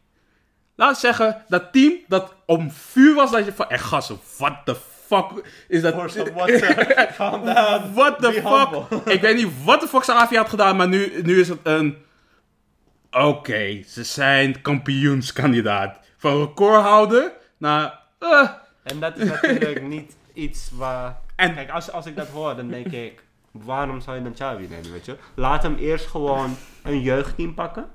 Laat 0.75 0.99
zeggen, 0.99 1.43
dat 1.47 1.71
team 1.71 1.93
dat 2.07 2.33
om 2.45 2.71
vuur 2.71 3.15
was, 3.15 3.31
dat 3.31 3.45
je 3.45 3.53
van, 3.53 3.69
echt 3.69 3.83
gasten, 3.83 4.19
what 4.37 4.55
the 4.65 4.75
fuck 5.15 5.45
is 5.67 5.81
dat? 5.81 5.93
Calm 7.17 7.45
down. 7.45 7.93
What 7.93 8.19
the 8.21 8.31
fuck? 8.33 9.01
Ik 9.13 9.21
weet 9.21 9.35
niet 9.35 9.63
wat 9.63 9.81
de 9.81 9.87
fuck 9.87 10.03
Safi 10.03 10.35
had 10.35 10.49
gedaan, 10.49 10.75
maar 10.75 10.87
nu, 10.87 11.21
nu 11.23 11.39
is 11.39 11.47
het 11.49 11.59
een... 11.63 11.97
Oké, 13.11 13.83
ze 13.87 14.03
zijn 14.03 14.61
kampioenskandidaat. 14.61 15.99
Van 16.17 16.39
recordhouder 16.39 17.31
naar... 17.57 17.99
eh, 18.19 18.49
En 18.83 18.99
dat 18.99 19.17
is 19.17 19.29
natuurlijk 19.29 19.81
niet 19.95 20.15
iets 20.33 20.69
waar... 20.73 21.17
En- 21.35 21.53
Kijk, 21.53 21.69
als, 21.69 21.91
als 21.91 22.05
ik 22.05 22.15
dat 22.15 22.27
hoor, 22.27 22.55
dan 22.55 22.67
denk 22.67 22.85
ik... 22.87 23.23
Waarom 23.51 24.01
zou 24.01 24.17
je 24.17 24.23
dan 24.23 24.33
Xavi 24.33 24.67
nemen, 24.69 24.91
weet 24.91 25.05
je? 25.05 25.15
Laat 25.35 25.63
hem 25.63 25.75
eerst 25.75 26.05
gewoon 26.07 26.55
een 26.83 27.01
jeugdteam 27.01 27.53
pakken. 27.53 27.85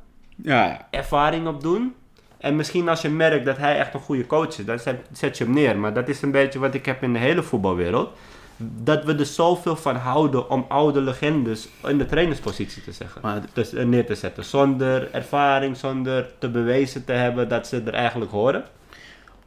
ja, 0.42 0.86
ervaring 0.90 1.46
op 1.46 1.60
doen. 1.62 1.94
En 2.38 2.56
misschien 2.56 2.88
als 2.88 3.00
je 3.02 3.08
merkt 3.08 3.44
dat 3.44 3.56
hij 3.56 3.78
echt 3.78 3.94
een 3.94 4.00
goede 4.00 4.26
coach 4.26 4.58
is, 4.58 4.64
dan 4.64 4.78
zet, 5.12 5.38
je 5.38 5.44
hem 5.44 5.52
neer. 5.52 5.78
Maar 5.78 5.94
dat 5.94 6.08
is 6.08 6.22
een 6.22 6.30
beetje 6.30 6.58
wat 6.58 6.74
ik 6.74 6.86
heb 6.86 7.02
in 7.02 7.12
de 7.12 7.18
hele 7.18 7.42
voetbalwereld. 7.42 8.16
dat 8.60 9.04
we 9.04 9.14
er 9.14 9.26
zoveel 9.26 9.76
van 9.76 9.96
houden 9.96 10.50
om 10.50 10.64
oude 10.68 11.00
legendes 11.00 11.68
in 11.84 11.98
de 11.98 12.06
trainerspositie 12.06 12.82
te 12.82 12.92
zeggen. 12.92 13.20
Maar 13.22 13.40
Dus, 13.52 13.72
eh, 13.72 13.84
neer 13.84 14.06
te 14.06 14.14
zetten. 14.14 14.44
Zonder 14.44 15.10
ervaring, 15.12 15.76
zonder 15.76 16.30
te 16.38 16.48
bewezen 16.50 17.04
te 17.04 17.12
hebben 17.12 17.48
dat 17.48 17.66
ze 17.66 17.82
er 17.82 17.94
eigenlijk 17.94 18.30
horen. 18.30 18.64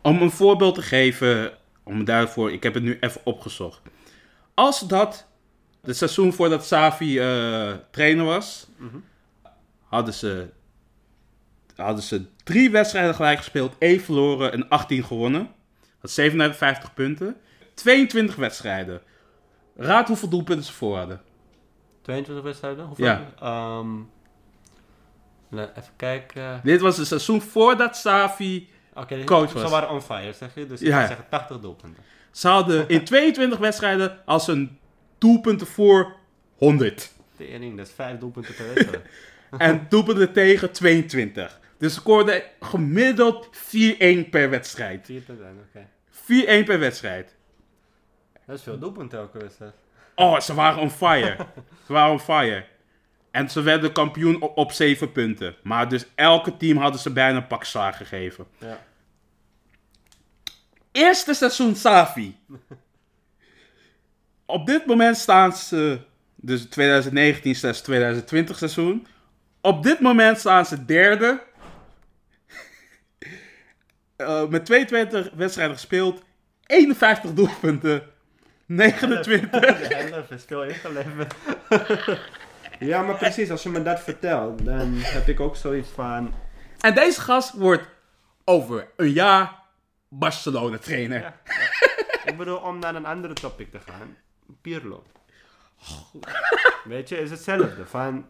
Om 0.01 0.21
een 0.21 0.31
voorbeeld 0.31 0.75
te 0.75 0.81
geven, 0.81 1.51
om 1.83 2.03
daarvoor, 2.05 2.51
ik 2.51 2.63
heb 2.63 2.73
het 2.73 2.83
nu 2.83 2.97
even 2.99 3.21
opgezocht. 3.23 3.81
Als 4.53 4.79
dat, 4.79 5.27
het 5.81 5.97
seizoen 5.97 6.33
voordat 6.33 6.65
Savi 6.65 7.19
eh, 7.19 7.71
trainer 7.91 8.25
was, 8.25 8.67
hadden, 9.87 10.13
ze, 10.13 10.49
hadden 11.81 12.03
ze 12.03 12.25
drie 12.43 12.69
wedstrijden 12.71 13.15
gelijk 13.15 13.37
gespeeld, 13.37 13.75
één 13.79 13.99
verloren 14.01 14.51
en 14.51 14.69
18 14.69 15.03
gewonnen. 15.03 15.49
Dat 16.01 16.09
is 16.09 16.13
57 16.13 16.93
punten. 16.93 17.35
22 17.73 18.35
wedstrijden. 18.35 19.01
Raad 19.75 20.07
hoeveel 20.07 20.29
doelpunten 20.29 20.65
ze 20.65 20.73
voor 20.73 20.97
hadden. 20.97 21.21
22 22.01 22.43
wedstrijden? 22.43 22.85
Hoeveel? 22.85 23.05
Ja. 23.05 23.21
Nou, 25.49 25.69
even 25.77 25.93
kijken. 25.95 26.59
Dit 26.63 26.81
was 26.81 26.97
het 26.97 27.07
seizoen 27.07 27.41
voordat 27.41 27.95
Savi 27.97 28.69
Oké, 28.93 29.23
Coach 29.23 29.49
ze 29.51 29.59
was. 29.59 29.71
waren 29.71 29.89
on 29.89 30.01
fire, 30.01 30.33
zeg 30.33 30.55
je? 30.55 30.65
Dus 30.67 30.81
ik 30.81 30.87
Ja. 30.87 30.93
zou 30.95 31.07
zeggen 31.07 31.25
80 31.29 31.59
doelpunten. 31.59 32.03
Ze 32.31 32.47
hadden 32.47 32.87
in 32.89 33.03
22 33.13 33.59
wedstrijden 33.59 34.25
als 34.25 34.47
een 34.47 34.77
doelpunten 35.17 35.67
voor 35.67 36.15
100. 36.57 37.11
Tering, 37.37 37.77
dat 37.77 37.87
is 37.87 37.93
5 37.93 38.17
doelpunten 38.19 38.55
per 38.55 38.73
wedstrijd. 38.73 39.05
En 39.57 39.85
doelpunten 39.89 40.33
tegen 40.33 40.71
22. 40.71 41.59
Dus 41.81 41.93
ze 41.93 41.99
scoorden 41.99 42.43
gemiddeld 42.59 43.47
4-1 43.47 44.29
per 44.29 44.49
wedstrijd. 44.49 45.05
4 45.05 45.25
te 45.25 45.35
zijn, 45.35 45.57
oké. 45.59 45.87
4-1 46.63 46.65
per 46.65 46.79
wedstrijd. 46.79 47.35
Dat 48.45 48.57
is 48.57 48.63
veel 48.63 48.79
doelpunten 48.79 49.19
elke 49.19 49.37
wedstrijd. 49.37 49.73
Oh, 50.15 50.39
ze 50.39 50.53
waren 50.53 50.81
on 50.81 50.91
fire. 50.91 51.35
ze 51.85 51.93
waren 51.93 52.11
on 52.11 52.19
fire. 52.19 52.65
En 53.31 53.49
ze 53.49 53.61
werden 53.61 53.91
kampioen 53.91 54.41
op, 54.41 54.57
op 54.57 54.71
7 54.71 55.11
punten. 55.11 55.55
Maar 55.63 55.89
dus 55.89 56.05
elke 56.15 56.57
team 56.57 56.77
hadden 56.77 57.01
ze 57.01 57.11
bijna 57.11 57.37
een 57.37 57.47
pak 57.47 57.63
slaag 57.63 57.97
gegeven. 57.97 58.45
Ja. 58.57 58.79
Eerste 60.91 61.33
seizoen 61.33 61.75
Savi. 61.75 62.37
Op 64.45 64.65
dit 64.65 64.85
moment 64.85 65.17
staan 65.17 65.53
ze, 65.53 65.99
dus 66.35 66.65
2019 66.65 67.53
2020 67.53 68.57
seizoen. 68.57 69.07
Op 69.61 69.83
dit 69.83 69.99
moment 69.99 70.39
staan 70.39 70.65
ze 70.65 70.85
derde. 70.85 71.49
Eh, 74.21 74.47
met 74.47 74.65
22 74.65 75.29
wedstrijden 75.35 75.75
gespeeld. 75.75 76.23
51 76.65 77.33
doelpunten. 77.33 78.03
29. 78.65 79.49
De 79.49 79.95
helft 79.95 80.31
is 80.31 80.43
veel 80.47 80.63
ingeleverd. 80.63 81.33
ja, 82.79 83.01
maar 83.01 83.17
precies, 83.17 83.51
als 83.51 83.63
je 83.63 83.69
me 83.69 83.81
dat 83.83 83.99
vertelt, 83.99 84.65
dan 84.65 84.93
heb 84.93 85.27
ik 85.27 85.39
ook 85.39 85.55
zoiets 85.55 85.89
van... 85.89 86.33
En 86.79 86.95
deze 86.95 87.21
gast 87.21 87.53
wordt 87.53 87.87
over 88.43 88.87
een 88.95 89.11
jaar 89.11 89.59
Barcelona 90.09 90.77
trainer. 90.77 91.21
Ja, 91.21 91.41
ik 92.25 92.37
bedoel, 92.37 92.57
om 92.57 92.79
naar 92.79 92.95
een 92.95 93.05
andere 93.05 93.33
topic 93.33 93.71
te 93.71 93.79
gaan. 93.79 94.17
Pirlo. 94.61 95.03
Weet 96.83 97.09
je, 97.09 97.17
is 97.17 97.29
hetzelfde. 97.29 97.85
Van 97.85 98.25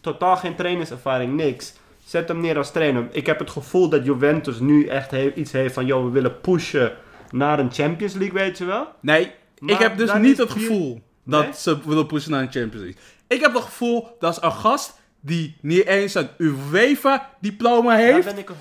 totaal 0.00 0.36
geen 0.36 0.54
trainerservaring, 0.54 1.34
niks. 1.34 1.72
Zet 2.04 2.28
hem 2.28 2.40
neer 2.40 2.56
als 2.56 2.70
trainer. 2.72 3.06
Ik 3.10 3.26
heb 3.26 3.38
het 3.38 3.50
gevoel 3.50 3.88
dat 3.88 4.04
Juventus 4.04 4.58
nu 4.58 4.86
echt 4.86 5.10
he- 5.10 5.32
iets 5.34 5.52
heeft 5.52 5.74
van... 5.74 5.86
Joh, 5.86 6.04
we 6.04 6.10
willen 6.10 6.40
pushen 6.40 6.92
naar 7.30 7.58
een 7.58 7.72
Champions 7.72 8.14
League, 8.14 8.40
weet 8.40 8.58
je 8.58 8.64
wel? 8.64 8.86
Nee, 9.00 9.32
Maar 9.58 9.70
ik 9.74 9.78
heb 9.78 9.96
dus 9.96 10.12
niet 10.14 10.38
het 10.38 10.50
gevoel 10.50 11.00
dat 11.24 11.42
Nee? 11.42 11.52
ze 11.54 11.78
willen 11.84 12.06
pushen 12.06 12.30
naar 12.30 12.40
een 12.42 12.52
Champions 12.52 12.84
League. 12.84 13.00
Ik 13.26 13.40
heb 13.40 13.54
het 13.54 13.62
gevoel 13.62 14.16
dat 14.18 14.36
is 14.36 14.42
een 14.42 14.52
gast 14.52 15.00
die 15.20 15.56
niet 15.60 15.86
eens 15.86 16.14
een 16.14 16.28
UEFA-diploma 16.38 17.88
Daar 17.96 17.98
heeft. 17.98 18.24
ben 18.26 18.38
ik 18.38 18.48
er 18.48 18.54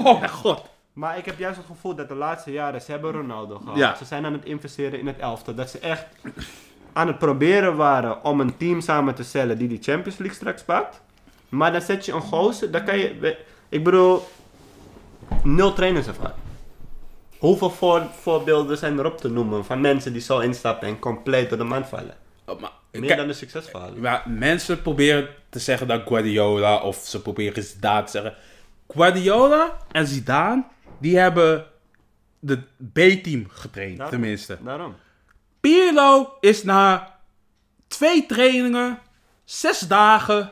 100% 0.00 0.04
Oh 0.04 0.18
mijn 0.20 0.30
god. 0.32 0.62
Maar 0.92 1.18
ik 1.18 1.24
heb 1.24 1.38
juist 1.38 1.56
het 1.56 1.66
gevoel 1.66 1.94
dat 1.94 2.08
de 2.08 2.14
laatste 2.14 2.52
jaren, 2.52 2.80
ze 2.80 2.90
hebben 2.90 3.12
Ronaldo 3.12 3.58
gehad. 3.58 3.76
Ja. 3.76 3.94
Ze 3.96 4.04
zijn 4.04 4.24
aan 4.26 4.32
het 4.32 4.44
investeren 4.44 4.98
in 4.98 5.06
het 5.06 5.18
elftal. 5.18 5.54
Dat 5.54 5.70
ze 5.70 5.78
echt 5.78 6.06
aan 6.92 7.06
het 7.06 7.18
proberen 7.18 7.76
waren 7.76 8.24
om 8.24 8.40
een 8.40 8.56
team 8.56 8.80
samen 8.80 9.14
te 9.14 9.22
stellen 9.22 9.58
die 9.58 9.68
die 9.68 9.78
Champions 9.82 10.18
League 10.18 10.36
straks 10.36 10.62
pakt. 10.62 11.00
Maar 11.56 11.72
dan 11.72 11.80
zet 11.82 12.04
je 12.06 12.12
een 12.12 12.20
gozer, 12.20 12.70
dan 12.70 12.84
kan 12.84 12.98
je... 12.98 13.36
Ik 13.68 13.84
bedoel, 13.84 14.28
nul 15.42 15.72
trainerservaring. 15.72 16.38
Hoeveel 17.38 17.70
voor, 17.70 18.06
voorbeelden 18.20 18.78
zijn 18.78 18.98
erop 18.98 19.18
te 19.18 19.28
noemen 19.30 19.64
van 19.64 19.80
mensen 19.80 20.12
die 20.12 20.22
zo 20.22 20.38
instappen 20.38 20.88
en 20.88 20.98
compleet 20.98 21.48
door 21.48 21.58
de 21.58 21.64
man 21.64 21.86
vallen? 21.86 22.16
Oh, 22.46 22.60
maar, 22.60 22.70
Meer 22.92 23.16
dan 23.16 23.26
de 23.26 23.32
succesverhalen. 23.32 24.00
maar 24.00 24.22
mensen 24.26 24.82
proberen 24.82 25.28
te 25.48 25.58
zeggen 25.58 25.88
dat 25.88 26.02
Guardiola 26.06 26.76
of 26.82 26.96
ze 26.96 27.22
proberen 27.22 27.62
Zidane 27.62 28.04
te 28.04 28.10
zeggen. 28.10 28.34
Guardiola 28.88 29.76
en 29.92 30.06
Zidane, 30.06 30.64
die 30.98 31.18
hebben 31.18 31.66
de 32.38 32.58
B-team 32.92 33.46
getraind, 33.48 33.96
Daarom. 33.96 34.18
tenminste. 34.20 34.58
Daarom. 34.64 34.94
Pirlo 35.60 36.36
is 36.40 36.62
na 36.62 37.14
twee 37.88 38.26
trainingen, 38.26 38.98
zes 39.44 39.78
dagen, 39.78 40.50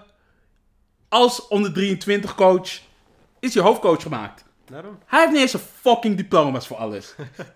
als 1.13 1.49
onder 1.49 1.73
23 1.73 2.35
coach, 2.35 2.81
is 3.41 3.55
hij 3.55 3.63
hoofdcoach 3.63 4.03
gemaakt. 4.03 4.45
Daarom. 4.67 4.99
Hij 5.07 5.21
heeft 5.21 5.33
niet 5.33 5.41
eens 5.41 5.53
een 5.53 5.61
fucking 5.81 6.17
diploma's 6.17 6.67
voor 6.67 6.77
alles. 6.77 7.15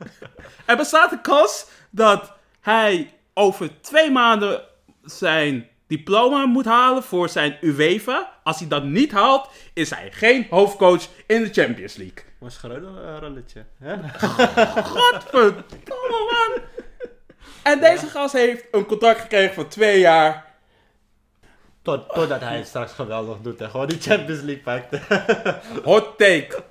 er 0.67 0.77
bestaat 0.77 1.13
een 1.13 1.21
kans 1.21 1.67
dat 1.91 2.33
hij 2.61 3.15
over 3.35 3.81
twee 3.81 4.11
maanden 4.11 4.63
zijn 5.05 5.69
diploma 5.87 6.47
moet 6.47 6.65
halen 6.65 7.03
voor 7.03 7.29
zijn 7.29 7.57
UEFA. 7.61 8.33
Als 8.43 8.59
hij 8.59 8.69
dat 8.69 8.85
niet 8.85 9.13
haalt, 9.13 9.49
is 9.75 9.91
hij 9.91 10.13
geen 10.13 10.47
hoofdcoach 10.51 11.09
in 11.27 11.43
de 11.43 11.53
Champions 11.53 11.97
League. 11.97 12.25
Was 12.39 12.57
hè? 13.79 13.97
Godverdomme 14.83 16.31
man! 16.31 16.63
En 17.63 17.81
deze 17.81 18.07
gast 18.07 18.33
heeft 18.33 18.65
een 18.71 18.87
contract 18.87 19.21
gekregen 19.21 19.55
voor 19.55 19.69
twee 19.69 19.99
jaar. 19.99 20.46
Tot, 21.87 22.15
totdat 22.15 22.41
hij 22.41 22.57
het 22.57 22.67
straks 22.67 22.93
geweldig 22.93 23.37
doet 23.43 23.61
en 23.61 23.71
gewoon 23.71 23.87
die 23.87 24.01
Champions 24.01 24.41
League 24.41 24.63
pakt. 24.63 24.99
Hot 25.85 26.19
take. 26.19 26.63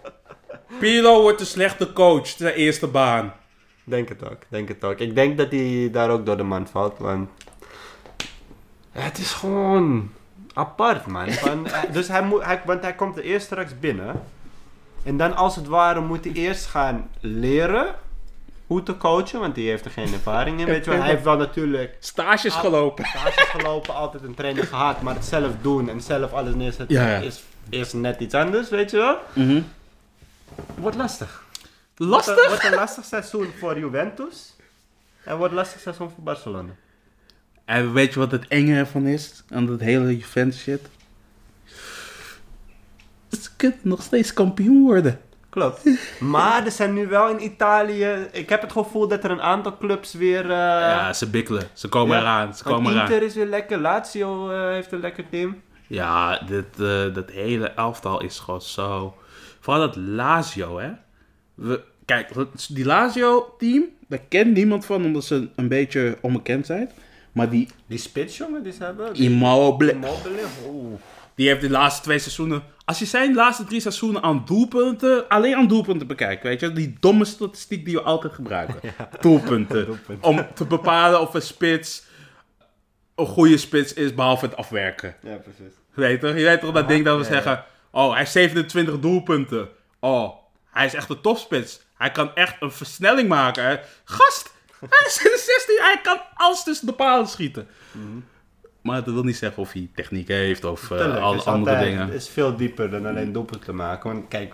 Pirlo 0.79 1.21
wordt 1.21 1.39
een 1.39 1.45
slechte 1.45 1.93
coach, 1.93 2.27
zijn 2.27 2.53
eerste 2.53 2.87
baan. 2.87 3.33
Denk 3.83 4.09
het 4.09 4.29
ook, 4.29 4.41
denk 4.47 4.67
het 4.67 4.83
ook. 4.83 4.99
Ik 4.99 5.15
denk 5.15 5.37
dat 5.37 5.51
hij 5.51 5.89
daar 5.91 6.09
ook 6.09 6.25
door 6.25 6.37
de 6.37 6.43
man 6.43 6.67
valt, 6.67 6.97
want... 6.97 7.29
Het 8.91 9.17
is 9.17 9.31
gewoon 9.31 10.11
apart, 10.53 11.05
man. 11.05 11.31
Van, 11.31 11.67
eh, 11.67 11.81
dus 11.93 12.07
hij 12.07 12.23
moet, 12.23 12.43
hij, 12.43 12.61
want 12.65 12.81
hij 12.81 12.95
komt 12.95 13.17
er 13.17 13.23
eerst 13.23 13.45
straks 13.45 13.79
binnen. 13.79 14.23
En 15.03 15.17
dan 15.17 15.35
als 15.35 15.55
het 15.55 15.67
ware 15.67 16.01
moet 16.01 16.23
hij 16.23 16.33
eerst 16.33 16.65
gaan 16.65 17.09
leren 17.19 17.95
hoe 18.67 18.83
te 18.83 18.97
coachen, 18.97 19.39
want 19.39 19.55
die 19.55 19.69
heeft 19.69 19.85
er 19.85 19.91
geen 19.91 20.13
ervaring 20.13 20.59
in. 20.59 20.65
Weet 20.75 20.85
je 20.85 20.91
wel. 20.91 20.99
Hij 20.99 21.09
heeft 21.09 21.23
wel 21.23 21.37
natuurlijk 21.37 21.95
Stages 21.99 22.53
gelopen. 22.55 23.05
stages 23.05 23.43
gelopen, 23.43 23.95
altijd 23.95 24.23
een 24.23 24.35
trainer 24.35 24.63
gehad, 24.63 25.01
maar 25.01 25.15
het 25.15 25.25
zelf 25.25 25.51
doen 25.61 25.89
en 25.89 26.01
zelf 26.01 26.33
alles 26.33 26.53
neerzetten 26.55 26.95
Ja, 26.95 27.07
ja. 27.09 27.17
Is, 27.17 27.43
is 27.69 27.93
net 27.93 28.19
iets 28.19 28.33
anders, 28.33 28.69
weet 28.69 28.91
je 28.91 28.97
wel. 28.97 29.17
Wordt 30.75 30.97
lastig. 30.97 31.43
Wordt 31.95 32.13
Lastig? 32.13 32.43
een, 32.43 32.49
wordt 32.49 32.63
een 32.63 32.73
lastig 32.73 33.05
seizoen 33.05 33.47
voor 33.59 33.79
Juventus. 33.79 34.55
En 35.23 35.37
wordt 35.37 35.51
een 35.51 35.57
lastig 35.59 35.81
seizoen 35.81 36.09
voor 36.09 36.23
Barcelona. 36.23 36.71
En 37.65 37.93
weet 37.93 38.13
je 38.13 38.19
wat 38.19 38.31
het 38.31 38.47
enge 38.47 38.75
ervan 38.77 39.05
is? 39.07 39.43
Aan 39.49 39.65
dat 39.65 39.79
hele 39.79 40.17
Juventus 40.17 40.61
shit? 40.61 40.81
Ze 43.41 43.49
kunnen 43.55 43.79
nog 43.81 44.01
steeds 44.03 44.33
kampioen 44.33 44.83
worden. 44.83 45.21
Klopt. 45.55 45.83
Maar 46.19 46.65
er 46.65 46.71
zijn 46.71 46.93
nu 46.93 47.07
wel 47.07 47.29
in 47.29 47.43
Italië... 47.43 48.27
Ik 48.31 48.49
heb 48.49 48.61
het 48.61 48.71
gevoel 48.71 49.07
dat 49.07 49.23
er 49.23 49.31
een 49.31 49.41
aantal 49.41 49.77
clubs 49.77 50.13
weer... 50.13 50.41
eh, 50.41 50.49
ja, 50.49 51.13
ze 51.13 51.29
bikkelen. 51.29 51.63
Ze 51.73 51.87
komen 51.87 52.15
ja, 52.15 52.21
eraan. 52.21 52.55
Ze 52.55 52.63
komen 52.63 52.91
eraan. 52.91 53.05
Inter 53.05 53.23
is 53.23 53.33
weer 53.35 53.45
lekker. 53.45 53.77
Lazio 53.77 54.49
eh, 54.49 54.69
heeft 54.69 54.91
een 54.91 54.99
lekker 54.99 55.29
team. 55.29 55.61
Ja, 55.87 56.37
dit, 56.47 56.65
eh, 56.79 57.13
dat 57.13 57.29
hele 57.31 57.67
elftal 57.67 58.21
is 58.21 58.39
gewoon 58.39 58.61
zo... 58.61 59.15
Vooral 59.59 59.81
dat 59.81 59.95
Lazio, 59.95 60.79
hè. 60.79 60.89
We, 61.53 61.81
kijk, 62.05 62.29
die 62.69 62.85
Lazio-team, 62.85 63.83
daar 64.07 64.21
kent 64.29 64.53
niemand 64.53 64.85
van 64.85 65.05
omdat 65.05 65.23
ze 65.23 65.47
een 65.55 65.67
beetje 65.67 66.17
onbekend 66.21 66.65
zijn. 66.65 66.91
Maar 67.31 67.49
die 67.49 67.67
Die 67.87 67.99
spits, 67.99 68.37
jongen, 68.37 68.63
die 68.63 68.73
ze 68.73 68.83
hebben. 68.83 69.13
Die 69.13 69.29
Immobile, 69.29 69.91
Immobile. 69.91 70.41
Oeh. 70.67 70.99
die 71.35 71.47
heeft 71.47 71.61
de 71.61 71.69
laatste 71.69 72.01
twee 72.01 72.19
seizoenen... 72.19 72.63
Als 72.85 72.99
je 72.99 73.05
zijn 73.05 73.33
laatste 73.33 73.63
drie 73.63 73.79
seizoenen 73.79 74.23
aan 74.23 74.43
doelpunten... 74.45 75.29
Alleen 75.29 75.55
aan 75.55 75.67
doelpunten 75.67 76.07
bekijkt, 76.07 76.43
weet 76.43 76.59
je. 76.59 76.73
Die 76.73 76.97
domme 76.99 77.25
statistiek 77.25 77.85
die 77.85 77.95
we 77.95 78.01
altijd 78.01 78.33
gebruiken. 78.33 78.79
Doelpunten. 79.21 79.85
Doelpunten. 79.85 80.29
Om 80.29 80.47
te 80.53 80.65
bepalen 80.65 81.21
of 81.21 81.33
een 81.33 81.41
spits 81.41 82.03
een 83.15 83.25
goede 83.25 83.57
spits 83.57 83.93
is, 83.93 84.13
behalve 84.13 84.45
het 84.45 84.55
afwerken. 84.55 85.15
Ja, 85.21 85.35
precies. 85.35 85.73
Weet 85.93 86.21
je, 86.21 86.27
je 86.27 86.43
weet 86.43 86.59
toch 86.59 86.73
dat 86.73 86.87
ding 86.87 87.05
dat 87.05 87.17
we 87.17 87.23
ja, 87.23 87.29
zeggen... 87.29 87.65
Oh, 87.91 88.09
hij 88.09 88.17
heeft 88.17 88.31
27 88.31 88.99
doelpunten. 88.99 89.69
Oh, 89.99 90.35
hij 90.71 90.85
is 90.85 90.93
echt 90.93 91.09
een 91.09 91.21
topspits. 91.21 91.81
Hij 91.97 92.11
kan 92.11 92.35
echt 92.35 92.55
een 92.59 92.71
versnelling 92.71 93.29
maken. 93.29 93.79
Gast, 94.03 94.53
Hij 94.79 95.07
is 95.07 95.17
in 95.17 95.31
de 95.31 95.43
16, 95.45 95.77
hij 95.81 95.99
kan 96.03 96.21
alles 96.33 96.63
tussen 96.63 96.87
de 96.87 96.93
palen 96.93 97.27
schieten. 97.27 97.67
Maar 98.85 99.03
dat 99.03 99.13
wil 99.13 99.23
niet 99.23 99.35
zeggen 99.37 99.61
of 99.61 99.71
hij 99.71 99.89
techniek 99.95 100.27
heeft 100.27 100.63
of 100.63 100.81
eh, 100.91 100.97
Tuurlijk, 100.97 101.19
alle 101.19 101.41
andere 101.43 101.75
altijd- 101.75 101.83
dingen. 101.89 102.05
Het 102.05 102.13
is 102.15 102.29
veel 102.29 102.55
dieper 102.55 102.89
dan 102.89 103.05
alleen 103.05 103.31
doelpunt 103.31 103.65
te 103.65 103.73
maken. 103.73 104.13
Want 104.13 104.27
kijk, 104.27 104.53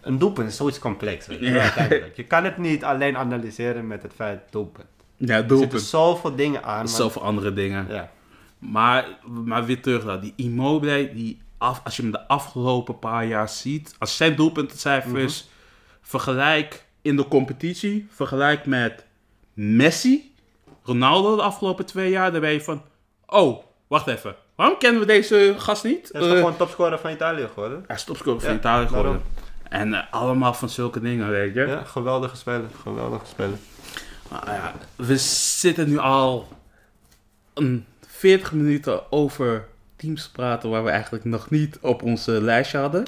een 0.00 0.18
doelpunt 0.18 0.48
is 0.48 0.56
zoiets 0.56 0.78
complex. 0.78 1.26
Weet 1.26 1.38
je, 1.38 1.44
Ja. 1.50 1.72
je 2.14 2.24
kan 2.24 2.44
het 2.44 2.58
niet 2.58 2.84
alleen 2.84 3.16
analyseren 3.16 3.86
met 3.86 4.02
het 4.02 4.12
feit 4.14 4.40
doelpunt. 4.50 4.86
Ja, 5.16 5.26
Er 5.26 5.38
zitten 5.38 5.56
doelpunt. 5.56 5.82
zoveel 5.82 6.34
dingen 6.36 6.62
aan. 6.64 6.76
maar- 6.76 6.88
Zoveel 6.88 7.22
andere 7.22 7.52
dingen. 7.52 7.86
Ja. 7.88 8.10
Maar, 8.58 9.06
maar 9.44 9.64
weer 9.64 9.82
terug 9.82 10.04
naar 10.04 10.20
die 10.20 10.32
Immobile, 10.36 11.12
die 11.14 11.38
af, 11.58 11.80
als 11.84 11.96
je 11.96 12.02
hem 12.02 12.10
de 12.10 12.28
afgelopen 12.28 12.98
paar 12.98 13.26
jaar 13.26 13.48
ziet, 13.48 13.94
als 13.98 14.16
zijn 14.16 14.36
doelpuntencijfers 14.36 15.48
vergelijk 16.00 16.84
in 17.02 17.16
de 17.16 17.28
competitie, 17.28 18.06
vergelijk 18.10 18.66
met 18.66 19.04
Messi, 19.54 20.34
Ronaldo 20.82 21.36
de 21.36 21.42
afgelopen 21.42 21.86
twee 21.86 22.10
jaar, 22.10 22.32
dan 22.32 22.40
ben 22.40 22.52
je 22.52 22.60
van, 22.60 22.82
oh, 23.28 23.64
wacht 23.86 24.06
even, 24.06 24.34
waarom 24.54 24.78
kennen 24.78 25.00
we 25.00 25.06
deze 25.06 25.54
gast 25.58 25.84
niet? 25.84 26.08
Hij 26.12 26.20
is 26.20 26.26
Eh, 26.26 26.32
toch 26.32 26.38
gewoon 26.42 26.56
topscorer 26.56 26.98
van 26.98 27.10
Italië 27.10 27.46
geworden? 27.48 27.84
hij 27.86 27.96
is 27.96 28.04
topscorer 28.04 28.40
van 28.40 28.50
Ja, 28.52 28.56
Italië 28.58 28.86
geworden. 28.86 29.12
daarom. 29.12 29.92
En 29.92 29.94
eh, 29.94 30.12
allemaal 30.12 30.54
van 30.54 30.68
zulke 30.68 31.00
dingen, 31.00 31.28
weet 31.30 31.54
je. 31.54 31.60
Ja, 31.66 31.84
geweldige 31.84 32.36
speler. 32.36 32.68
Geweldige 32.82 33.26
speler. 33.26 33.56
Maar 34.30 34.46
ja, 34.46 34.74
we 34.96 35.16
zitten 35.16 35.88
nu 35.88 35.98
al 35.98 36.48
een 37.54 37.86
40 38.06 38.52
minuten 38.52 39.12
over 39.12 39.66
teams 39.96 40.22
te 40.22 40.32
praten 40.32 40.70
waar 40.70 40.84
we 40.84 40.90
eigenlijk 40.90 41.24
nog 41.24 41.50
niet 41.50 41.78
op 41.80 42.02
onze 42.02 42.30
lijstje 42.30 42.78
hadden. 42.78 43.06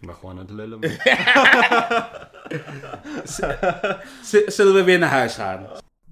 Ben 0.00 0.14
gewoon 0.14 0.30
aan 0.38 0.38
het 0.38 0.50
lullen. 0.50 0.78
zullen 4.46 4.74
we 4.74 4.82
weer 4.84 4.98
naar 4.98 5.08
huis 5.10 5.34
gaan? 5.34 5.66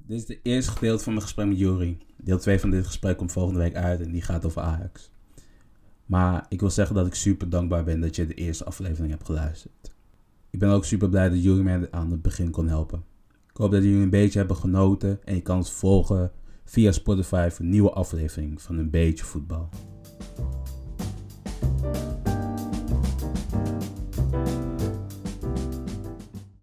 Dit 0.07 0.23
is 0.23 0.29
het 0.29 0.39
eerste 0.43 0.71
gedeelte 0.73 1.03
van 1.05 1.13
mijn 1.13 1.25
gesprek 1.25 1.47
met 1.47 1.59
Jury. 1.59 1.99
Deel 2.23 2.39
2 2.39 2.61
van 2.61 2.71
dit 2.71 2.87
gesprek 2.87 3.17
komt 3.17 3.33
volgende 3.33 3.61
week 3.61 3.75
uit 3.75 4.01
en 4.01 4.13
die 4.13 4.23
gaat 4.23 4.45
over 4.47 4.63
Ajax. 4.63 5.11
Maar 6.07 6.47
ik 6.49 6.61
wil 6.61 6.71
zeggen 6.71 6.95
dat 6.95 7.07
ik 7.07 7.15
super 7.15 7.51
dankbaar 7.51 7.85
ben 7.85 8.01
dat 8.01 8.17
je 8.17 8.27
de 8.27 8.35
eerste 8.35 8.65
aflevering 8.65 9.11
hebt 9.11 9.27
geluisterd. 9.27 9.95
Ik 10.51 10.59
ben 10.59 10.71
ook 10.71 10.85
super 10.85 11.09
blij 11.09 11.29
dat 11.29 11.43
jullie 11.43 11.63
mij 11.63 11.89
aan 11.91 12.11
het 12.11 12.23
begin 12.23 12.51
kon 12.51 12.69
helpen. 12.69 13.05
Ik 13.51 13.57
hoop 13.57 13.71
dat 13.71 13.83
jullie 13.83 14.03
een 14.03 14.11
beetje 14.11 14.39
hebben 14.39 14.57
genoten 14.57 15.19
en 15.25 15.35
je 15.35 15.43
kan 15.43 15.57
ons 15.57 15.73
volgen 15.73 16.33
via 16.65 16.93
Spotify 16.93 17.49
voor 17.51 17.65
een 17.65 17.71
nieuwe 17.71 17.91
aflevering 17.91 18.63
van 18.63 18.79
een 18.79 18.91
beetje 18.91 19.25
voetbal. 19.25 19.69